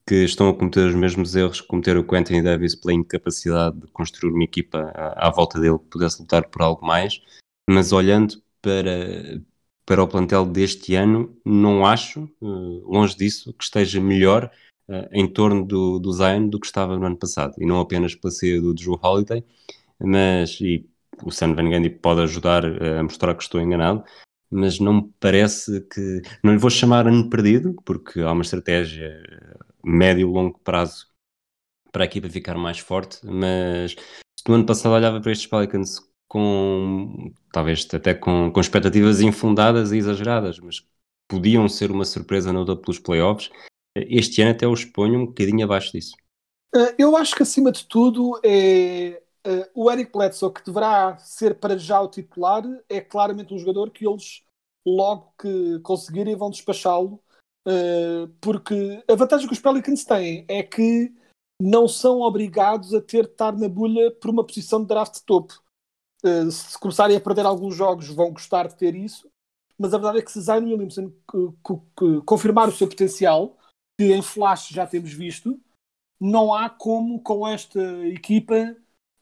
que 0.08 0.24
estão 0.24 0.50
a 0.50 0.56
cometer 0.56 0.88
os 0.88 0.96
mesmos 0.96 1.36
erros 1.36 1.62
que 1.62 1.68
cometeram 1.68 2.02
o 2.08 2.16
Anthony 2.16 2.42
Davis 2.42 2.76
pela 2.76 2.94
incapacidade 2.94 3.80
de 3.80 3.88
construir 3.88 4.32
uma 4.32 4.44
equipa 4.44 4.92
à, 4.96 5.28
à 5.28 5.32
volta 5.32 5.60
dele 5.60 5.78
que 5.78 5.86
pudesse 5.86 6.22
lutar 6.22 6.48
por 6.50 6.62
algo 6.62 6.86
mais, 6.86 7.22
mas 7.70 7.92
olhando 7.92 8.42
para, 8.62 9.42
para 9.86 10.04
o 10.04 10.08
plantel 10.08 10.46
deste 10.46 10.96
ano, 10.96 11.36
não 11.46 11.86
acho, 11.86 12.24
uh, 12.42 12.92
longe 12.92 13.16
disso, 13.16 13.54
que 13.54 13.64
esteja 13.64 14.02
melhor 14.02 14.52
uh, 14.88 15.08
em 15.12 15.28
torno 15.28 15.66
do, 15.66 16.00
do 16.00 16.12
Zion 16.12 16.48
do 16.48 16.60
que 16.60 16.66
estava 16.66 16.98
no 16.98 17.06
ano 17.06 17.18
passado. 17.18 17.54
E 17.60 17.66
não 17.66 17.80
apenas 17.80 18.16
pela 18.16 18.32
saída 18.32 18.62
do 18.62 18.74
Drew 18.74 19.00
Holiday, 19.02 19.44
mas, 20.00 20.60
e 20.62 20.90
o 21.24 21.32
Sam 21.32 21.56
Van 21.56 21.70
Gundy 21.70 21.90
pode 21.90 22.22
ajudar 22.22 22.66
a 22.66 23.04
mostrar 23.04 23.36
que 23.36 23.44
estou 23.44 23.62
enganado, 23.62 24.04
mas 24.50 24.80
não 24.80 24.94
me 24.94 25.14
parece 25.20 25.82
que. 25.82 26.22
Não 26.44 26.54
lhe 26.54 26.60
vou 26.60 26.70
chamar 26.70 27.08
ano 27.08 27.30
perdido, 27.30 27.76
porque 27.86 28.22
há 28.22 28.32
uma 28.32 28.42
estratégia 28.42 29.22
médio 29.84 30.30
e 30.30 30.32
longo 30.32 30.60
prazo 30.60 31.08
para 31.92 32.04
a 32.04 32.06
equipa 32.06 32.30
ficar 32.30 32.56
mais 32.58 32.80
forte, 32.80 33.20
mas 33.26 33.92
se 33.92 34.48
no 34.48 34.56
ano 34.56 34.66
passado 34.66 34.94
olhava 34.94 35.20
para 35.20 35.32
estes 35.32 35.48
Pelicans 35.48 36.00
com 36.28 37.34
talvez 37.52 37.88
até 37.92 38.14
com, 38.14 38.52
com 38.52 38.62
expectativas 38.62 39.20
infundadas 39.22 39.92
e 39.92 39.98
exageradas, 39.98 40.60
mas 40.60 40.86
podiam 41.28 41.68
ser 41.68 41.92
uma 41.92 42.06
surpresa 42.06 42.54
na 42.54 42.60
luta 42.60 42.76
pelos 42.76 43.00
playoffs, 43.00 43.50
este 43.96 44.42
ano 44.42 44.52
até 44.52 44.68
os 44.68 44.86
ponho 44.86 45.20
um 45.20 45.26
bocadinho 45.26 45.66
abaixo 45.66 45.92
disso. 45.92 46.16
Eh, 46.76 46.96
eu 47.00 47.18
acho 47.18 47.36
que 47.36 47.44
acima 47.44 47.72
de 47.72 47.86
tudo 47.86 48.40
é 48.44 49.22
Uh, 49.50 49.66
o 49.74 49.90
Eric 49.90 50.12
Bledsoe, 50.12 50.54
que 50.54 50.64
deverá 50.64 51.18
ser 51.18 51.60
para 51.60 51.76
já 51.76 52.00
o 52.00 52.08
titular, 52.08 52.64
é 52.88 53.02
claramente 53.02 53.52
um 53.52 53.58
jogador 53.58 53.90
que 53.90 54.08
eles, 54.08 54.44
logo 54.86 55.34
que 55.42 55.80
conseguirem, 55.80 56.36
vão 56.36 56.52
despachá-lo. 56.52 57.20
Uh, 57.68 58.28
porque 58.40 59.04
a 59.10 59.16
vantagem 59.16 59.48
que 59.48 59.54
os 59.54 59.60
Pelicans 59.60 60.06
têm 60.06 60.46
é 60.48 60.62
que 60.62 61.12
não 61.60 61.88
são 61.88 62.22
obrigados 62.22 62.94
a 62.94 63.02
ter 63.02 63.26
de 63.26 63.32
estar 63.32 63.58
na 63.58 63.68
bolha 63.68 64.12
por 64.12 64.30
uma 64.30 64.46
posição 64.46 64.82
de 64.82 64.88
draft 64.88 65.20
topo. 65.26 65.60
Uh, 66.24 66.52
se 66.52 66.78
começarem 66.78 67.18
a 67.18 67.22
perder 67.22 67.46
alguns 67.48 67.76
jogos, 67.76 68.08
vão 68.10 68.32
gostar 68.32 68.68
de 68.68 68.76
ter 68.76 68.94
isso. 68.94 69.28
Mas 69.80 69.94
a 69.94 69.98
verdade 69.98 70.20
é 70.20 70.22
que 70.22 70.32
se 70.32 70.42
Zion 70.42 70.66
Williamson 70.66 71.12
confirmar 72.26 72.70
o 72.70 72.72
seu 72.72 72.88
potencial, 72.88 73.58
que 73.98 74.14
em 74.14 74.22
flash 74.22 74.68
já 74.70 74.86
temos 74.86 75.12
visto, 75.12 75.60
não 76.20 76.54
há 76.54 76.70
como 76.70 77.20
com 77.22 77.48
esta 77.48 77.80
equipa 78.08 78.76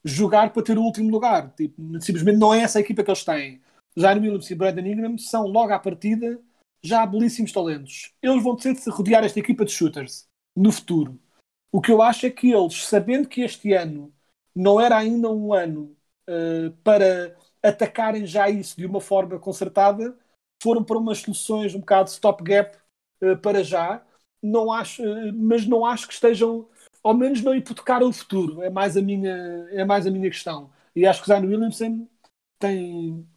jogar 0.03 0.51
para 0.51 0.63
ter 0.63 0.77
o 0.77 0.83
último 0.83 1.09
lugar. 1.09 1.53
Tipo, 1.55 1.81
simplesmente 2.01 2.37
não 2.37 2.53
é 2.53 2.61
essa 2.61 2.79
a 2.79 2.81
equipa 2.81 3.03
que 3.03 3.09
eles 3.09 3.23
têm. 3.23 3.61
Jair 3.95 4.21
Williams 4.21 4.49
e 4.51 4.55
Brandon 4.55 4.85
Ingram 4.85 5.17
são 5.17 5.47
logo 5.47 5.73
à 5.73 5.79
partida 5.79 6.39
já 6.83 7.05
belíssimos 7.05 7.51
talentos. 7.51 8.13
Eles 8.21 8.43
vão 8.43 8.55
ter 8.55 8.73
de 8.73 8.79
se 8.79 8.89
rodear 8.89 9.23
esta 9.23 9.39
equipa 9.39 9.65
de 9.65 9.71
shooters 9.71 10.27
no 10.55 10.71
futuro. 10.71 11.19
O 11.71 11.81
que 11.81 11.91
eu 11.91 12.01
acho 12.01 12.25
é 12.25 12.29
que 12.29 12.51
eles, 12.51 12.85
sabendo 12.85 13.27
que 13.27 13.41
este 13.41 13.73
ano 13.73 14.13
não 14.55 14.79
era 14.79 14.97
ainda 14.97 15.29
um 15.29 15.53
ano 15.53 15.95
uh, 16.29 16.71
para 16.83 17.35
atacarem 17.61 18.25
já 18.25 18.49
isso 18.49 18.77
de 18.77 18.85
uma 18.85 19.01
forma 19.01 19.37
concertada, 19.39 20.17
foram 20.61 20.83
para 20.83 20.97
umas 20.97 21.19
soluções 21.19 21.75
um 21.75 21.79
bocado 21.79 22.09
stopgap 22.09 22.77
uh, 23.21 23.37
para 23.37 23.63
já. 23.63 24.03
Não 24.41 24.71
acho, 24.71 25.03
uh, 25.03 25.33
mas 25.33 25.67
não 25.67 25.85
acho 25.85 26.07
que 26.07 26.13
estejam 26.13 26.67
ao 27.07 27.13
menos 27.13 27.41
não 27.41 27.55
hipotecar 27.55 28.03
o 28.03 28.11
futuro. 28.11 28.61
É 28.61 28.69
mais 28.69 28.97
a 28.97 29.01
minha, 29.01 29.33
é 29.71 29.85
mais 29.85 30.05
a 30.05 30.11
minha 30.11 30.29
questão. 30.29 30.69
E 30.95 31.05
acho 31.05 31.23
que 31.23 31.31
o 31.31 31.33
Zion 31.33 31.47
Williamson 31.47 32.07
tem 32.59 33.27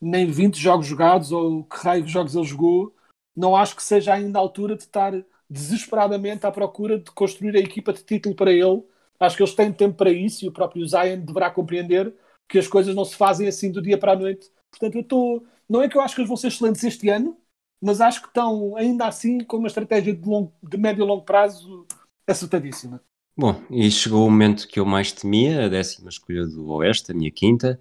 nem 0.00 0.26
20 0.30 0.56
jogos 0.58 0.86
jogados 0.86 1.32
ou 1.32 1.64
que 1.64 1.76
raio 1.78 2.02
de 2.04 2.10
jogos 2.12 2.34
ele 2.34 2.44
jogou. 2.44 2.94
Não 3.36 3.56
acho 3.56 3.76
que 3.76 3.82
seja 3.82 4.14
ainda 4.14 4.38
a 4.38 4.42
altura 4.42 4.76
de 4.76 4.84
estar 4.84 5.12
desesperadamente 5.48 6.46
à 6.46 6.52
procura 6.52 6.98
de 6.98 7.10
construir 7.12 7.56
a 7.56 7.60
equipa 7.60 7.92
de 7.92 8.02
título 8.04 8.34
para 8.34 8.52
ele. 8.52 8.82
Acho 9.18 9.36
que 9.36 9.42
eles 9.42 9.54
têm 9.54 9.72
tempo 9.72 9.96
para 9.96 10.10
isso 10.10 10.44
e 10.44 10.48
o 10.48 10.52
próprio 10.52 10.86
Zion 10.86 11.20
deverá 11.20 11.50
compreender 11.50 12.14
que 12.48 12.58
as 12.58 12.68
coisas 12.68 12.94
não 12.94 13.04
se 13.04 13.16
fazem 13.16 13.48
assim 13.48 13.70
do 13.70 13.82
dia 13.82 13.98
para 13.98 14.12
a 14.12 14.16
noite. 14.16 14.50
Portanto, 14.70 14.94
eu 14.96 15.02
estou. 15.02 15.46
Não 15.68 15.82
é 15.82 15.88
que 15.88 15.96
eu 15.96 16.00
acho 16.00 16.14
que 16.14 16.20
eles 16.22 16.28
vão 16.28 16.36
ser 16.36 16.48
excelentes 16.48 16.82
este 16.84 17.08
ano, 17.10 17.36
mas 17.80 18.00
acho 18.00 18.22
que 18.22 18.28
estão 18.28 18.76
ainda 18.76 19.06
assim 19.06 19.40
com 19.40 19.58
uma 19.58 19.68
estratégia 19.68 20.14
de, 20.14 20.26
longo, 20.28 20.52
de 20.62 20.76
médio 20.78 21.04
e 21.04 21.06
longo 21.06 21.24
prazo 21.24 21.86
acertadíssima. 22.32 23.02
Bom, 23.36 23.62
e 23.70 23.90
chegou 23.90 24.26
o 24.26 24.30
momento 24.30 24.68
que 24.68 24.78
eu 24.78 24.84
mais 24.84 25.12
temia, 25.12 25.64
a 25.64 25.68
décima 25.68 26.08
escolha 26.08 26.46
do 26.46 26.70
Oeste, 26.72 27.12
a 27.12 27.14
minha 27.14 27.30
quinta. 27.30 27.80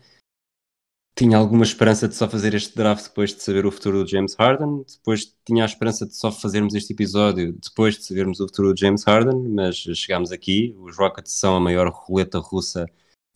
Tinha 1.15 1.37
alguma 1.37 1.63
esperança 1.63 2.07
de 2.07 2.15
só 2.15 2.29
fazer 2.29 2.53
este 2.53 2.73
draft 2.77 3.09
depois 3.09 3.35
de 3.35 3.43
saber 3.43 3.65
o 3.65 3.71
futuro 3.71 4.03
do 4.03 4.09
James 4.09 4.35
Harden. 4.35 4.85
Depois 4.87 5.35
tinha 5.45 5.63
a 5.63 5.65
esperança 5.65 6.05
de 6.05 6.15
só 6.15 6.31
fazermos 6.31 6.75
este 6.75 6.93
episódio 6.93 7.51
depois 7.51 7.97
de 7.97 8.05
sabermos 8.05 8.39
o 8.39 8.47
futuro 8.47 8.73
do 8.73 8.79
James 8.79 9.03
Harden, 9.03 9.49
mas 9.49 9.75
chegámos 9.75 10.31
aqui. 10.31 10.73
Os 10.79 10.97
Rockets 10.97 11.33
são 11.33 11.57
a 11.57 11.59
maior 11.59 11.89
roleta 11.89 12.39
russa 12.39 12.85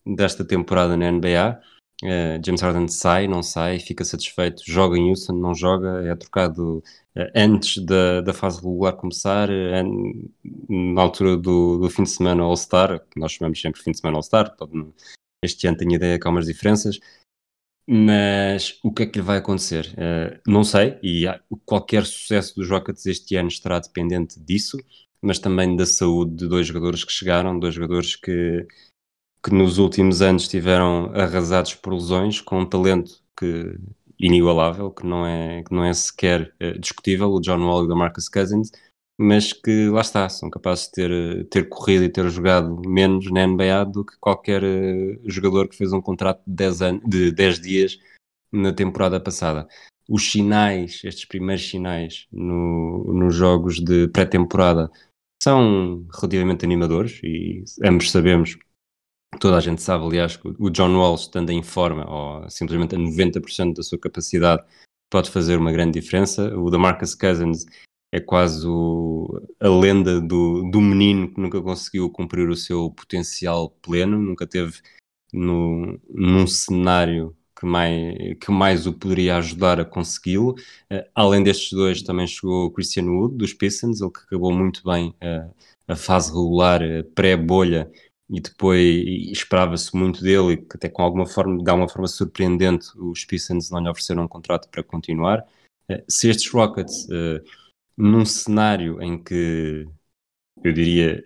desta 0.06 0.44
temporada 0.44 0.96
na 0.96 1.10
NBA. 1.10 1.60
Uh, 2.02 2.40
James 2.44 2.60
Harden 2.60 2.88
sai, 2.88 3.28
não 3.28 3.42
sai, 3.42 3.78
fica 3.78 4.04
satisfeito, 4.04 4.62
joga 4.66 4.98
em 4.98 5.10
Houston, 5.10 5.34
não 5.34 5.54
joga, 5.54 6.02
é 6.04 6.14
trocado 6.16 6.78
uh, 7.16 7.30
antes 7.34 7.82
da, 7.84 8.20
da 8.20 8.34
fase 8.34 8.60
regular 8.60 8.94
começar, 8.94 9.48
uh, 9.48 10.30
na 10.68 11.00
altura 11.00 11.36
do, 11.36 11.78
do, 11.78 11.88
fim 11.88 12.02
de 12.02 12.10
semana 12.10 12.42
All-Star, 12.42 13.00
que 13.08 13.20
nós 13.20 13.32
chamamos 13.32 13.60
sempre 13.60 13.80
fim 13.80 13.92
de 13.92 13.98
semana 14.00 14.18
All-Star, 14.18 14.56
este 15.42 15.66
ano 15.66 15.76
tenho 15.76 15.94
ideia 15.94 16.18
que 16.18 16.26
há 16.26 16.30
umas 16.30 16.46
diferenças, 16.46 16.98
mas 17.86 18.78
o 18.82 18.92
que 18.92 19.04
é 19.04 19.06
que 19.06 19.18
lhe 19.18 19.24
vai 19.24 19.38
acontecer? 19.38 19.94
não 20.46 20.64
sei, 20.64 20.98
e 21.02 21.26
qualquer 21.66 22.04
sucesso 22.06 22.54
dos 22.56 22.68
Rockets 22.68 23.06
este 23.06 23.36
ano 23.36 23.48
estará 23.48 23.78
dependente 23.78 24.40
disso, 24.40 24.78
mas 25.22 25.38
também 25.38 25.76
da 25.76 25.86
saúde 25.86 26.34
de 26.34 26.48
dois 26.48 26.66
jogadores 26.66 27.04
que 27.04 27.12
chegaram, 27.12 27.58
dois 27.58 27.74
jogadores 27.74 28.16
que 28.16 28.66
que 29.44 29.54
nos 29.54 29.76
últimos 29.76 30.22
anos 30.22 30.48
tiveram 30.48 31.12
arrasados 31.14 31.74
por 31.74 31.92
lesões, 31.92 32.40
com 32.40 32.60
um 32.60 32.66
talento 32.66 33.20
que, 33.38 33.78
inigualável, 34.18 34.90
que 34.90 35.06
não 35.06 35.26
é, 35.26 35.62
que 35.62 35.74
não 35.74 35.84
é 35.84 35.92
sequer 35.92 36.54
uh, 36.62 36.78
discutível, 36.80 37.30
o 37.30 37.40
John 37.40 37.62
Wall 37.62 37.84
e 37.84 37.92
o 37.92 37.96
Marcus 37.96 38.26
Cousins, 38.26 38.70
mas 39.18 39.52
que 39.52 39.88
lá 39.90 40.00
está, 40.00 40.28
são 40.30 40.48
capazes 40.48 40.86
de 40.86 40.92
ter, 40.92 41.44
ter 41.48 41.68
corrido 41.68 42.04
e 42.04 42.08
ter 42.08 42.28
jogado 42.30 42.80
menos 42.88 43.30
na 43.30 43.46
NBA 43.46 43.84
do 43.84 44.04
que 44.04 44.16
qualquer 44.18 44.62
uh, 44.64 45.20
jogador 45.26 45.68
que 45.68 45.76
fez 45.76 45.92
um 45.92 46.00
contrato 46.00 46.42
de 46.46 46.54
10, 46.54 46.82
anos, 46.82 47.02
de 47.06 47.30
10 47.30 47.60
dias 47.60 47.98
na 48.50 48.72
temporada 48.72 49.20
passada. 49.20 49.68
os 50.08 50.30
sinais, 50.30 51.02
estes 51.04 51.26
primeiros 51.26 51.68
sinais 51.68 52.26
no, 52.32 53.12
nos 53.12 53.34
jogos 53.34 53.76
de 53.76 54.08
pré-temporada 54.08 54.90
são 55.42 56.06
relativamente 56.14 56.64
animadores 56.64 57.20
e 57.22 57.62
ambos 57.84 58.10
sabemos, 58.10 58.56
toda 59.38 59.56
a 59.56 59.60
gente 59.60 59.82
sabe, 59.82 60.04
aliás, 60.04 60.36
que 60.36 60.48
o 60.58 60.70
John 60.70 60.96
Wall 60.96 61.14
estando 61.14 61.50
em 61.50 61.62
forma 61.62 62.08
ou 62.08 62.50
simplesmente 62.50 62.94
a 62.94 62.98
90% 62.98 63.74
da 63.74 63.82
sua 63.82 63.98
capacidade 63.98 64.62
pode 65.10 65.30
fazer 65.30 65.58
uma 65.58 65.72
grande 65.72 66.00
diferença. 66.00 66.56
O 66.56 66.70
da 66.70 66.78
Marcus 66.78 67.14
Cousins 67.14 67.66
é 68.12 68.20
quase 68.20 68.66
o, 68.66 69.40
a 69.60 69.68
lenda 69.68 70.20
do, 70.20 70.70
do 70.70 70.80
menino 70.80 71.32
que 71.32 71.40
nunca 71.40 71.60
conseguiu 71.60 72.08
cumprir 72.10 72.48
o 72.48 72.56
seu 72.56 72.90
potencial 72.90 73.70
pleno, 73.82 74.18
nunca 74.18 74.46
teve 74.46 74.80
no, 75.32 76.00
num 76.08 76.46
cenário 76.46 77.36
que 77.58 77.66
mais, 77.66 78.14
que 78.40 78.50
mais 78.50 78.86
o 78.86 78.92
poderia 78.92 79.36
ajudar 79.36 79.80
a 79.80 79.84
consegui-lo. 79.84 80.52
Uh, 80.92 81.04
além 81.14 81.42
destes 81.42 81.70
dois, 81.72 82.02
também 82.02 82.26
chegou 82.26 82.66
o 82.66 82.70
Christian 82.70 83.04
Wood, 83.04 83.36
dos 83.36 83.52
Pistons, 83.52 84.00
ele 84.00 84.10
que 84.10 84.20
acabou 84.20 84.52
muito 84.52 84.82
bem 84.84 85.08
uh, 85.22 85.54
a 85.88 85.96
fase 85.96 86.30
regular, 86.30 86.82
uh, 86.82 87.04
pré-bolha, 87.14 87.90
e 88.30 88.40
depois 88.40 89.04
esperava-se 89.30 89.94
muito 89.96 90.22
dele, 90.22 90.58
que 90.58 90.76
até 90.76 90.88
com 90.88 91.02
alguma 91.02 91.26
forma, 91.26 91.62
de 91.62 91.70
alguma 91.70 91.88
forma 91.88 92.08
surpreendente, 92.08 92.86
os 92.96 93.24
Pistons 93.24 93.70
não 93.70 93.80
lhe 93.80 93.88
ofereceram 93.88 94.24
um 94.24 94.28
contrato 94.28 94.68
para 94.68 94.82
continuar. 94.82 95.44
se 96.08 96.28
estes 96.28 96.50
Rockets 96.50 97.06
num 97.96 98.24
cenário 98.24 99.00
em 99.02 99.22
que 99.22 99.86
eu 100.62 100.72
diria 100.72 101.22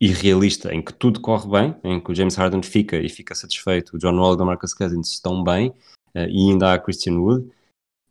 irrealista, 0.00 0.74
em 0.74 0.82
que 0.82 0.92
tudo 0.92 1.20
corre 1.20 1.48
bem, 1.48 1.76
em 1.84 2.00
que 2.00 2.10
o 2.10 2.14
James 2.14 2.34
Harden 2.34 2.62
fica 2.62 2.96
e 2.96 3.08
fica 3.08 3.34
satisfeito, 3.34 3.96
o 3.96 3.98
John 3.98 4.18
Wall 4.18 4.38
e 4.38 4.42
o 4.42 4.46
Marcus 4.46 4.74
Cousins 4.74 5.08
estão 5.08 5.42
bem 5.42 5.70
uh, 6.14 6.28
e 6.28 6.50
ainda 6.50 6.74
há 6.74 6.78
Christian 6.78 7.18
Wood, 7.18 7.50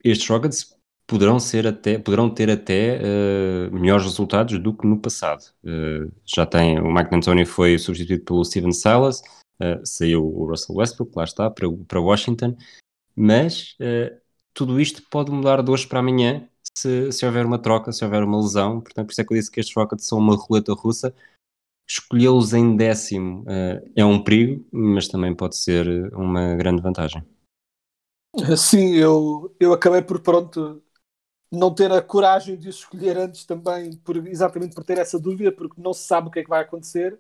estes 0.04 0.28
Rockets 0.28 0.75
poderão, 1.08 1.40
ser 1.40 1.68
até, 1.68 1.98
poderão 1.98 2.30
ter 2.30 2.50
até 2.50 3.00
uh, 3.00 3.74
melhores 3.74 4.06
resultados 4.06 4.60
do 4.60 4.74
que 4.74 4.88
no 4.88 5.00
passado. 5.00 5.44
Uh, 5.64 6.12
já 6.26 6.46
tem, 6.46 6.80
o 6.80 6.94
Mike 6.94 7.10
D'Antoni 7.10 7.46
foi 7.46 7.78
substituído 7.78 8.24
pelo 8.24 8.44
Steven 8.44 8.72
Silas, 8.72 9.22
saiu 9.86 10.26
o 10.26 10.50
Russell 10.50 10.76
Westbrook, 10.76 11.14
lá 11.16 11.24
está, 11.24 11.50
para, 11.50 11.66
para 11.88 12.02
Washington, 12.02 12.58
mas 13.16 13.78
tudo 14.54 14.82
isto 14.82 15.02
pode 15.10 15.32
mudar 15.32 15.62
de 15.62 15.72
hoje 15.72 15.88
para 15.88 16.00
amanhã 16.00 16.46
se, 16.78 17.12
se 17.12 17.26
houver 17.26 17.46
uma 17.46 17.58
troca, 17.58 17.92
se 17.92 18.04
houver 18.04 18.24
uma 18.24 18.38
lesão. 18.38 18.82
Portanto, 18.82 19.08
por 19.08 19.12
isso 19.14 19.22
é 19.22 19.24
que 19.24 19.34
eu 19.34 19.38
disse 19.38 19.52
que 19.52 19.60
estes 19.60 19.76
Rockets 19.76 20.06
são 20.06 20.18
uma 20.18 20.36
roleta 20.36 20.74
russa. 20.74 21.16
Escolhê-los 21.88 22.54
em 22.54 22.76
décimo 22.76 23.44
uh, 23.44 23.92
é 23.96 24.04
um 24.04 24.22
perigo, 24.22 24.66
mas 24.72 25.08
também 25.08 25.34
pode 25.34 25.56
ser 25.56 25.88
uma 26.14 26.56
grande 26.56 26.82
vantagem. 26.82 27.24
Sim, 28.58 28.96
eu, 28.96 29.56
eu 29.60 29.72
acabei 29.72 30.02
por 30.02 30.20
pronto 30.20 30.84
não 31.56 31.74
ter 31.74 31.92
a 31.92 32.02
coragem 32.02 32.58
de 32.58 32.70
escolher 32.70 33.18
antes 33.18 33.46
também, 33.46 33.96
por, 33.98 34.18
exatamente 34.28 34.76
por 34.76 34.84
ter 34.84 34.98
essa 34.98 35.20
dúvida, 35.20 35.52
porque 35.52 35.82
não 35.82 35.94
se 35.94 36.06
sabe 36.08 36.28
o 36.28 36.32
que 36.32 36.40
é 36.40 36.44
que 36.44 36.50
vai 36.50 36.62
acontecer. 36.62 37.20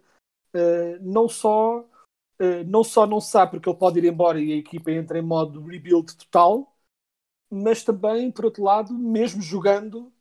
Uh, 0.53 0.97
não 1.01 1.27
só 1.27 1.79
uh, 1.79 2.63
não 2.65 2.83
só 2.83 3.05
não 3.05 3.19
se 3.19 3.31
sabe 3.31 3.51
porque 3.51 3.69
ele 3.69 3.77
pode 3.77 3.99
ir 3.99 4.05
embora 4.05 4.39
e 4.39 4.53
a 4.53 4.57
equipa 4.57 4.91
entra 4.91 5.19
em 5.19 5.21
modo 5.21 5.61
rebuild 5.61 6.15
total, 6.15 6.75
mas 7.49 7.83
também, 7.83 8.31
por 8.31 8.45
outro 8.45 8.63
lado, 8.63 8.93
mesmo 8.93 9.41
jogando, 9.41 10.11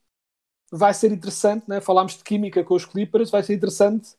vai 0.70 0.94
ser 0.94 1.12
interessante, 1.12 1.68
né? 1.68 1.80
falámos 1.80 2.16
de 2.16 2.24
química 2.24 2.64
com 2.64 2.74
os 2.74 2.84
Clippers, 2.84 3.30
vai 3.30 3.42
ser 3.42 3.54
interessante, 3.54 4.16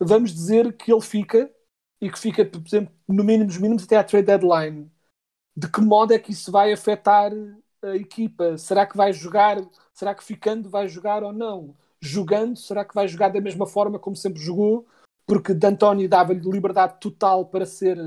vamos 0.00 0.32
dizer 0.32 0.76
que 0.76 0.92
ele 0.92 1.00
fica, 1.00 1.52
e 2.00 2.10
que 2.10 2.18
fica, 2.18 2.44
por 2.44 2.66
exemplo, 2.66 2.94
no 3.08 3.24
mínimo 3.24 3.46
dos 3.46 3.58
mínimos 3.58 3.84
até 3.84 3.96
à 3.96 4.04
trade 4.04 4.26
deadline. 4.26 4.90
De 5.56 5.70
que 5.70 5.80
modo 5.80 6.12
é 6.12 6.18
que 6.18 6.32
isso 6.32 6.52
vai 6.52 6.72
afetar 6.72 7.32
a 7.82 7.96
equipa? 7.96 8.56
Será 8.58 8.86
que 8.86 8.96
vai 8.96 9.12
jogar? 9.12 9.58
Será 9.92 10.14
que 10.14 10.24
ficando 10.24 10.68
vai 10.68 10.88
jogar 10.88 11.22
ou 11.22 11.32
não? 11.32 11.74
Jogando, 12.00 12.56
será 12.56 12.84
que 12.84 12.94
vai 12.94 13.08
jogar 13.08 13.28
da 13.28 13.40
mesma 13.40 13.66
forma 13.66 13.98
como 13.98 14.16
sempre 14.16 14.40
jogou? 14.40 14.86
Porque 15.26 15.52
D'Antoni 15.52 16.08
dava-lhe 16.08 16.40
liberdade 16.40 16.98
total 17.00 17.46
para 17.46 17.66
ser 17.66 17.98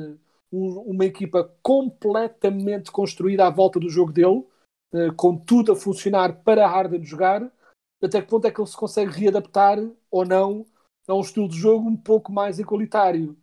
um, 0.52 0.80
uma 0.80 1.06
equipa 1.06 1.54
completamente 1.62 2.92
construída 2.92 3.46
à 3.46 3.50
volta 3.50 3.80
do 3.80 3.90
jogo 3.90 4.12
dele, 4.12 4.46
uh, 4.94 5.14
com 5.16 5.38
tudo 5.38 5.72
a 5.72 5.76
funcionar 5.76 6.42
para 6.44 6.68
Harden 6.68 7.04
jogar, 7.04 7.52
até 8.02 8.22
que 8.22 8.28
ponto 8.28 8.48
é 8.48 8.52
que 8.52 8.60
ele 8.60 8.68
se 8.68 8.76
consegue 8.76 9.12
readaptar 9.12 9.78
ou 10.10 10.26
não 10.26 10.66
a 11.08 11.14
um 11.14 11.22
estilo 11.22 11.48
de 11.48 11.58
jogo 11.58 11.88
um 11.88 11.98
pouco 11.98 12.32
mais 12.32 12.60
igualitário. 12.60 13.38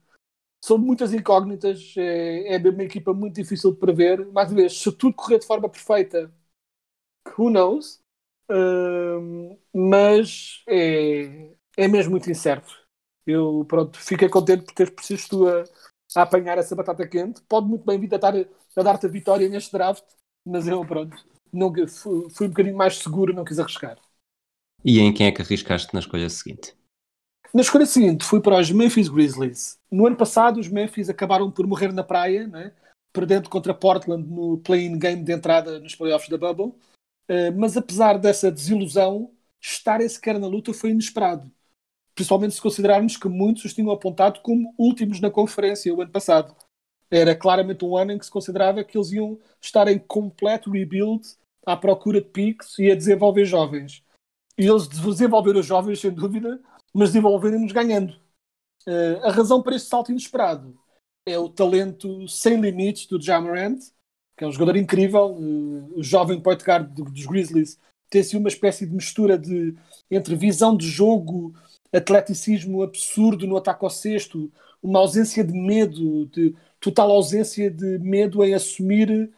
São 0.61 0.79
muitas 0.79 1.13
incógnitas, 1.15 1.95
é, 1.97 2.55
é 2.57 2.59
uma 2.59 2.83
equipa 2.85 3.15
muito 3.15 3.35
difícil 3.37 3.73
de 3.73 3.79
prever. 3.79 4.27
Mais 4.33 4.51
uma 4.51 4.57
vez, 4.61 4.79
se 4.81 4.93
tudo 4.93 5.15
correr 5.15 5.39
de 5.39 5.47
forma 5.47 5.69
perfeita, 5.69 6.33
who 7.37 7.51
knows? 7.51 8.01
Uh, 8.51 9.59
mas 9.75 10.63
é, 10.69 11.53
é 11.77 11.89
mesmo 11.89 12.13
muito 12.13 12.31
incerto. 12.31 12.73
Eu 13.27 13.65
pronto, 13.69 13.99
fiquei 13.99 14.29
contente 14.29 14.65
por 14.65 14.73
teres 14.75 14.93
preciso 14.95 15.29
tu 15.29 15.49
a, 15.49 15.65
a 16.17 16.23
apanhar 16.23 16.57
essa 16.59 16.75
batata 16.75 17.07
quente. 17.07 17.43
Pode 17.43 17.67
muito 17.69 17.85
bem 17.85 17.99
vir 18.01 18.15
a, 18.15 18.19
dar, 18.19 18.35
a 18.37 18.83
dar-te 18.83 19.07
a 19.07 19.09
vitória 19.09 19.49
neste 19.49 19.73
draft, 19.73 20.05
mas 20.45 20.67
eu, 20.67 20.85
pronto, 20.87 21.15
não, 21.53 21.73
fui, 21.89 22.31
fui 22.31 22.47
um 22.47 22.51
bocadinho 22.51 22.77
mais 22.77 22.99
seguro, 22.99 23.35
não 23.35 23.45
quis 23.45 23.59
arriscar. 23.59 23.99
E 24.85 24.99
em 24.99 25.15
quem 25.15 25.29
é 25.29 25.31
que 25.31 25.41
arriscaste 25.41 25.95
na 25.95 26.01
escolha 26.01 26.29
seguinte? 26.29 26.75
Na 27.55 27.63
escolha 27.63 27.87
seguinte, 27.87 28.25
fui 28.25 28.41
para 28.41 28.59
os 28.59 28.71
Memphis 28.71 29.09
Grizzlies. 29.09 29.79
No 29.91 30.07
ano 30.07 30.17
passado, 30.17 30.61
os 30.61 30.69
Memphis 30.69 31.09
acabaram 31.09 31.51
por 31.51 31.67
morrer 31.67 31.93
na 31.93 32.05
praia, 32.05 32.47
né? 32.47 32.73
perdendo 33.13 33.49
contra 33.49 33.73
Portland 33.75 34.29
no 34.29 34.59
play-in 34.59 34.99
game 34.99 35.25
de 35.25 35.33
entrada 35.33 35.81
nos 35.81 35.95
playoffs 35.95 36.29
da 36.29 36.37
Bubble. 36.37 36.75
Uh, 37.29 37.53
mas 37.57 37.77
apesar 37.77 38.19
dessa 38.19 38.51
desilusão, 38.51 39.31
estarem 39.61 40.09
sequer 40.09 40.39
na 40.39 40.47
luta 40.47 40.73
foi 40.73 40.91
inesperado 40.91 41.51
principalmente 42.19 42.55
se 42.55 42.61
considerarmos 42.61 43.17
que 43.17 43.29
muitos 43.29 43.65
os 43.65 43.73
tinham 43.73 43.93
apontado 43.93 44.41
como 44.41 44.75
últimos 44.77 45.21
na 45.21 45.31
conferência 45.31 45.95
o 45.95 46.03
ano 46.03 46.11
passado. 46.11 46.53
Era 47.09 47.33
claramente 47.33 47.85
um 47.85 47.97
ano 47.97 48.11
em 48.11 48.19
que 48.19 48.25
se 48.25 48.31
considerava 48.31 48.83
que 48.83 48.99
eles 48.99 49.13
iam 49.13 49.39
estar 49.61 49.87
em 49.87 50.01
completo 50.01 50.69
rebuild 50.69 51.23
à 51.65 51.77
procura 51.77 52.21
de 52.21 52.27
piques 52.27 52.77
e 52.77 52.91
a 52.91 52.97
desenvolver 52.97 53.45
jovens. 53.45 54.03
E 54.59 54.67
eles 54.67 54.89
desenvolveram 54.89 55.61
os 55.61 55.67
jovens, 55.67 56.01
sem 56.01 56.11
dúvida, 56.11 56.61
mas 56.95 57.11
desenvolveram-nos 57.11 57.73
ganhando. 57.73 58.15
Uh, 58.87 59.25
a 59.25 59.31
razão 59.31 59.63
para 59.63 59.77
este 59.77 59.89
salto 59.89 60.11
inesperado 60.11 60.79
é 61.27 61.39
o 61.39 61.49
talento 61.49 62.27
sem 62.29 62.61
limites 62.61 63.07
do 63.07 63.21
Jamarant, 63.21 63.79
que 64.37 64.45
é 64.45 64.47
um 64.47 64.53
jogador 64.53 64.77
incrível. 64.77 65.33
Uh, 65.33 65.99
o 65.99 66.03
jovem 66.03 66.41
point 66.41 66.63
guard 66.65 66.89
dos 66.91 67.27
Grizzlies 67.27 67.79
tem 68.09 68.21
assim 68.21 68.37
uma 68.37 68.49
espécie 68.49 68.87
de 68.87 68.95
mistura 68.95 69.39
de 69.39 69.75
entre 70.11 70.35
visão 70.35 70.77
de 70.77 70.87
jogo, 70.87 71.55
atleticismo 71.93 72.83
absurdo 72.83 73.47
no 73.47 73.57
ataque 73.57 73.85
ao 73.85 73.91
cesto, 73.91 74.51
uma 74.83 75.01
ausência 75.01 75.45
de 75.45 75.53
medo, 75.53 76.27
de 76.27 76.55
total 76.81 77.11
ausência 77.11 77.71
de 77.71 77.99
medo 77.99 78.43
em 78.45 78.55
assumir 78.55 79.31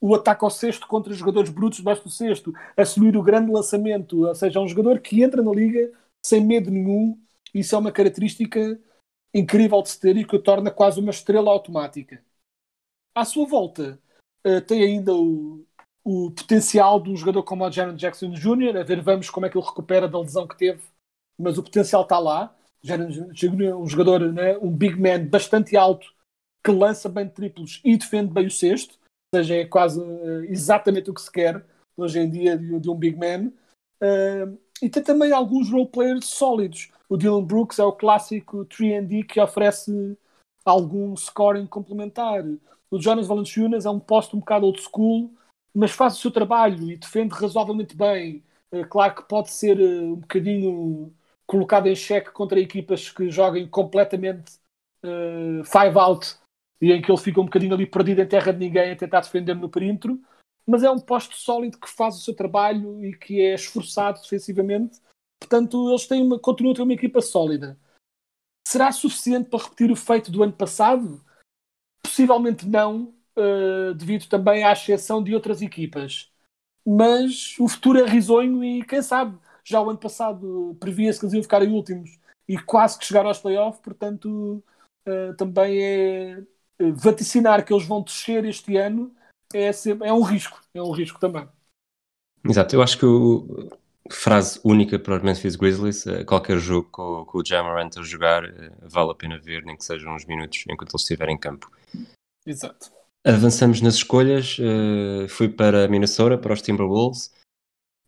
o 0.00 0.14
ataque 0.14 0.44
ao 0.44 0.50
cesto 0.50 0.86
contra 0.86 1.12
jogadores 1.12 1.50
brutos 1.50 1.78
debaixo 1.78 2.04
do 2.04 2.10
cesto, 2.10 2.52
assumir 2.76 3.16
o 3.16 3.22
grande 3.22 3.50
lançamento, 3.50 4.26
ou 4.26 4.34
seja, 4.34 4.58
é 4.58 4.62
um 4.62 4.68
jogador 4.68 5.00
que 5.00 5.22
entra 5.22 5.42
na 5.42 5.50
liga 5.50 5.90
sem 6.24 6.44
medo 6.44 6.70
nenhum, 6.70 7.18
isso 7.54 7.74
é 7.74 7.78
uma 7.78 7.92
característica 7.92 8.80
incrível 9.34 9.82
de 9.82 9.90
se 9.90 10.00
ter 10.00 10.16
e 10.16 10.24
que 10.24 10.36
o 10.36 10.42
torna 10.42 10.70
quase 10.70 11.00
uma 11.00 11.10
estrela 11.10 11.50
automática. 11.50 12.22
À 13.14 13.24
sua 13.24 13.46
volta, 13.46 13.98
uh, 14.46 14.60
tem 14.62 14.82
ainda 14.82 15.14
o, 15.14 15.64
o 16.04 16.30
potencial 16.30 17.00
de 17.00 17.10
um 17.10 17.16
jogador 17.16 17.42
como 17.42 17.64
o 17.64 17.70
Jaron 17.70 17.94
Jackson 17.94 18.30
Jr., 18.30 18.76
a 18.76 18.82
ver 18.82 19.02
vamos 19.02 19.30
como 19.30 19.46
é 19.46 19.50
que 19.50 19.58
ele 19.58 19.66
recupera 19.66 20.08
da 20.08 20.18
lesão 20.18 20.46
que 20.46 20.56
teve 20.56 20.82
mas 21.38 21.56
o 21.56 21.62
potencial 21.62 22.02
está 22.02 22.18
lá. 22.18 22.54
Já 22.82 22.96
um 22.96 23.86
jogador, 23.88 24.32
né, 24.32 24.56
um 24.58 24.70
big 24.70 25.00
man 25.00 25.26
bastante 25.26 25.76
alto, 25.76 26.12
que 26.64 26.70
lança 26.70 27.08
bem 27.08 27.28
triplos 27.28 27.80
e 27.84 27.96
defende 27.96 28.32
bem 28.32 28.46
o 28.46 28.50
sexto, 28.50 28.98
ou 29.32 29.40
seja, 29.40 29.56
é 29.56 29.64
quase 29.64 30.00
uh, 30.00 30.44
exatamente 30.44 31.10
o 31.10 31.14
que 31.14 31.20
se 31.20 31.30
quer 31.30 31.64
hoje 31.96 32.20
em 32.20 32.30
dia 32.30 32.56
de, 32.56 32.78
de 32.78 32.90
um 32.90 32.94
big 32.94 33.16
man. 33.16 33.52
Uh, 34.00 34.58
e 34.82 34.88
tem 34.88 35.02
também 35.02 35.32
alguns 35.32 35.70
role 35.70 35.88
players 35.88 36.26
sólidos. 36.26 36.90
O 37.08 37.16
Dylan 37.16 37.44
Brooks 37.44 37.78
é 37.78 37.84
o 37.84 37.92
clássico 37.92 38.64
3D 38.66 39.24
que 39.24 39.40
oferece 39.40 40.16
algum 40.64 41.16
scoring 41.16 41.66
complementar. 41.66 42.44
O 42.90 43.00
Jonas 43.00 43.26
Valanciunas 43.26 43.86
é 43.86 43.90
um 43.90 44.00
posto 44.00 44.36
um 44.36 44.40
bocado 44.40 44.66
old 44.66 44.80
school, 44.80 45.32
mas 45.74 45.90
faz 45.90 46.16
o 46.16 46.20
seu 46.20 46.30
trabalho 46.30 46.90
e 46.90 46.96
defende 46.96 47.34
razoavelmente 47.34 47.96
bem. 47.96 48.42
Uh, 48.72 48.86
claro 48.86 49.14
que 49.14 49.28
pode 49.28 49.50
ser 49.50 49.78
uh, 49.78 50.12
um 50.12 50.16
bocadinho 50.16 51.12
colocado 51.46 51.86
em 51.86 51.94
xeque 51.94 52.30
contra 52.30 52.60
equipas 52.60 53.10
que 53.10 53.30
joguem 53.30 53.66
completamente 53.66 54.58
uh, 55.02 55.64
five 55.64 55.98
out 55.98 56.36
e 56.80 56.92
em 56.92 57.00
que 57.00 57.10
ele 57.10 57.18
fica 57.18 57.40
um 57.40 57.44
bocadinho 57.44 57.74
ali 57.74 57.86
perdido 57.86 58.20
em 58.20 58.26
terra 58.26 58.52
de 58.52 58.58
ninguém 58.58 58.92
a 58.92 58.96
tentar 58.96 59.20
defender 59.20 59.54
no 59.54 59.68
perímetro, 59.68 60.20
mas 60.68 60.82
é 60.82 60.90
um 60.90 60.98
posto 60.98 61.34
sólido 61.34 61.78
que 61.78 61.88
faz 61.88 62.16
o 62.16 62.20
seu 62.20 62.36
trabalho 62.36 63.02
e 63.02 63.16
que 63.16 63.40
é 63.40 63.54
esforçado 63.54 64.20
defensivamente. 64.20 65.00
Portanto, 65.40 65.88
eles 65.88 66.06
têm 66.06 66.22
uma, 66.22 66.38
continuam 66.38 66.72
a 66.72 66.76
ter 66.76 66.82
uma 66.82 66.92
equipa 66.92 67.22
sólida. 67.22 67.78
Será 68.66 68.92
suficiente 68.92 69.48
para 69.48 69.64
repetir 69.64 69.90
o 69.90 69.96
feito 69.96 70.30
do 70.30 70.42
ano 70.42 70.52
passado? 70.52 71.24
Possivelmente 72.02 72.68
não, 72.68 73.14
uh, 73.34 73.94
devido 73.94 74.28
também 74.28 74.62
à 74.62 74.72
exceção 74.72 75.22
de 75.22 75.34
outras 75.34 75.62
equipas. 75.62 76.30
mas 76.86 77.54
o 77.58 77.68
futuro 77.68 77.98
é 77.98 78.06
risonho 78.06 78.64
e 78.64 78.84
quem 78.84 79.02
sabe, 79.02 79.38
já 79.64 79.80
o 79.80 79.90
ano 79.90 79.98
passado 79.98 80.76
previa-se 80.80 81.18
que 81.18 81.26
eles 81.26 81.34
iam 81.34 81.42
ficar 81.42 81.62
em 81.62 81.72
últimos 81.72 82.18
e 82.48 82.58
quase 82.58 82.98
que 82.98 83.04
chegaram 83.04 83.28
aos 83.28 83.38
playoffs, 83.38 83.82
portanto 83.82 84.62
uh, 85.06 85.34
também 85.36 85.82
é 85.82 86.44
uh, 86.80 86.94
vaticinar 86.94 87.64
que 87.64 87.72
eles 87.72 87.86
vão 87.86 88.02
descer 88.02 88.44
este 88.46 88.76
ano 88.76 89.14
é, 89.52 89.72
sempre, 89.72 90.08
é 90.08 90.12
um 90.12 90.22
risco, 90.22 90.60
é 90.74 90.82
um 90.82 90.90
risco 90.90 91.18
também. 91.18 91.48
Exato, 92.44 92.74
eu 92.74 92.82
acho 92.82 92.98
que 92.98 93.06
o, 93.06 93.68
frase 94.10 94.60
única 94.64 94.98
para 94.98 95.16
os 95.16 95.22
Memphis 95.22 95.56
Grizzlies, 95.56 96.06
uh, 96.06 96.24
qualquer 96.24 96.58
jogo 96.58 96.88
com, 96.90 97.24
com 97.24 97.38
o 97.38 97.44
Jamarant 97.44 97.96
a 97.98 98.02
jogar 98.02 98.42
vale 98.82 99.10
a 99.10 99.14
pena 99.14 99.38
ver, 99.38 99.64
nem 99.64 99.76
que 99.76 99.84
sejam 99.84 100.14
uns 100.14 100.24
minutos 100.24 100.64
enquanto 100.68 100.90
ele 100.90 101.00
estiver 101.00 101.28
em 101.28 101.38
campo. 101.38 101.70
Exato. 102.46 102.90
Avançamos 103.24 103.80
nas 103.82 103.94
escolhas, 103.94 104.56
fui 105.28 105.48
para 105.48 105.88
Minnesota, 105.88 106.38
para 106.38 106.54
os 106.54 106.62
Timberwolves. 106.62 107.34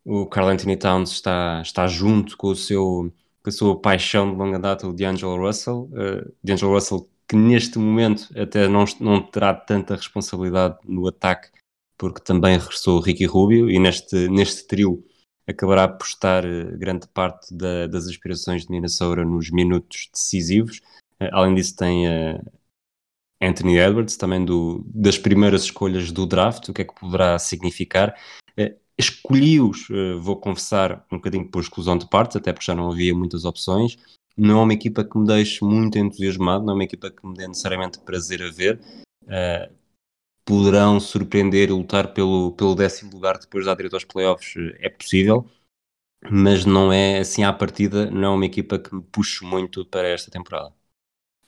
O 0.03 0.25
Carl 0.25 0.47
Anthony 0.47 0.77
Towns 0.77 1.11
está, 1.11 1.61
está 1.61 1.85
junto 1.85 2.35
com 2.37 2.47
o 2.47 2.55
seu 2.55 3.13
com 3.43 3.49
a 3.49 3.51
sua 3.51 3.79
paixão 3.79 4.31
de 4.31 4.37
longa 4.37 4.59
data, 4.59 4.87
o 4.87 4.93
D'Angelo 4.93 5.37
Russell. 5.37 5.89
Uh, 5.91 6.31
D'Angelo 6.43 6.73
Russell 6.73 7.09
que 7.31 7.35
neste 7.37 7.79
momento 7.79 8.27
até 8.37 8.67
não, 8.67 8.83
não 8.99 9.21
terá 9.21 9.53
tanta 9.53 9.95
responsabilidade 9.95 10.77
no 10.83 11.07
ataque, 11.07 11.47
porque 11.97 12.19
também 12.19 12.57
regressou 12.57 12.97
o 12.97 13.01
Ricky 13.01 13.23
Rubio 13.23 13.71
e 13.71 13.79
neste, 13.79 14.27
neste 14.27 14.67
trio 14.67 15.01
acabará 15.47 15.87
por 15.87 16.05
estar 16.05 16.43
uh, 16.45 16.77
grande 16.77 17.07
parte 17.07 17.55
da, 17.55 17.87
das 17.87 18.05
aspirações 18.05 18.65
de 18.65 18.71
Minnesota 18.71 19.23
nos 19.23 19.49
minutos 19.49 20.09
decisivos. 20.11 20.79
Uh, 21.21 21.31
além 21.31 21.55
disso 21.55 21.73
tem 21.77 22.05
Anthony 23.41 23.77
Edwards, 23.77 24.17
também 24.17 24.43
do, 24.43 24.83
das 24.93 25.17
primeiras 25.17 25.63
escolhas 25.63 26.11
do 26.11 26.25
draft, 26.25 26.67
o 26.67 26.73
que 26.73 26.81
é 26.81 26.85
que 26.85 26.99
poderá 26.99 27.39
significar. 27.39 28.13
Escolhi-os, 28.97 29.87
vou 30.19 30.35
confessar, 30.35 31.07
um 31.09 31.15
bocadinho 31.15 31.49
por 31.49 31.61
exclusão 31.61 31.97
de 31.97 32.09
partes, 32.09 32.35
até 32.35 32.51
porque 32.51 32.65
já 32.65 32.75
não 32.75 32.91
havia 32.91 33.15
muitas 33.15 33.45
opções. 33.45 33.97
Não 34.37 34.59
é 34.59 34.63
uma 34.63 34.73
equipa 34.73 35.03
que 35.03 35.17
me 35.17 35.27
deixe 35.27 35.63
muito 35.63 35.97
entusiasmado, 35.97 36.65
não 36.65 36.73
é 36.73 36.75
uma 36.75 36.83
equipa 36.83 37.11
que 37.11 37.25
me 37.25 37.35
dê 37.35 37.47
necessariamente 37.47 37.99
prazer 37.99 38.41
a 38.41 38.51
ver. 38.51 38.79
Uh, 39.23 39.73
poderão 40.45 40.99
surpreender 40.99 41.69
e 41.69 41.73
lutar 41.73 42.13
pelo, 42.13 42.51
pelo 42.53 42.75
décimo 42.75 43.11
lugar 43.11 43.37
depois 43.37 43.65
da 43.65 43.75
direito 43.75 43.93
aos 43.93 44.03
playoffs, 44.03 44.55
uh, 44.55 44.75
é 44.79 44.89
possível, 44.89 45.45
mas 46.29 46.65
não 46.65 46.91
é 46.91 47.19
assim 47.19 47.43
à 47.43 47.53
partida, 47.53 48.09
não 48.09 48.33
é 48.33 48.35
uma 48.35 48.45
equipa 48.45 48.79
que 48.79 48.93
me 48.93 49.01
puxe 49.01 49.45
muito 49.45 49.85
para 49.85 50.07
esta 50.07 50.31
temporada. 50.31 50.73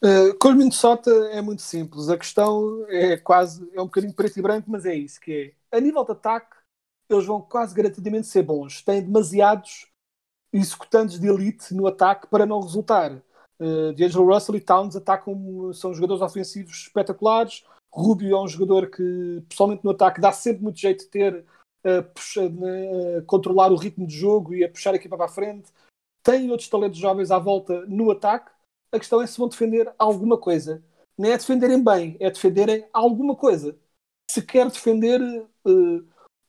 Uh, 0.03 0.37
com 0.37 0.49
o 0.49 0.53
Minnesota 0.53 1.09
é 1.31 1.41
muito 1.41 1.61
simples. 1.61 2.09
A 2.09 2.17
questão 2.17 2.85
é 2.89 3.15
quase, 3.15 3.65
é 3.73 3.81
um 3.81 3.85
bocadinho 3.85 4.13
preto 4.13 4.37
e 4.37 4.41
branco, 4.41 4.69
mas 4.69 4.85
é 4.85 4.93
isso 4.93 5.19
que 5.19 5.55
é. 5.71 5.77
A 5.77 5.79
nível 5.79 6.03
de 6.03 6.11
ataque, 6.11 6.57
eles 7.09 7.25
vão 7.25 7.41
quase 7.41 7.73
garantidamente 7.73 8.27
ser 8.27 8.43
bons. 8.43 8.81
Têm 8.81 9.01
demasiados 9.01 9.87
executantes 10.53 11.19
de 11.19 11.27
elite 11.27 11.73
no 11.73 11.87
ataque 11.87 12.27
para 12.27 12.45
não 12.45 12.61
resultar. 12.61 13.11
Uh, 13.59 13.93
D'Angelo 13.93 14.31
Russell 14.31 14.55
e 14.55 14.61
Towns 14.61 14.95
atacam, 14.95 15.73
são 15.73 15.93
jogadores 15.93 16.21
ofensivos 16.21 16.83
espetaculares. 16.83 17.63
Rubio 17.91 18.35
é 18.35 18.41
um 18.41 18.47
jogador 18.47 18.89
que, 18.89 19.43
pessoalmente 19.49 19.83
no 19.83 19.91
ataque, 19.91 20.21
dá 20.21 20.31
sempre 20.31 20.63
muito 20.63 20.79
jeito 20.79 21.05
de 21.05 21.09
ter, 21.09 21.45
uh, 21.85 22.03
puxa, 22.13 22.45
uh, 22.45 23.23
controlar 23.25 23.71
o 23.71 23.75
ritmo 23.75 24.05
de 24.05 24.15
jogo 24.15 24.53
e 24.53 24.63
a 24.63 24.69
puxar 24.69 24.93
a 24.93 24.97
equipa 24.97 25.17
para 25.17 25.25
a 25.25 25.29
frente. 25.29 25.71
Tem 26.23 26.49
outros 26.51 26.69
talentos 26.69 26.99
jovens 26.99 27.31
à 27.31 27.39
volta 27.39 27.85
no 27.87 28.11
ataque. 28.11 28.51
A 28.91 28.99
questão 28.99 29.21
é 29.21 29.27
se 29.27 29.37
vão 29.37 29.47
defender 29.47 29.91
alguma 29.97 30.37
coisa. 30.37 30.83
Não 31.17 31.29
é 31.29 31.37
defenderem 31.37 31.83
bem, 31.83 32.17
é 32.19 32.29
defenderem 32.29 32.87
alguma 32.91 33.35
coisa. 33.35 33.77
Se 34.29 34.41
quer 34.41 34.69
defender 34.69 35.21
uh, 35.65 35.97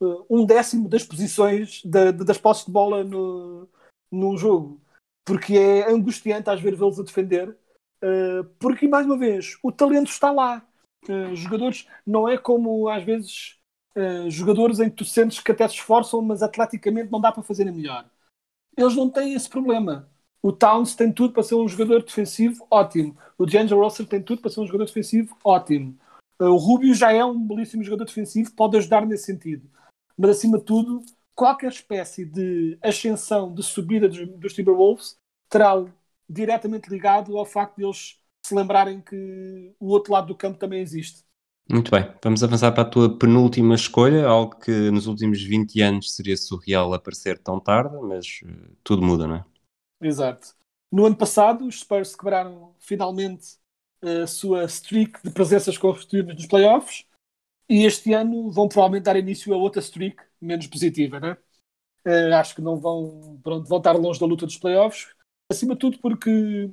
uh, 0.01 0.27
um 0.31 0.47
décimo 0.47 0.89
das 0.89 1.05
posições 1.05 1.83
da, 1.85 2.11
das 2.11 2.39
posses 2.39 2.65
de 2.65 2.73
bola 2.73 3.05
no, 3.05 3.69
num 4.15 4.37
jogo. 4.37 4.81
Porque 5.25 5.57
é 5.57 5.91
angustiante 5.91 6.51
às 6.51 6.61
vezes 6.61 6.79
vê-los 6.79 7.01
a 7.01 7.03
defender. 7.03 7.57
Uh, 8.03 8.45
porque, 8.59 8.87
mais 8.87 9.07
uma 9.07 9.17
vez, 9.17 9.57
o 9.63 9.73
talento 9.73 10.11
está 10.11 10.31
lá. 10.31 10.67
Uh, 11.09 11.35
jogadores 11.35 11.87
não 12.07 12.29
é 12.29 12.37
como 12.37 12.89
às 12.89 13.03
vezes 13.05 13.59
jogadores 14.29 14.81
em 14.81 14.91
que 14.91 14.97
tu 14.97 15.05
sentes 15.05 15.39
que 15.39 15.53
até 15.53 15.69
se 15.69 15.75
esforçam, 15.75 16.21
mas 16.21 16.43
atleticamente 16.43 17.13
não 17.13 17.21
dá 17.21 17.31
para 17.31 17.45
fazer 17.45 17.65
melhor. 17.71 18.05
Eles 18.77 18.97
não 18.97 19.09
têm 19.09 19.35
esse 19.35 19.49
problema. 19.49 20.11
O 20.43 20.51
Towns 20.51 20.97
tem 20.97 21.13
tudo 21.13 21.33
para 21.33 21.45
ser 21.45 21.55
um 21.55 21.69
jogador 21.69 22.03
defensivo 22.03 22.67
ótimo. 22.69 23.17
O 23.39 23.47
D'Angelo 23.47 23.85
Russell 23.85 24.05
tem 24.05 24.21
tudo 24.21 24.43
para 24.43 24.51
ser 24.51 24.59
um 24.63 24.67
jogador 24.67 24.87
defensivo 24.87 25.39
ótimo. 25.45 25.97
O 26.41 26.57
Rubio 26.57 26.93
já 26.93 27.13
é 27.13 27.25
um 27.25 27.41
belíssimo 27.41 27.85
jogador 27.85 28.07
defensivo, 28.07 28.51
pode 28.57 28.77
ajudar 28.77 29.07
nesse 29.07 29.27
sentido 29.27 29.71
mas 30.17 30.31
acima 30.31 30.59
de 30.59 30.65
tudo, 30.65 31.05
qualquer 31.35 31.71
espécie 31.71 32.25
de 32.25 32.79
ascensão, 32.83 33.53
de 33.53 33.63
subida 33.63 34.09
dos, 34.09 34.29
dos 34.39 34.53
Timberwolves 34.53 35.17
terá 35.49 35.85
diretamente 36.29 36.89
ligado 36.89 37.37
ao 37.37 37.45
facto 37.45 37.77
de 37.77 37.85
eles 37.85 38.19
se 38.45 38.55
lembrarem 38.55 39.01
que 39.01 39.75
o 39.81 39.89
outro 39.89 40.13
lado 40.13 40.29
do 40.29 40.35
campo 40.35 40.59
também 40.59 40.81
existe. 40.81 41.23
Muito 41.71 41.91
bem, 41.91 42.07
vamos 42.23 42.45
avançar 42.45 42.73
para 42.73 42.83
a 42.83 42.91
tua 42.91 43.19
penúltima 43.19 43.75
escolha, 43.75 44.27
algo 44.27 44.57
que 44.57 44.91
nos 44.91 45.07
últimos 45.07 45.43
20 45.43 45.81
anos 45.81 46.15
seria 46.15 46.37
surreal 46.37 46.93
aparecer 46.93 47.39
tão 47.39 47.59
tarde, 47.59 47.97
mas 48.03 48.41
uh, 48.45 48.77
tudo 48.85 49.03
muda, 49.03 49.27
não 49.27 49.37
é? 49.37 49.45
Exato. 50.03 50.49
No 50.93 51.07
ano 51.07 51.17
passado, 51.17 51.67
os 51.67 51.81
Spurs 51.81 52.15
quebraram 52.15 52.75
finalmente 52.79 53.57
a 54.03 54.27
sua 54.27 54.65
streak 54.65 55.23
de 55.25 55.31
presenças 55.31 55.79
consecutivas 55.79 56.35
nos 56.35 56.47
playoffs 56.47 57.07
e 57.69 57.85
este 57.85 58.13
ano 58.13 58.51
vão 58.51 58.69
provavelmente 58.69 59.05
dar 59.05 59.17
início 59.17 59.53
a 59.55 59.57
outra 59.57 59.81
streak 59.81 60.17
menos 60.41 60.67
positiva, 60.67 61.19
né? 61.19 61.37
Uh, 62.07 62.35
acho 62.35 62.55
que 62.55 62.61
não 62.61 62.77
vão, 62.77 63.41
pronto, 63.43 63.67
vão 63.67 63.79
estar 63.79 63.93
longe 63.93 64.21
da 64.21 64.27
luta 64.27 64.47
dos 64.47 64.59
playoffs. 64.59 65.09
Acima 65.51 65.75
de 65.75 65.81
tudo 65.81 65.99
porque 65.99 66.71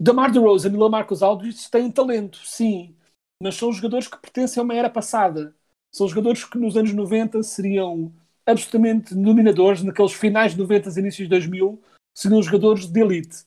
Damar 0.00 0.30
DeRozan 0.30 0.70
e 0.70 0.76
LaMarcus 0.76 1.22
Aldridge 1.22 1.70
têm 1.70 1.90
talento, 1.90 2.38
sim, 2.44 2.96
mas 3.42 3.56
são 3.56 3.72
jogadores 3.72 4.08
que 4.08 4.18
pertencem 4.18 4.60
a 4.60 4.64
uma 4.64 4.74
era 4.74 4.90
passada. 4.90 5.54
São 5.92 6.08
jogadores 6.08 6.44
que 6.44 6.58
nos 6.58 6.76
anos 6.76 6.92
90 6.92 7.42
seriam 7.42 8.12
absolutamente 8.46 9.14
dominadores, 9.14 9.82
naqueles 9.82 10.12
finais 10.12 10.52
de 10.52 10.58
90 10.58 10.88
e 10.88 10.98
inícios 11.00 11.26
de 11.26 11.28
2000, 11.28 11.82
seriam 12.14 12.42
jogadores 12.42 12.86
de 12.86 13.00
elite. 13.00 13.44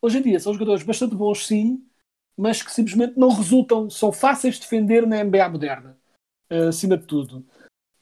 Hoje 0.00 0.18
em 0.18 0.22
dia 0.22 0.40
são 0.40 0.52
jogadores 0.52 0.82
bastante 0.82 1.14
bons, 1.14 1.46
sim, 1.46 1.84
mas 2.36 2.62
que 2.62 2.72
simplesmente 2.72 3.16
não 3.16 3.30
resultam, 3.30 3.88
são 3.88 4.12
fáceis 4.12 4.56
de 4.56 4.62
defender 4.62 5.06
na 5.06 5.22
NBA 5.22 5.48
moderna. 5.48 6.01
Eh, 6.52 6.68
acima 6.68 6.98
de 6.98 7.06
tudo, 7.06 7.46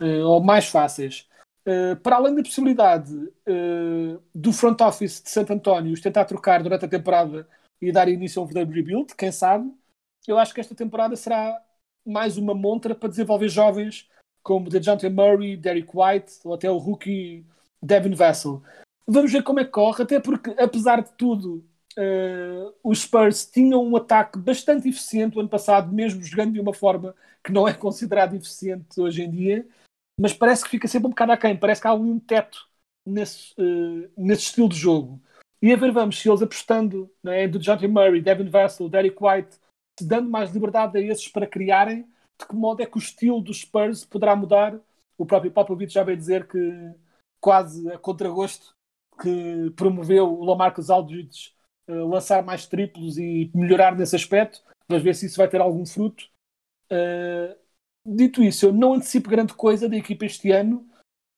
uh, 0.01 0.26
ou 0.26 0.42
mais 0.42 0.66
fáceis. 0.66 1.28
Uh, 1.64 1.94
para 2.03 2.16
além 2.16 2.34
da 2.34 2.42
possibilidade 2.42 3.14
do 4.34 4.53
front 4.53 4.80
office 4.80 5.22
de 5.22 5.30
Santo 5.30 5.53
António 5.53 6.01
tentar 6.01 6.24
trocar 6.24 6.62
durante 6.62 6.84
a 6.84 6.88
temporada 6.88 7.46
e 7.80 7.92
dar 7.92 8.09
início 8.09 8.40
a 8.40 8.44
um 8.44 8.46
verdadeiro 8.46 8.74
rebuild, 8.74 9.14
quem 9.14 9.30
sabe, 9.30 9.72
eu 10.26 10.36
acho 10.36 10.53
que 10.53 10.61
esta 10.61 10.74
temporada 10.74 11.14
será 11.14 11.62
mais 12.05 12.36
uma 12.36 12.55
montra 12.55 12.94
para 12.94 13.09
desenvolver 13.09 13.48
jovens 13.48 14.09
como 14.42 14.68
DeJounte 14.68 15.09
Murray, 15.09 15.57
Derek 15.57 15.90
White 15.94 16.40
ou 16.44 16.55
até 16.55 16.68
o 16.68 16.78
rookie 16.78 17.46
Devin 17.80 18.14
Vassell. 18.14 18.62
Vamos 19.07 19.30
ver 19.30 19.44
como 19.44 19.61
é 19.61 19.64
que 19.64 19.70
corre, 19.70 20.03
até 20.03 20.18
porque, 20.18 20.51
apesar 20.59 21.03
de 21.03 21.12
tudo, 21.12 21.64
uh, 21.99 22.74
os 22.82 23.03
Spurs 23.03 23.47
tinham 23.47 23.84
um 23.84 23.97
ataque 23.97 24.38
bastante 24.38 24.88
eficiente 24.88 25.36
o 25.36 25.41
ano 25.41 25.49
passado, 25.49 25.93
mesmo 25.93 26.22
jogando 26.22 26.53
de 26.53 26.61
uma 26.61 26.74
forma 26.74 27.14
que 27.43 27.53
não 27.53 27.66
é 27.66 27.72
considerado 27.72 28.34
eficiente 28.34 29.01
hoje 29.01 29.22
em 29.22 29.30
dia, 29.30 29.66
mas 30.18 30.32
parece 30.32 30.64
que 30.64 30.70
fica 30.70 30.88
sempre 30.88 31.07
um 31.07 31.11
bocado 31.11 31.32
aquém, 31.32 31.57
parece 31.57 31.80
que 31.80 31.88
há 31.88 31.95
um 31.95 32.18
teto 32.18 32.68
nesse, 33.07 33.53
uh, 33.59 34.11
nesse 34.16 34.43
estilo 34.43 34.68
de 34.68 34.76
jogo. 34.76 35.20
E 35.62 35.72
a 35.72 35.76
ver, 35.76 35.93
vamos, 35.93 36.18
se 36.18 36.28
eles 36.28 36.43
apostando 36.43 37.11
né, 37.22 37.47
do 37.47 37.59
John. 37.59 37.76
Murray, 37.88 38.20
Devin 38.20 38.49
Vassell, 38.49 38.88
Derek 38.88 39.16
White, 39.20 39.59
dando 40.01 40.30
mais 40.30 40.51
liberdade 40.53 40.97
a 40.97 41.01
esses 41.01 41.28
para 41.28 41.47
criarem, 41.47 42.07
de 42.41 42.47
que 42.47 42.55
modo 42.55 42.82
é 42.82 42.86
que 42.86 42.97
o 42.97 42.99
estilo 42.99 43.43
dos 43.43 43.61
Spurs 43.61 44.05
poderá 44.05 44.34
mudar? 44.34 44.78
O 45.18 45.26
próprio 45.26 45.53
Popovich 45.53 45.93
já 45.93 46.03
veio 46.03 46.16
dizer 46.16 46.47
que 46.49 46.59
quase 47.41 47.91
a 47.93 47.99
contragosto 47.99 48.74
que 49.20 49.70
promoveu 49.76 50.32
o 50.32 50.45
Lamarcus 50.45 50.88
Aldridge 50.88 51.55
uh, 51.91 52.09
lançar 52.09 52.43
mais 52.43 52.66
triplos 52.66 53.18
e 53.18 53.51
melhorar 53.55 53.97
nesse 53.97 54.16
aspecto. 54.16 54.62
Vamos 54.88 55.05
ver 55.05 55.14
se 55.14 55.26
isso 55.26 55.36
vai 55.36 55.49
ter 55.49 55.61
algum 55.61 55.84
fruto. 55.84 56.24
Uh, 56.91 57.55
dito 58.07 58.43
isso, 58.43 58.66
eu 58.66 58.72
não 58.72 58.95
antecipo 58.95 59.28
grande 59.28 59.55
coisa 59.55 59.88
da 59.88 59.97
equipa 59.97 60.24
este 60.24 60.51
ano, 60.51 60.86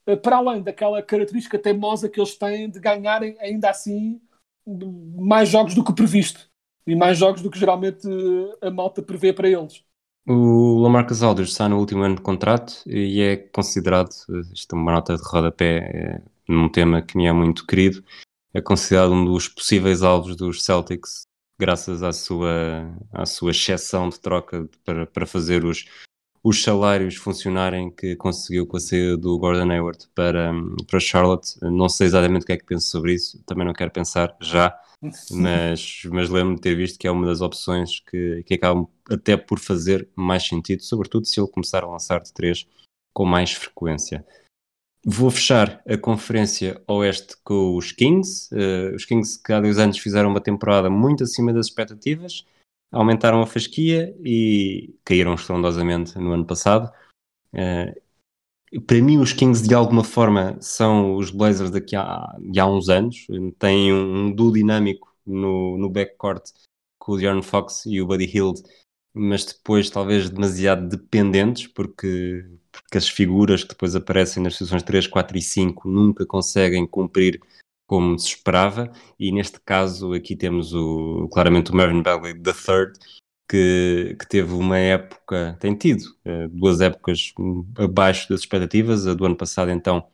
uh, 0.09 0.17
para 0.17 0.37
além 0.37 0.63
daquela 0.63 1.03
característica 1.03 1.59
teimosa 1.59 2.09
que 2.09 2.21
eles 2.21 2.37
têm 2.37 2.71
de 2.71 2.81
ganharem 2.81 3.37
ainda 3.41 3.71
assim 3.71 4.21
mais 5.17 5.49
jogos 5.49 5.75
do 5.75 5.83
que 5.85 5.93
previsto 5.93 6.49
e 6.87 6.95
mais 6.95 7.19
jogos 7.19 7.43
do 7.43 7.51
que 7.51 7.59
geralmente 7.59 8.07
a 8.61 8.71
malta 8.71 9.03
prevê 9.03 9.33
para 9.33 9.49
eles. 9.49 9.85
O 10.27 10.79
Lamarcus 10.79 11.23
Aldridge 11.23 11.51
está 11.51 11.69
no 11.69 11.79
último 11.79 12.03
ano 12.03 12.15
de 12.15 12.23
contrato 12.23 12.75
e 12.87 13.21
é 13.21 13.37
considerado, 13.37 14.11
isto 14.53 14.77
é 14.77 14.79
uma 14.79 14.93
nota 14.93 15.17
de 15.17 15.23
rodapé, 15.25 15.79
é, 15.79 16.23
num 16.49 16.69
tema 16.69 17.03
que 17.03 17.17
me 17.17 17.27
é 17.27 17.33
muito 17.33 17.67
querido, 17.67 18.05
é 18.55 18.61
considerado 18.61 19.13
um 19.13 19.25
dos 19.25 19.49
possíveis 19.49 20.03
alvos 20.03 20.37
dos 20.37 20.65
Celtics 20.65 21.27
graças 21.59 22.03
à 22.03 22.13
sua, 22.13 22.93
à 23.13 23.25
sua 23.25 23.53
exceção 23.53 24.09
de 24.09 24.19
troca 24.19 24.69
para, 24.85 25.07
para 25.07 25.27
fazer 25.27 25.65
os, 25.65 25.85
os 26.43 26.61
salários 26.63 27.15
funcionarem 27.15 27.91
que 27.91 28.17
conseguiu 28.17 28.67
com 28.67 28.77
a 28.77 28.81
saída 28.81 29.17
do 29.17 29.39
Gordon 29.39 29.71
Hayward 29.71 30.09
para, 30.15 30.53
para 30.89 30.99
Charlotte. 30.99 31.55
Não 31.63 31.89
sei 31.89 32.09
exatamente 32.09 32.43
o 32.43 32.47
que 32.47 32.53
é 32.53 32.57
que 32.57 32.65
penso 32.65 32.89
sobre 32.89 33.15
isso, 33.15 33.41
também 33.45 33.65
não 33.65 33.73
quero 33.73 33.93
pensar 33.93 34.37
já, 34.41 34.77
mas, 35.31 36.03
mas 36.11 36.29
lembro-me 36.29 36.57
de 36.57 36.63
ter 36.63 36.75
visto 36.75 36.99
que 36.99 37.07
é 37.07 37.11
uma 37.11 37.27
das 37.27 37.41
opções 37.41 38.01
que, 38.01 38.43
que 38.45 38.55
acabam 38.55 38.89
até 39.09 39.37
por 39.37 39.61
fazer 39.61 40.09
mais 40.17 40.45
sentido, 40.45 40.83
sobretudo 40.83 41.27
se 41.27 41.41
ele 41.41 41.49
começar 41.49 41.85
a 41.85 41.89
lançar 41.89 42.21
de 42.21 42.33
três 42.33 42.67
com 43.13 43.25
mais 43.25 43.53
frequência. 43.53 44.27
Vou 45.05 45.31
fechar 45.31 45.83
a 45.87 45.97
conferência 45.97 46.81
oeste 46.87 47.37
com 47.43 47.77
os 47.77 47.91
Kings. 47.91 48.49
Uh, 48.55 48.95
os 48.95 49.05
Kings 49.05 49.43
que 49.43 49.53
há 49.53 49.61
dois 49.61 49.79
anos 49.79 49.99
fizeram 49.99 50.31
uma 50.31 50.41
temporada 50.41 50.89
muito 50.89 51.25
acima 51.25 51.53
das 51.53 51.67
expectativas, 51.67 52.47
aumentaram 52.91 53.43
a 53.43 53.47
fasquia 53.47 54.15
e 54.25 54.95
caíram 55.05 55.35
estrondosamente 55.35 56.17
no 56.19 56.33
ano 56.33 56.47
passado. 56.47 56.93
Uh, 57.53 58.01
para 58.87 59.03
mim, 59.03 59.19
os 59.19 59.33
Kings 59.33 59.67
de 59.67 59.75
alguma 59.75 60.05
forma 60.05 60.57
são 60.61 61.17
os 61.17 61.31
Blazers 61.31 61.71
daqui 61.71 61.95
a, 61.95 62.35
de 62.41 62.59
há 62.59 62.67
uns 62.67 62.89
anos. 62.89 63.27
Têm 63.59 63.93
um, 63.93 64.27
um 64.27 64.33
duo 64.33 64.53
dinâmico 64.53 65.15
no, 65.27 65.77
no 65.77 65.91
backcourt 65.91 66.45
com 66.99 67.13
o 67.13 67.17
De'Aaron 67.17 67.43
Fox 67.43 67.85
e 67.87 68.01
o 68.01 68.07
Buddy 68.07 68.25
Hield, 68.25 68.63
mas 69.13 69.45
depois 69.45 69.91
talvez 69.91 70.31
demasiado 70.31 70.89
dependentes, 70.89 71.67
porque, 71.67 72.45
porque 72.73 72.99
as 72.99 73.09
figuras 73.09 73.63
que 73.63 73.71
depois 73.71 73.95
aparecem 73.95 74.43
nas 74.43 74.57
posições 74.57 74.83
3, 74.83 75.07
4 75.07 75.37
e 75.37 75.43
5 75.43 75.89
nunca 75.89 76.25
conseguem 76.27 76.87
cumprir 76.87 77.41
como 77.87 78.19
se 78.19 78.29
esperava, 78.29 78.91
e 79.19 79.31
neste 79.31 79.61
caso 79.61 80.15
aqui 80.15 80.35
temos 80.35 80.73
o, 80.73 81.29
claramente 81.31 81.71
o 81.71 81.77
Marvin 81.77 82.03
Bagley 82.03 82.33
III, 82.33 82.93
que, 83.49 84.17
que 84.19 84.27
teve 84.27 84.55
uma 84.55 84.79
época, 84.79 85.57
tem 85.61 85.77
tido 85.77 86.03
uh, 86.25 86.49
duas 86.49 86.81
épocas 86.81 87.35
abaixo 87.77 88.29
das 88.31 88.41
expectativas, 88.41 89.07
a 89.07 89.13
do 89.13 89.27
ano 89.27 89.37
passado 89.37 89.71
então 89.71 90.09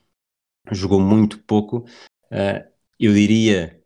jogou 0.73 1.01
muito 1.01 1.39
pouco, 1.45 1.87
uh, 2.33 2.69
eu 2.99 3.13
diria 3.15 3.78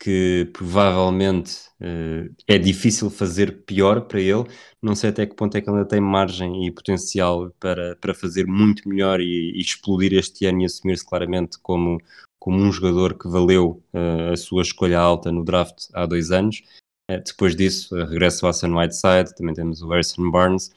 que 0.00 0.50
provavelmente 0.52 1.68
uh, 1.80 2.34
é 2.46 2.58
difícil 2.58 3.10
fazer 3.10 3.64
pior 3.64 4.02
para 4.02 4.20
ele. 4.20 4.44
Não 4.82 4.94
sei 4.94 5.10
até 5.10 5.24
que 5.24 5.36
ponto 5.36 5.56
é 5.56 5.60
que 5.60 5.68
ele 5.68 5.76
ainda 5.76 5.88
tem 5.88 6.00
margem 6.00 6.66
e 6.66 6.70
potencial 6.70 7.50
para, 7.60 7.94
para 7.96 8.14
fazer 8.14 8.46
muito 8.46 8.88
melhor 8.88 9.20
e, 9.20 9.52
e 9.54 9.60
explodir 9.60 10.14
este 10.14 10.46
ano 10.46 10.62
e 10.62 10.64
assumir-se 10.64 11.06
claramente 11.06 11.58
como, 11.60 12.00
como 12.40 12.58
um 12.58 12.72
jogador 12.72 13.16
que 13.16 13.28
valeu 13.28 13.82
uh, 13.94 14.32
a 14.32 14.36
sua 14.36 14.62
escolha 14.62 14.98
alta 14.98 15.30
no 15.30 15.44
draft 15.44 15.88
há 15.94 16.06
dois 16.06 16.32
anos. 16.32 16.62
Uh, 17.10 17.22
depois 17.24 17.54
disso, 17.54 17.94
regresso 17.94 18.46
ao 18.46 18.50
Hassan 18.50 18.74
Whiteside, 18.74 19.34
também 19.36 19.54
temos 19.54 19.80
o 19.80 19.88
Harrison 19.88 20.28
Barnes. 20.30 20.72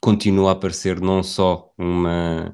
Continua 0.00 0.50
a 0.50 0.52
aparecer 0.54 1.00
não 1.00 1.22
só 1.22 1.72
uma, 1.78 2.52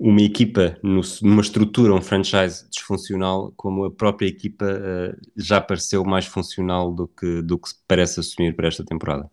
uma 0.00 0.22
equipa 0.22 0.78
no, 0.82 1.02
numa 1.20 1.42
estrutura, 1.42 1.92
um 1.92 2.00
franchise 2.00 2.66
disfuncional, 2.70 3.52
como 3.54 3.84
a 3.84 3.90
própria 3.90 4.26
equipa 4.26 4.64
uh, 4.64 5.20
já 5.36 5.60
pareceu 5.60 6.02
mais 6.02 6.24
funcional 6.24 6.90
do 6.90 7.06
que, 7.06 7.42
do 7.42 7.58
que 7.58 7.68
parece 7.86 8.18
assumir 8.18 8.56
para 8.56 8.66
esta 8.66 8.82
temporada. 8.82 9.30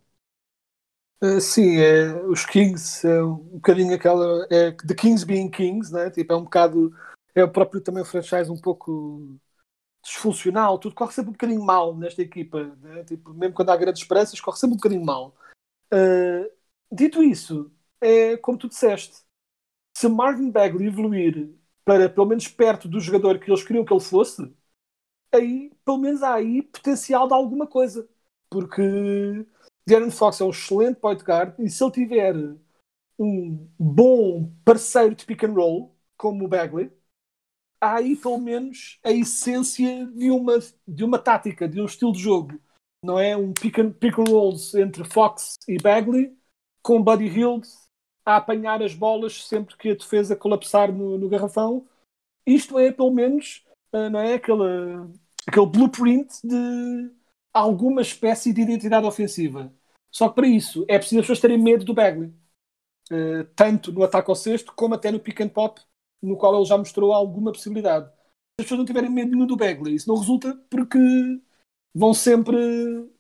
Uh, 1.24 1.40
sim, 1.40 1.78
é, 1.78 2.22
os 2.26 2.46
Kings 2.46 3.08
é 3.08 3.24
um 3.24 3.36
bocadinho 3.36 3.96
aquela. 3.96 4.46
É, 4.52 4.72
The 4.72 4.94
Kings 4.94 5.26
being 5.26 5.50
Kings, 5.50 5.92
né? 5.92 6.10
tipo, 6.10 6.34
é 6.34 6.36
um 6.36 6.44
bocado. 6.44 6.94
É 7.34 7.46
o 7.46 7.50
próprio 7.50 7.80
também 7.80 8.04
franchise 8.04 8.52
um 8.52 8.60
pouco 8.60 9.40
disfuncional, 10.04 10.80
tudo 10.80 10.96
corre 10.96 11.14
sempre 11.14 11.30
um 11.30 11.34
bocadinho 11.34 11.64
mal 11.64 11.96
nesta 11.96 12.22
equipa, 12.22 12.76
né? 12.82 13.04
tipo, 13.04 13.34
mesmo 13.34 13.54
quando 13.54 13.70
há 13.70 13.78
grandes 13.78 14.02
esperanças, 14.02 14.40
corre 14.40 14.58
sempre 14.58 14.74
um 14.74 14.78
bocadinho 14.78 15.06
mal. 15.06 15.36
Uh, 15.94 16.50
dito 16.92 17.24
isso, 17.24 17.72
é 18.02 18.38
como 18.38 18.58
tu 18.58 18.70
disseste, 18.70 19.27
se 19.98 20.08
Marvin 20.08 20.52
Bagley 20.52 20.86
evoluir 20.86 21.56
para 21.84 22.08
pelo 22.08 22.28
menos 22.28 22.48
perto 22.48 22.88
do 22.88 23.00
jogador 23.00 23.40
que 23.40 23.50
eles 23.50 23.64
queriam 23.64 23.84
que 23.84 23.92
ele 23.92 24.00
fosse, 24.00 24.56
aí 25.34 25.72
pelo 25.84 25.98
menos 25.98 26.22
há 26.22 26.36
aí 26.36 26.62
potencial 26.62 27.28
de 27.28 27.34
alguma 27.34 27.66
coisa. 27.66 28.08
Porque 28.48 28.80
Darren 29.90 30.12
Fox 30.12 30.40
é 30.40 30.44
um 30.44 30.52
excelente 30.52 31.00
point 31.00 31.24
guard 31.24 31.60
e 31.60 31.68
se 31.68 31.84
ele 31.84 31.92
tiver 31.92 32.36
um 33.18 33.68
bom 33.80 34.54
parceiro 34.64 35.16
de 35.16 35.26
pick 35.26 35.44
and 35.44 35.54
roll, 35.54 35.96
como 36.16 36.46
o 36.46 36.48
Bagley, 36.48 36.92
há 37.82 37.96
aí 37.96 38.16
pelo 38.16 38.38
menos 38.38 39.00
a 39.04 39.12
essência 39.12 40.06
de 40.06 40.30
uma, 40.30 40.60
de 40.88 41.04
uma 41.04 41.18
tática, 41.18 41.68
de 41.68 41.82
um 41.82 41.86
estilo 41.86 42.12
de 42.12 42.20
jogo. 42.20 42.62
Não 43.04 43.18
é 43.18 43.36
um 43.36 43.52
pick 43.52 43.80
and, 43.80 43.94
pick 43.94 44.20
and 44.20 44.30
rolls 44.30 44.76
entre 44.76 45.04
Fox 45.06 45.58
e 45.68 45.78
Bagley 45.82 46.38
com 46.84 47.02
Buddy 47.02 47.26
Hield 47.26 47.68
a 48.28 48.36
apanhar 48.36 48.84
as 48.84 48.94
bolas 48.94 49.46
sempre 49.46 49.78
que 49.78 49.92
a 49.92 49.96
defesa 49.96 50.36
colapsar 50.36 50.92
no, 50.92 51.18
no 51.18 51.30
garrafão. 51.30 51.88
Isto 52.46 52.78
é, 52.78 52.92
pelo 52.92 53.10
menos, 53.10 53.66
uh, 53.94 54.10
não 54.10 54.20
é 54.20 54.34
aquele, 54.34 54.64
aquele 55.48 55.66
blueprint 55.66 56.28
de 56.44 57.10
alguma 57.54 58.02
espécie 58.02 58.52
de 58.52 58.60
identidade 58.60 59.08
ofensiva. 59.08 59.74
Só 60.12 60.28
que 60.28 60.36
para 60.36 60.48
isso 60.48 60.84
é 60.90 60.98
preciso 60.98 61.22
as 61.22 61.24
pessoas 61.24 61.40
terem 61.40 61.58
medo 61.58 61.86
do 61.86 61.94
Bagley. 61.94 62.34
Uh, 63.10 63.46
tanto 63.56 63.94
no 63.94 64.04
ataque 64.04 64.30
ao 64.30 64.36
sexto 64.36 64.74
como 64.76 64.96
até 64.96 65.10
no 65.10 65.22
pick 65.22 65.40
and 65.40 65.48
pop, 65.48 65.80
no 66.22 66.36
qual 66.36 66.54
ele 66.54 66.66
já 66.66 66.78
mostrou 66.78 67.14
alguma 67.14 67.54
possibilidade. 67.54 68.08
Se 68.10 68.12
as 68.60 68.66
pessoas 68.66 68.80
não 68.80 68.86
tiverem 68.86 69.10
medo 69.10 69.32
nenhum 69.32 69.48
do 69.48 69.56
Bagley, 69.56 69.96
isso 69.96 70.10
não 70.10 70.18
resulta 70.18 70.54
porque 70.70 71.00
vão 71.96 72.14
sempre 72.14 72.58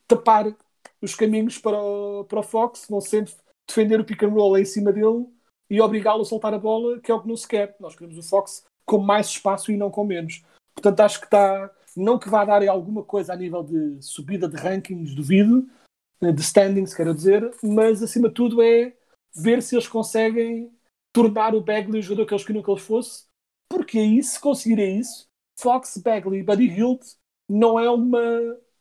tapar 0.05 0.53
os 1.01 1.15
caminhos 1.15 1.57
para 1.57 1.81
o, 1.81 2.25
para 2.25 2.41
o 2.41 2.43
Fox, 2.43 2.87
vão 2.89 2.99
sempre 2.99 3.33
defender 3.67 3.99
o 3.99 4.05
pick 4.05 4.23
and 4.23 4.29
roll 4.29 4.57
em 4.57 4.65
cima 4.65 4.91
dele 4.91 5.27
e 5.69 5.81
obrigá-lo 5.81 6.21
a 6.21 6.25
soltar 6.25 6.53
a 6.53 6.59
bola, 6.59 6.99
que 6.99 7.11
é 7.11 7.13
o 7.13 7.21
que 7.21 7.27
não 7.27 7.35
se 7.35 7.47
quer. 7.47 7.75
Nós 7.79 7.95
queremos 7.95 8.17
o 8.17 8.23
Fox 8.23 8.65
com 8.85 8.99
mais 8.99 9.27
espaço 9.27 9.71
e 9.71 9.77
não 9.77 9.91
com 9.91 10.05
menos. 10.05 10.43
Portanto, 10.73 10.99
acho 11.01 11.19
que 11.19 11.25
está. 11.25 11.71
Não 11.95 12.19
que 12.19 12.29
vá 12.29 12.45
dar 12.45 12.65
alguma 12.67 13.03
coisa 13.03 13.33
a 13.33 13.35
nível 13.35 13.63
de 13.63 13.97
subida 14.01 14.47
de 14.47 14.55
rankings, 14.55 15.15
duvido, 15.15 15.67
eh, 16.21 16.31
de 16.31 16.41
standings, 16.41 16.93
quero 16.93 17.13
dizer, 17.13 17.51
mas 17.63 18.03
acima 18.03 18.27
de 18.27 18.35
tudo 18.35 18.61
é 18.61 18.93
ver 19.35 19.63
se 19.63 19.75
eles 19.75 19.87
conseguem 19.87 20.71
tornar 21.11 21.55
o 21.55 21.61
Bagley 21.61 21.99
o 21.99 22.03
jogador 22.03 22.27
que 22.27 22.33
eles 22.35 22.45
queriam 22.45 22.63
que 22.63 22.69
ele 22.69 22.79
fosse, 22.79 23.25
porque 23.67 23.97
aí, 23.97 24.21
se 24.21 24.39
conseguirem 24.39 24.99
isso, 24.99 25.27
Fox, 25.59 25.97
Bagley 25.97 26.39
e 26.39 26.43
Buddy 26.43 26.67
Hilt 26.67 27.01
não 27.49 27.79
é 27.79 27.89
uma 27.89 28.21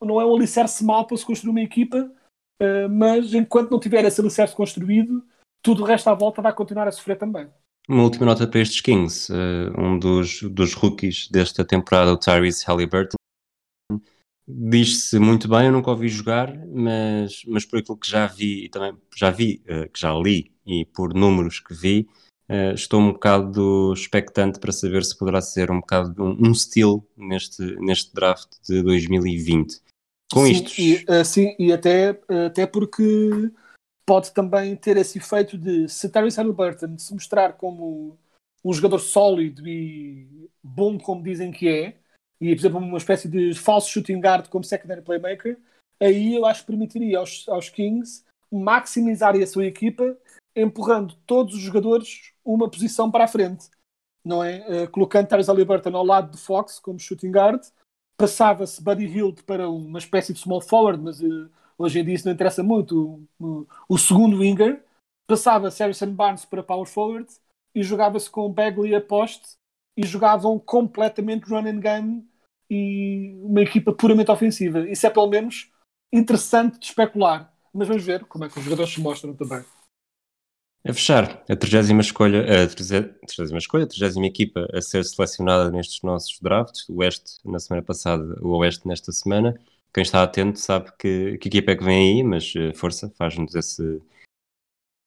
não 0.03 0.20
é 0.20 0.26
um 0.26 0.37
alicerce 0.37 0.84
mal 0.84 1.07
para 1.07 1.16
se 1.16 1.24
construir 1.24 1.51
uma 1.51 1.62
equipa 1.62 2.12
Uh, 2.63 2.89
mas 2.89 3.35
enquanto 3.35 3.71
não 3.71 3.81
tiver 3.81 4.05
esse 4.05 4.21
alicerce 4.21 4.55
construído, 4.55 5.23
tudo 5.63 5.83
o 5.83 5.87
resto 5.87 6.09
à 6.09 6.15
volta 6.15 6.41
vai 6.41 6.55
continuar 6.55 6.89
a 6.89 6.93
sofrer 6.93 7.19
também. 7.19 7.49
Uma 7.89 8.03
última 8.03 8.27
nota 8.27 8.47
para 8.47 8.61
estes 8.61 8.81
Kings. 8.81 9.33
Uh, 9.33 9.81
um 9.81 9.99
dos, 9.99 10.43
dos 10.43 10.75
rookies 10.75 11.29
desta 11.29 11.65
temporada, 11.65 12.13
o 12.13 12.17
Tyrese 12.17 12.65
Halliburton, 12.67 13.17
diz-se 14.47 15.19
muito 15.19 15.49
bem, 15.49 15.67
eu 15.67 15.73
nunca 15.73 15.91
ouvi 15.91 16.09
jogar, 16.09 16.57
mas, 16.69 17.43
mas 17.47 17.65
por 17.65 17.79
aquilo 17.79 17.97
que 17.97 18.09
já 18.09 18.27
vi 18.27 18.65
e 18.65 18.69
também 18.69 18.97
já 19.15 19.31
vi, 19.31 19.63
uh, 19.69 19.89
que 19.91 20.01
já 20.01 20.13
li 20.15 20.53
e 20.65 20.85
por 20.85 21.15
números 21.15 21.61
que 21.61 21.75
vi, 21.75 22.09
uh, 22.49 22.75
estou 22.75 23.01
um 23.01 23.13
bocado 23.13 23.93
expectante 23.93 24.59
para 24.59 24.73
saber 24.73 25.05
se 25.05 25.17
poderá 25.17 25.41
ser 25.41 25.71
um 25.71 25.81
bocado 25.81 26.23
um, 26.23 26.49
um 26.49 26.55
steal 26.55 27.05
neste, 27.17 27.63
neste 27.81 28.15
draft 28.15 28.49
de 28.69 28.83
2020 28.83 29.81
com 30.33 30.45
sim, 30.45 30.53
isto. 30.53 30.81
E, 30.81 31.05
assim, 31.09 31.55
e 31.59 31.72
até, 31.72 32.20
até 32.47 32.66
porque 32.66 33.51
pode 34.07 34.33
também 34.33 34.77
ter 34.77 34.97
esse 34.97 35.18
efeito 35.18 35.59
de 35.59 35.89
se 35.89 36.09
Tyrese 36.09 36.37
Halliburton 36.37 36.97
se 36.97 37.12
mostrar 37.12 37.55
como 37.55 38.16
um 38.64 38.72
jogador 38.72 39.01
sólido 39.01 39.66
e 39.66 40.49
bom 40.62 40.99
como 40.99 41.22
dizem 41.22 41.51
que 41.51 41.68
é, 41.68 41.97
e 42.41 42.55
por 42.55 42.61
exemplo 42.61 42.79
uma 42.79 42.99
espécie 42.99 43.29
de 43.29 43.55
falso 43.55 43.91
shooting 43.91 44.20
guard 44.20 44.49
como 44.49 44.64
secondary 44.64 45.03
playmaker, 45.03 45.59
aí 46.01 46.35
eu 46.35 46.45
acho 46.45 46.61
que 46.61 46.68
permitiria 46.68 47.18
aos, 47.18 47.49
aos 47.49 47.68
Kings 47.68 48.24
maximizarem 48.51 49.43
a 49.43 49.47
sua 49.47 49.66
equipa 49.66 50.16
empurrando 50.55 51.14
todos 51.27 51.55
os 51.55 51.61
jogadores 51.61 52.33
uma 52.45 52.70
posição 52.70 53.11
para 53.11 53.24
a 53.24 53.29
frente, 53.29 53.68
não 54.24 54.43
é? 54.43 54.85
Uh, 54.85 54.91
colocando 54.91 55.29
Tyrese 55.29 55.49
Halliburton 55.49 55.97
ao 55.97 56.05
lado 56.05 56.31
de 56.31 56.39
Fox 56.39 56.79
como 56.79 56.99
shooting 56.99 57.31
guard 57.31 57.62
passava-se 58.17 58.83
Buddy 58.83 59.07
Hield 59.07 59.43
para 59.43 59.69
uma 59.69 59.99
espécie 59.99 60.33
de 60.33 60.41
small 60.41 60.61
forward, 60.61 61.03
mas 61.03 61.21
uh, 61.21 61.51
hoje 61.77 62.01
em 62.01 62.05
dia 62.05 62.14
isso 62.14 62.27
não 62.27 62.33
interessa 62.33 62.62
muito, 62.62 63.27
o, 63.39 63.67
o, 63.89 63.99
segundo 63.99 64.39
winger, 64.39 64.83
passava-se 65.27 65.83
Harrison 65.83 66.12
Barnes 66.12 66.45
para 66.45 66.62
power 66.62 66.87
forward 66.87 67.29
e 67.75 67.83
jogava-se 67.83 68.31
com 68.31 68.53
Bagley 68.53 68.95
a 68.95 69.01
poste 69.01 69.57
e 69.97 70.07
jogavam 70.07 70.59
completamente 70.59 71.49
run 71.49 71.67
and 71.67 71.81
gun 71.81 72.25
e 72.71 73.35
uma 73.43 73.61
equipa 73.61 73.93
puramente 73.93 74.31
ofensiva. 74.31 74.89
Isso 74.89 75.07
é 75.07 75.11
pelo 75.11 75.29
menos 75.29 75.71
interessante 76.12 76.79
de 76.79 76.87
especular, 76.87 77.53
mas 77.73 77.89
vamos 77.89 78.05
ver 78.05 78.25
como 78.25 78.45
é 78.45 78.49
que 78.49 78.59
os 78.59 78.64
jogadores 78.64 78.93
se 78.93 79.01
mostram 79.01 79.35
também. 79.35 79.64
A 80.89 80.93
fechar, 80.93 81.43
a 81.51 81.57
30 81.57 82.01
escolha, 82.01 82.43
a 82.62 82.68
30 82.68 83.57
escolha, 83.59 83.84
a 83.84 83.89
30 83.89 84.24
equipa 84.24 84.68
a 84.72 84.80
ser 84.80 85.05
selecionada 85.05 85.68
nestes 85.68 86.01
nossos 86.03 86.39
drafts, 86.41 86.89
o 86.89 86.99
Oeste 86.99 87.41
na 87.45 87.59
semana 87.59 87.84
passada, 87.84 88.39
o 88.41 88.57
Oeste 88.59 88.87
nesta 88.87 89.11
semana. 89.11 89.59
Quem 89.93 90.03
está 90.03 90.22
atento 90.22 90.61
sabe 90.61 90.93
que, 90.97 91.39
que 91.39 91.49
equipa 91.49 91.72
é 91.72 91.76
que 91.76 91.82
vem 91.82 92.18
aí, 92.18 92.22
mas 92.22 92.53
eh, 92.55 92.72
força, 92.72 93.11
faz-nos 93.18 93.57
esse, 93.57 94.01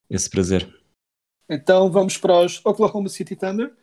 esse 0.09 0.29
prazer. 0.29 0.67
Então 1.47 1.89
vamos 1.89 2.17
para 2.17 2.41
os 2.41 2.59
Oklahoma 2.65 3.07
City 3.07 3.37
Thunder, 3.37 3.73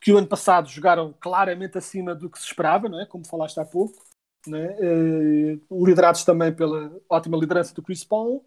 que 0.00 0.12
o 0.12 0.18
ano 0.18 0.28
passado 0.28 0.68
jogaram 0.68 1.12
claramente 1.18 1.76
acima 1.76 2.14
do 2.14 2.30
que 2.30 2.38
se 2.38 2.46
esperava, 2.46 2.88
não 2.88 3.00
é? 3.00 3.06
como 3.06 3.26
falaste 3.26 3.58
há 3.58 3.64
pouco, 3.64 4.00
é? 4.46 4.76
Eh, 4.80 5.58
liderados 5.72 6.22
também 6.22 6.54
pela 6.54 6.96
ótima 7.08 7.36
liderança 7.36 7.74
do 7.74 7.82
Chris 7.82 8.04
Paul. 8.04 8.44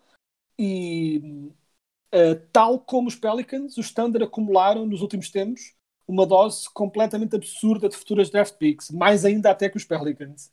E 0.58 1.52
eh, 2.14 2.36
tal 2.52 2.78
como 2.78 3.08
os 3.08 3.16
Pelicans, 3.16 3.76
os 3.76 3.92
Thunder 3.92 4.22
acumularam 4.22 4.86
nos 4.86 5.02
últimos 5.02 5.32
tempos 5.32 5.74
uma 6.08 6.28
dose 6.28 6.70
completamente 6.72 7.36
absurda 7.36 7.90
de 7.90 7.98
futuras 7.98 8.30
draft 8.30 8.56
picks, 8.58 8.92
mais 8.92 9.26
ainda 9.26 9.50
até 9.50 9.68
que 9.68 9.78
os 9.78 9.84
Pelicans. 9.84 10.52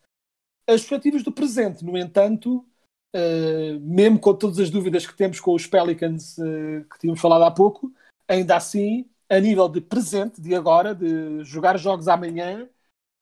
As 0.66 0.80
perspectivas 0.80 1.22
do 1.22 1.30
presente, 1.30 1.84
no 1.84 1.98
entanto, 1.98 2.64
uh, 3.14 3.80
mesmo 3.80 4.18
com 4.18 4.34
todas 4.34 4.58
as 4.58 4.70
dúvidas 4.70 5.06
que 5.06 5.14
temos 5.14 5.38
com 5.38 5.52
os 5.52 5.66
Pelicans 5.66 6.38
uh, 6.38 6.88
que 6.90 6.98
tínhamos 7.00 7.20
falado 7.20 7.42
há 7.42 7.50
pouco, 7.50 7.92
ainda 8.26 8.56
assim, 8.56 9.04
a 9.28 9.38
nível 9.38 9.68
de 9.68 9.82
presente, 9.82 10.40
de 10.40 10.54
agora, 10.54 10.94
de 10.94 11.44
jogar 11.44 11.76
jogos 11.76 12.08
amanhã, 12.08 12.66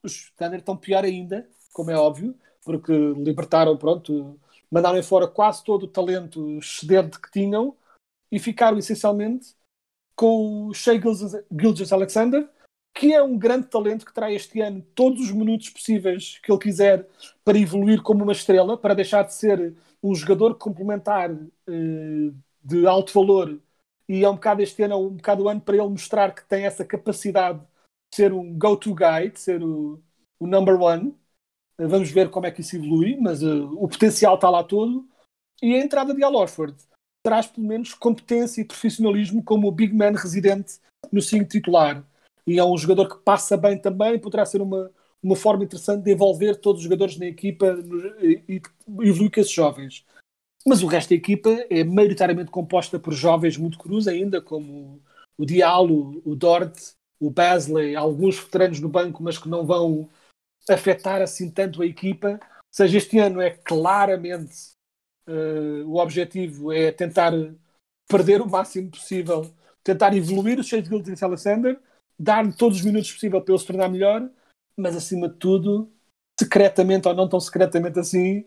os 0.04 0.30
Thunder 0.36 0.60
estão 0.60 0.76
pior 0.76 1.04
ainda, 1.04 1.48
como 1.72 1.90
é 1.90 1.96
óbvio, 1.96 2.36
porque 2.64 2.92
libertaram, 2.92 3.76
pronto, 3.76 4.38
mandaram 4.70 5.02
fora 5.02 5.26
quase 5.26 5.64
todo 5.64 5.84
o 5.84 5.88
talento 5.88 6.58
excedente 6.58 7.18
que 7.18 7.32
tinham 7.32 7.74
e 8.30 8.38
ficaram 8.38 8.78
essencialmente 8.78 9.54
com 10.14 10.66
o 10.66 10.74
Shea 10.74 11.00
Gilgis 11.50 11.92
Alexander, 11.92 12.48
que 12.94 13.14
é 13.14 13.22
um 13.22 13.38
grande 13.38 13.68
talento 13.68 14.04
que 14.04 14.12
traz 14.12 14.34
este 14.34 14.60
ano 14.60 14.82
todos 14.94 15.20
os 15.20 15.30
minutos 15.30 15.70
possíveis 15.70 16.38
que 16.42 16.50
ele 16.50 16.58
quiser 16.58 17.06
para 17.44 17.56
evoluir 17.56 18.02
como 18.02 18.24
uma 18.24 18.32
estrela, 18.32 18.76
para 18.76 18.94
deixar 18.94 19.22
de 19.22 19.32
ser 19.34 19.76
um 20.02 20.14
jogador 20.14 20.56
complementar 20.56 21.30
eh, 21.30 22.32
de 22.62 22.86
alto 22.86 23.12
valor. 23.12 23.60
E 24.08 24.24
é 24.24 24.28
um 24.28 24.34
bocado 24.34 24.62
este 24.62 24.82
ano, 24.82 24.94
é 24.94 24.96
um 24.96 25.10
bocado 25.10 25.44
o 25.44 25.48
ano 25.48 25.60
para 25.60 25.76
ele 25.76 25.88
mostrar 25.88 26.34
que 26.34 26.44
tem 26.48 26.64
essa 26.64 26.84
capacidade 26.84 27.60
de 27.60 28.16
ser 28.16 28.32
um 28.32 28.58
go-to 28.58 28.94
guy, 28.94 29.30
de 29.30 29.38
ser 29.38 29.62
o, 29.62 30.02
o 30.40 30.46
number 30.46 30.80
one. 30.80 31.14
Eh, 31.78 31.86
vamos 31.86 32.10
ver 32.10 32.30
como 32.30 32.46
é 32.46 32.50
que 32.50 32.62
isso 32.62 32.76
evolui, 32.76 33.16
mas 33.20 33.42
uh, 33.42 33.72
o 33.74 33.88
potencial 33.88 34.34
está 34.34 34.50
lá 34.50 34.64
todo. 34.64 35.06
E 35.62 35.74
a 35.74 35.78
entrada 35.78 36.14
de 36.14 36.24
Al 36.24 36.34
Orford 36.34 36.76
traz 37.28 37.46
pelo 37.46 37.66
menos 37.66 37.92
competência 37.92 38.62
e 38.62 38.64
profissionalismo 38.64 39.44
como 39.44 39.68
o 39.68 39.72
big 39.72 39.94
man 39.94 40.12
residente 40.12 40.80
no 41.12 41.20
5 41.20 41.44
titular. 41.46 42.02
E 42.46 42.58
é 42.58 42.64
um 42.64 42.76
jogador 42.78 43.06
que 43.06 43.22
passa 43.22 43.54
bem 43.54 43.76
também, 43.76 44.18
poderá 44.18 44.46
ser 44.46 44.62
uma, 44.62 44.90
uma 45.22 45.36
forma 45.36 45.62
interessante 45.62 46.04
de 46.04 46.10
envolver 46.10 46.56
todos 46.56 46.80
os 46.80 46.84
jogadores 46.84 47.18
na 47.18 47.26
equipa 47.26 47.66
e, 48.22 48.62
evoluir 49.02 49.30
com 49.30 49.40
esses 49.40 49.52
jovens. 49.52 50.06
Mas 50.66 50.82
o 50.82 50.86
resto 50.86 51.10
da 51.10 51.16
equipa 51.16 51.50
é 51.68 51.84
maioritariamente 51.84 52.50
composta 52.50 52.98
por 52.98 53.12
jovens 53.12 53.58
muito 53.58 53.78
cruz 53.78 54.08
ainda, 54.08 54.40
como 54.40 54.98
o 55.36 55.44
Diallo, 55.44 56.22
o 56.24 56.34
Dort, 56.34 56.94
o 57.20 57.30
Basley, 57.30 57.94
alguns 57.94 58.38
veteranos 58.38 58.80
no 58.80 58.88
banco, 58.88 59.22
mas 59.22 59.36
que 59.36 59.50
não 59.50 59.66
vão 59.66 60.08
afetar 60.66 61.20
assim 61.20 61.50
tanto 61.50 61.82
a 61.82 61.86
equipa. 61.86 62.40
Ou 62.40 62.74
seja, 62.74 62.96
este 62.96 63.18
ano 63.18 63.42
é 63.42 63.50
claramente 63.50 64.77
Uh, 65.28 65.86
o 65.86 65.98
objetivo 65.98 66.72
é 66.72 66.90
tentar 66.90 67.32
perder 68.08 68.40
o 68.40 68.48
máximo 68.48 68.90
possível, 68.90 69.52
tentar 69.84 70.16
evoluir 70.16 70.58
o 70.58 70.64
Shea 70.64 70.82
Gilgis 70.82 71.22
Alexander, 71.22 71.78
dar-lhe 72.18 72.52
todos 72.52 72.78
os 72.78 72.84
minutos 72.84 73.12
possível 73.12 73.42
para 73.42 73.52
ele 73.52 73.60
se 73.60 73.66
tornar 73.66 73.88
melhor, 73.90 74.30
mas 74.74 74.96
acima 74.96 75.28
de 75.28 75.36
tudo, 75.36 75.92
secretamente 76.40 77.06
ou 77.06 77.14
não 77.14 77.28
tão 77.28 77.38
secretamente 77.38 77.98
assim, 77.98 78.46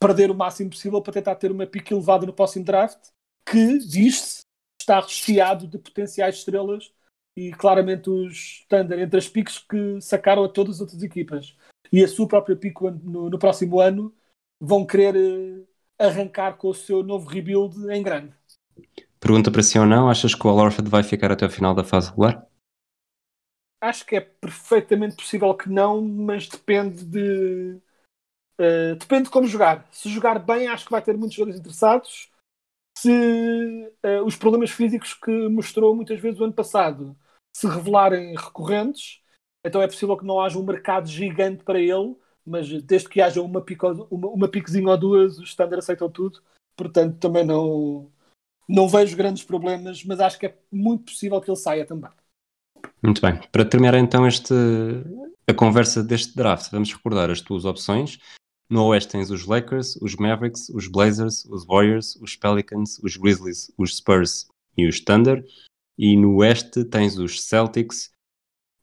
perder 0.00 0.30
o 0.30 0.34
máximo 0.34 0.70
possível 0.70 1.00
para 1.00 1.12
tentar 1.12 1.36
ter 1.36 1.52
uma 1.52 1.66
pique 1.66 1.94
elevada 1.94 2.26
no 2.26 2.32
próximo 2.32 2.64
draft, 2.64 3.08
que 3.48 3.78
diz-se 3.78 4.40
está 4.80 4.98
recheado 4.98 5.68
de 5.68 5.78
potenciais 5.78 6.36
estrelas 6.36 6.92
e 7.36 7.52
claramente 7.52 8.10
os 8.10 8.64
Thunder 8.68 8.98
entre 8.98 9.18
as 9.18 9.28
piques 9.28 9.58
que 9.58 10.00
sacaram 10.00 10.42
a 10.42 10.48
todas 10.48 10.76
as 10.76 10.80
outras 10.80 11.02
equipas 11.02 11.56
e 11.92 12.02
a 12.02 12.08
sua 12.08 12.26
própria 12.26 12.56
pique 12.56 12.82
no, 12.82 13.30
no 13.30 13.38
próximo 13.38 13.78
ano 13.80 14.12
vão 14.60 14.86
querer 14.86 15.14
eh, 15.16 15.64
arrancar 16.00 16.56
com 16.56 16.68
o 16.68 16.74
seu 16.74 17.02
novo 17.02 17.28
rebuild 17.28 17.76
em 17.92 18.02
grande. 18.02 18.34
Pergunta 19.20 19.50
para 19.50 19.62
si 19.62 19.78
ou 19.78 19.84
não, 19.84 20.08
achas 20.08 20.34
que 20.34 20.46
o 20.46 20.50
Al 20.50 20.70
vai 20.84 21.02
ficar 21.02 21.30
até 21.30 21.44
o 21.44 21.50
final 21.50 21.74
da 21.74 21.84
fase 21.84 22.08
regular? 22.08 22.46
Acho 23.82 24.06
que 24.06 24.16
é 24.16 24.20
perfeitamente 24.20 25.16
possível 25.16 25.54
que 25.54 25.68
não, 25.68 26.00
mas 26.02 26.48
depende 26.48 27.04
de. 27.04 27.80
Uh, 28.58 28.96
depende 28.98 29.24
de 29.24 29.30
como 29.30 29.46
jogar. 29.46 29.86
Se 29.90 30.08
jogar 30.08 30.38
bem, 30.38 30.68
acho 30.68 30.86
que 30.86 30.90
vai 30.90 31.02
ter 31.02 31.16
muitos 31.16 31.36
jogadores 31.36 31.60
interessados. 31.60 32.30
Se 32.96 33.10
uh, 33.10 34.24
os 34.24 34.36
problemas 34.36 34.70
físicos 34.70 35.14
que 35.14 35.48
mostrou 35.48 35.94
muitas 35.94 36.18
vezes 36.18 36.40
o 36.40 36.44
ano 36.44 36.52
passado 36.52 37.16
se 37.56 37.66
revelarem 37.66 38.34
recorrentes, 38.36 39.22
então 39.64 39.82
é 39.82 39.86
possível 39.86 40.16
que 40.16 40.26
não 40.26 40.40
haja 40.40 40.58
um 40.58 40.64
mercado 40.64 41.08
gigante 41.08 41.64
para 41.64 41.80
ele 41.80 42.16
mas 42.44 42.68
desde 42.82 43.08
que 43.08 43.20
haja 43.20 43.42
uma, 43.42 43.60
pico, 43.60 43.86
uma, 44.10 44.28
uma 44.28 44.48
piquezinha 44.48 44.88
ou 44.88 44.98
duas, 44.98 45.38
os 45.38 45.50
standard 45.50 45.78
aceitam 45.78 46.10
tudo, 46.10 46.40
portanto 46.76 47.18
também 47.18 47.44
não, 47.44 48.10
não 48.68 48.88
vejo 48.88 49.16
grandes 49.16 49.42
problemas, 49.42 50.04
mas 50.04 50.20
acho 50.20 50.38
que 50.38 50.46
é 50.46 50.58
muito 50.70 51.04
possível 51.04 51.40
que 51.40 51.50
ele 51.50 51.56
saia 51.56 51.84
também. 51.84 52.10
Muito 53.02 53.20
bem. 53.20 53.40
Para 53.50 53.64
terminar 53.64 53.94
então 53.94 54.26
este, 54.26 54.54
a 55.46 55.54
conversa 55.54 56.02
deste 56.02 56.36
draft, 56.36 56.70
vamos 56.70 56.92
recordar 56.92 57.30
as 57.30 57.40
tuas 57.40 57.64
opções. 57.64 58.18
No 58.70 58.86
Oeste 58.86 59.10
tens 59.10 59.30
os 59.30 59.46
Lakers, 59.46 59.96
os 59.96 60.14
Mavericks, 60.14 60.68
os 60.68 60.86
Blazers, 60.86 61.44
os 61.46 61.66
Warriors, 61.66 62.14
os 62.16 62.36
Pelicans, 62.36 63.00
os 63.02 63.16
Grizzlies, 63.16 63.72
os 63.76 63.96
Spurs 63.96 64.46
e 64.76 64.86
os 64.86 65.00
Thunder. 65.00 65.44
E 65.98 66.16
no 66.16 66.36
Oeste 66.36 66.84
tens 66.84 67.18
os 67.18 67.42
Celtics, 67.42 68.10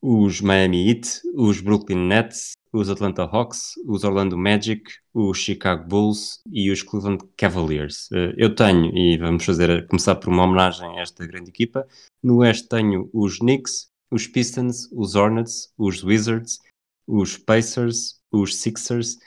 os 0.01 0.41
Miami 0.41 0.89
Heat, 0.89 1.21
os 1.33 1.61
Brooklyn 1.61 2.07
Nets, 2.07 2.51
os 2.77 2.89
Atlanta 2.89 3.23
Hawks, 3.23 3.73
os 3.85 4.03
Orlando 4.03 4.37
Magic, 4.37 4.83
os 5.13 5.37
Chicago 5.37 5.87
Bulls 5.87 6.39
e 6.51 6.69
os 6.71 6.83
Cleveland 6.83 7.23
Cavaliers. 7.35 8.09
Eh, 8.11 8.35
eu 8.37 8.53
tenho, 8.53 8.95
e 8.95 9.17
vamos 9.17 9.43
fazer 9.43 9.87
começar 9.87 10.15
por 10.15 10.29
uma 10.29 10.43
homenagem 10.43 10.97
a 10.97 11.01
esta 11.01 11.25
grande 11.25 11.49
equipa, 11.49 11.87
no 12.23 12.37
Oeste 12.37 12.69
tenho 12.69 13.09
os 13.13 13.39
Knicks, 13.39 13.87
os 14.11 14.27
Pistons, 14.27 14.89
os 14.91 15.15
Hornets, 15.15 15.73
os 15.77 16.03
Wizards, 16.03 16.59
os 17.07 17.37
Pacers, 17.37 18.21
os 18.31 18.55
Sixers, 18.55 19.17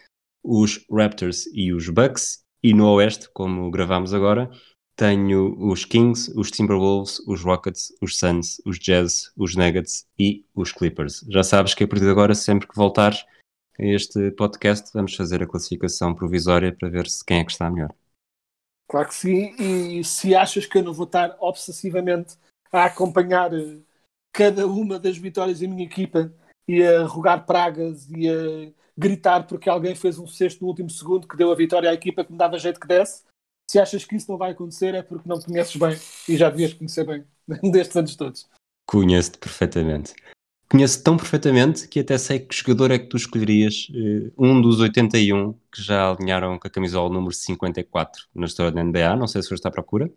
os 0.42 0.84
Raptors 0.90 1.46
e 1.52 1.72
os 1.72 1.88
Bucks, 1.88 2.42
e 2.62 2.72
no 2.72 2.88
Oeste, 2.94 3.28
como 3.32 3.70
gravamos 3.70 4.14
agora, 4.14 4.50
tenho 4.96 5.56
os 5.58 5.84
Kings, 5.84 6.30
os 6.36 6.50
Timberwolves, 6.50 7.20
os 7.26 7.42
Rockets, 7.42 7.92
os 8.02 8.18
Suns, 8.18 8.60
os 8.66 8.78
Jazz, 8.78 9.32
os 9.36 9.56
Nuggets 9.56 10.06
e 10.18 10.44
os 10.54 10.72
Clippers. 10.72 11.24
Já 11.28 11.42
sabes 11.42 11.74
que 11.74 11.84
a 11.84 11.88
partir 11.88 12.04
de 12.04 12.10
agora, 12.10 12.34
sempre 12.34 12.68
que 12.68 12.76
voltares 12.76 13.24
este 13.80 14.30
podcast, 14.32 14.90
vamos 14.92 15.14
fazer 15.14 15.42
a 15.42 15.46
classificação 15.46 16.14
provisória 16.14 16.74
para 16.74 16.88
ver 16.88 17.08
se 17.08 17.24
quem 17.24 17.40
é 17.40 17.44
que 17.44 17.52
está 17.52 17.70
melhor. 17.70 17.94
Claro 18.88 19.08
que 19.08 19.14
sim, 19.14 19.54
e 19.58 20.04
se 20.04 20.34
achas 20.34 20.66
que 20.66 20.78
eu 20.78 20.82
não 20.82 20.92
vou 20.92 21.06
estar 21.06 21.36
obsessivamente 21.40 22.36
a 22.72 22.86
acompanhar 22.86 23.54
eh, 23.54 23.78
cada 24.32 24.66
uma 24.66 24.98
das 24.98 25.16
vitórias 25.16 25.60
da 25.60 25.68
minha 25.68 25.84
equipa 25.84 26.32
e 26.66 26.82
a 26.82 27.04
rogar 27.04 27.46
pragas 27.46 28.08
e 28.10 28.28
a 28.28 28.72
gritar 28.98 29.46
porque 29.46 29.70
alguém 29.70 29.94
fez 29.94 30.18
um 30.18 30.26
sexto 30.26 30.60
no 30.62 30.68
último 30.68 30.90
segundo 30.90 31.26
que 31.26 31.36
deu 31.36 31.50
a 31.50 31.56
vitória 31.56 31.88
à 31.88 31.94
equipa 31.94 32.24
que 32.24 32.32
me 32.32 32.38
dava 32.38 32.58
jeito 32.58 32.80
que 32.80 32.86
desse, 32.86 33.22
se 33.70 33.78
achas 33.78 34.04
que 34.04 34.16
isso 34.16 34.30
não 34.30 34.36
vai 34.36 34.50
acontecer 34.50 34.94
é 34.94 35.02
porque 35.02 35.28
não 35.28 35.40
conheces 35.40 35.76
bem 35.76 35.96
e 36.28 36.36
já 36.36 36.50
devias 36.50 36.74
conhecer 36.74 37.04
bem 37.04 37.24
destes 37.70 37.96
anos 37.96 38.16
todos. 38.16 38.48
Conheço-te 38.86 39.38
perfeitamente. 39.38 40.14
Conheço 40.70 41.02
tão 41.02 41.16
perfeitamente 41.16 41.88
que 41.88 41.98
até 41.98 42.16
sei 42.16 42.38
que 42.38 42.54
jogador 42.54 42.92
é 42.92 42.98
que 42.98 43.06
tu 43.06 43.16
escolherias, 43.16 43.88
uh, 43.90 44.32
um 44.38 44.60
dos 44.60 44.78
81 44.78 45.52
que 45.70 45.82
já 45.82 46.10
alinharam 46.10 46.58
com 46.58 46.68
a 46.68 46.70
camisola 46.70 47.12
número 47.12 47.34
54 47.34 48.28
na 48.32 48.46
história 48.46 48.70
da 48.70 48.82
NBA. 48.82 49.16
Não 49.16 49.26
sei 49.26 49.42
se 49.42 49.48
foste 49.48 49.66
à 49.66 49.70
procura. 49.70 50.08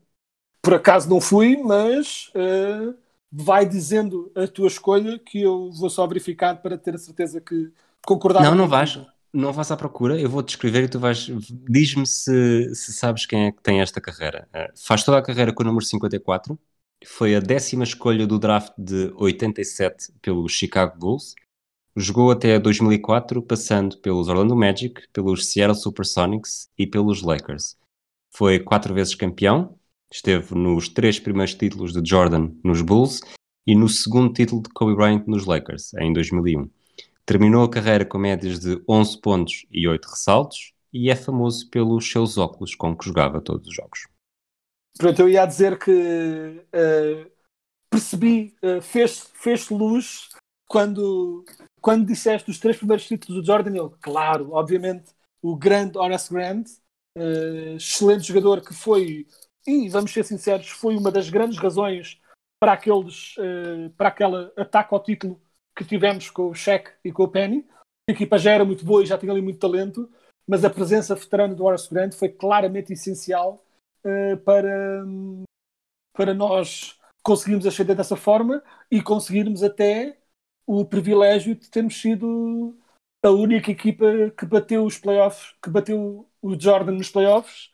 Por 0.62 0.76
acaso 0.76 1.10
não 1.10 1.20
fui, 1.20 1.58
mas 1.58 2.32
uh, 2.36 2.96
vai 3.32 3.66
dizendo 3.66 4.32
a 4.36 4.48
tua 4.48 4.68
escolha 4.68 5.18
que 5.18 5.42
eu 5.42 5.72
vou 5.72 5.90
só 5.90 6.06
verificar 6.06 6.62
para 6.62 6.78
ter 6.78 6.94
a 6.94 7.00
certeza 7.00 7.42
que 7.42 7.72
concordar. 8.06 8.44
Não, 8.44 8.54
não 8.54 8.68
vais 8.68 9.00
não 9.34 9.52
vás 9.52 9.72
à 9.72 9.76
procura, 9.76 10.20
eu 10.20 10.30
vou-te 10.30 10.50
escrever 10.50 10.84
e 10.84 10.88
tu 10.88 11.00
vais. 11.00 11.28
Diz-me 11.68 12.06
se, 12.06 12.74
se, 12.76 12.94
sabes 12.94 13.26
quem 13.26 13.48
é 13.48 13.52
que 13.52 13.64
tem 13.64 13.82
esta 13.82 14.00
carreira. 14.00 14.48
Uh, 14.54 14.72
faz 14.76 15.04
toda 15.04 15.18
a 15.18 15.24
carreira 15.24 15.52
com 15.52 15.64
o 15.64 15.66
número 15.66 15.84
54, 15.84 16.58
foi 17.06 17.36
a 17.36 17.40
décima 17.40 17.84
escolha 17.84 18.26
do 18.26 18.40
draft 18.40 18.74
de 18.78 19.14
87 19.16 20.14
pelo 20.22 20.48
Chicago 20.48 20.98
Bulls. 20.98 21.36
Jogou 21.96 22.32
até 22.32 22.60
2004, 22.60 23.42
passando 23.42 23.98
pelos 23.98 24.28
Orlando 24.28 24.56
Magic, 24.56 25.02
pelos 25.14 25.48
Seattle 25.48 25.76
Supersonics 25.76 26.70
e 26.78 26.88
pelos 26.88 27.22
Lakers. 27.22 27.78
Foi 28.32 28.60
quatro 28.60 28.94
vezes 28.94 29.14
campeão, 29.14 29.78
esteve 30.12 30.56
nos 30.56 30.90
três 30.90 31.20
primeiros 31.20 31.54
títulos 31.54 31.94
de 31.94 32.02
Jordan 32.08 32.52
nos 32.64 32.82
Bulls 32.82 33.22
e 33.66 33.76
no 33.76 33.88
segundo 33.88 34.34
título 34.34 34.64
de 34.64 34.70
Kobe 34.70 34.96
Bryant 34.96 35.24
nos 35.28 35.46
Lakers, 35.46 35.94
em 35.96 36.12
2001. 36.12 36.70
Terminou 37.26 37.64
a 37.64 37.70
carreira 37.70 38.04
com 38.04 38.18
médias 38.18 38.60
de 38.60 38.82
11 38.90 39.22
pontos 39.22 39.66
e 39.72 39.88
8 39.88 40.06
ressaltos 40.06 40.74
e 40.92 41.10
é 41.10 41.16
famoso 41.16 41.70
pelos 41.70 42.10
seus 42.12 42.38
óculos 42.38 42.76
com 42.76 42.96
que 42.96 43.06
jogava 43.06 43.40
todos 43.40 43.68
os 43.68 43.76
jogos. 43.76 44.13
Pronto, 44.98 45.20
eu 45.22 45.30
ia 45.30 45.46
dizer 45.46 45.78
que 45.80 46.66
eh, 46.72 47.32
percebi, 47.90 48.56
eh, 48.62 48.80
fez, 48.80 49.32
fez 49.34 49.70
luz 49.70 50.30
quando, 50.68 51.44
quando 51.82 52.06
disseste 52.06 52.50
os 52.52 52.60
três 52.60 52.78
primeiros 52.78 53.08
títulos 53.08 53.42
do 53.42 53.46
Jordan. 53.46 53.90
Claro, 54.02 54.52
obviamente, 54.54 55.12
o 55.42 55.56
grande 55.56 55.98
Horace 55.98 56.32
Grant, 56.32 56.68
eh, 57.18 57.74
excelente 57.76 58.28
jogador 58.28 58.62
que 58.62 58.74
foi, 58.74 59.28
e 59.66 59.90
vamos 59.90 60.12
ser 60.12 60.24
sinceros, 60.24 60.70
foi 60.70 60.96
uma 60.96 61.12
das 61.12 61.30
grandes 61.30 61.58
razões 61.58 62.20
para 62.60 62.74
aqueles, 62.74 63.36
para 63.98 64.08
aquele 64.08 64.50
ataque 64.56 64.94
ao 64.94 65.04
título 65.04 65.42
que 65.76 65.84
tivemos 65.84 66.30
com 66.30 66.50
o 66.50 66.56
Shaq 66.56 66.92
e 67.04 67.12
com 67.12 67.24
o 67.24 67.28
Penny. 67.28 67.68
A 68.10 68.14
equipa 68.14 68.38
já 68.38 68.52
era 68.52 68.64
muito 68.64 68.86
boa 68.86 69.04
e 69.04 69.06
já 69.06 69.18
tinha 69.18 69.34
ali 69.34 69.42
muito 69.42 69.60
talento, 69.60 70.10
mas 70.48 70.64
a 70.64 70.70
presença 70.70 71.14
veterana 71.14 71.54
do 71.54 71.66
Horace 71.66 71.94
Grant 71.94 72.14
foi 72.14 72.30
claramente 72.30 72.94
essencial 72.94 73.64
para, 74.44 75.06
para 76.14 76.34
nós 76.34 77.00
conseguirmos 77.24 77.66
ascender 77.66 77.96
dessa 77.96 78.16
forma 78.16 78.64
e 78.92 79.02
conseguirmos 79.02 79.64
até 79.64 80.18
o 80.66 80.86
privilégio 80.86 81.56
de 81.56 81.70
termos 81.70 82.00
sido 82.00 82.78
a 83.24 83.30
única 83.30 83.72
equipa 83.72 84.06
que 84.38 84.46
bateu 84.46 84.86
os 84.86 84.98
playoffs, 84.98 85.56
que 85.62 85.70
bateu 85.70 86.30
o 86.42 86.60
Jordan 86.60 86.94
nos 86.94 87.10
playoffs 87.10 87.72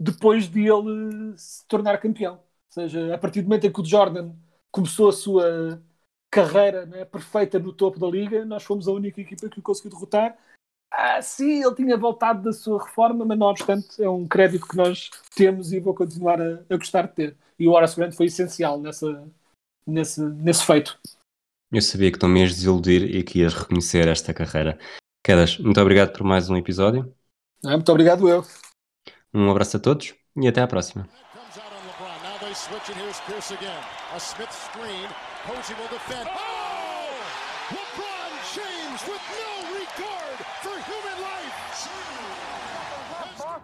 depois 0.00 0.48
de 0.48 0.66
ele 0.66 1.36
se 1.36 1.66
tornar 1.66 1.98
campeão. 1.98 2.34
Ou 2.36 2.42
seja, 2.70 3.14
a 3.14 3.18
partir 3.18 3.42
do 3.42 3.48
momento 3.48 3.66
em 3.66 3.72
que 3.72 3.80
o 3.80 3.84
Jordan 3.84 4.34
começou 4.70 5.08
a 5.08 5.12
sua 5.12 5.82
carreira 6.30 6.84
né, 6.86 7.04
perfeita 7.04 7.58
no 7.58 7.72
topo 7.72 7.98
da 7.98 8.06
liga, 8.06 8.44
nós 8.44 8.62
fomos 8.62 8.88
a 8.88 8.92
única 8.92 9.20
equipa 9.20 9.48
que 9.48 9.58
o 9.58 9.62
conseguiu 9.62 9.90
derrotar. 9.90 10.36
Ah, 10.90 11.20
sim, 11.20 11.62
ele 11.62 11.74
tinha 11.74 11.96
voltado 11.96 12.42
da 12.42 12.52
sua 12.52 12.82
reforma, 12.82 13.24
mas 13.24 13.38
não 13.38 13.46
obstante, 13.48 14.02
é 14.02 14.08
um 14.08 14.26
crédito 14.26 14.66
que 14.66 14.76
nós 14.76 15.10
temos 15.34 15.72
e 15.72 15.80
vou 15.80 15.94
continuar 15.94 16.40
a, 16.40 16.60
a 16.70 16.76
gostar 16.76 17.02
de 17.02 17.14
ter. 17.14 17.36
E 17.58 17.66
o 17.66 17.72
Horace 17.72 17.96
Grant 17.96 18.14
foi 18.14 18.26
essencial 18.26 18.80
nessa, 18.80 19.28
nesse, 19.86 20.20
nesse 20.20 20.64
feito. 20.64 20.98
Eu 21.72 21.82
sabia 21.82 22.12
que 22.12 22.22
não 22.22 22.28
me 22.28 22.40
ias 22.40 22.54
desiludir 22.54 23.02
e 23.02 23.22
que 23.22 23.40
ias 23.40 23.54
reconhecer 23.54 24.08
esta 24.08 24.32
carreira. 24.32 24.78
Quedas, 25.24 25.58
muito 25.58 25.80
obrigado 25.80 26.12
por 26.12 26.24
mais 26.24 26.48
um 26.48 26.56
episódio. 26.56 27.12
Ah, 27.64 27.72
muito 27.72 27.90
obrigado, 27.90 28.28
eu. 28.28 28.44
Um 29.34 29.50
abraço 29.50 29.76
a 29.76 29.80
todos 29.80 30.14
e 30.36 30.46
até 30.46 30.62
à 30.62 30.66
próxima. 30.66 31.08
Comes 31.34 31.58
out 31.58 31.72
on 31.74 31.82
LeBron. 31.86 32.22
Now 32.22 32.38
they 32.38 32.54
switch, 32.54 32.88
and 32.90 33.00
here's 33.02 33.20
Pierce 33.26 33.52
again. 33.52 33.82
A 34.14 34.20
Smith 34.20 34.52
screen. 34.52 35.08
Posey 35.46 35.74
will 35.74 35.88
defend. 35.88 36.28
Oh! 36.30 36.96
LeBron 37.70 38.32
James 38.54 39.02
with 39.08 39.20
no 39.30 39.45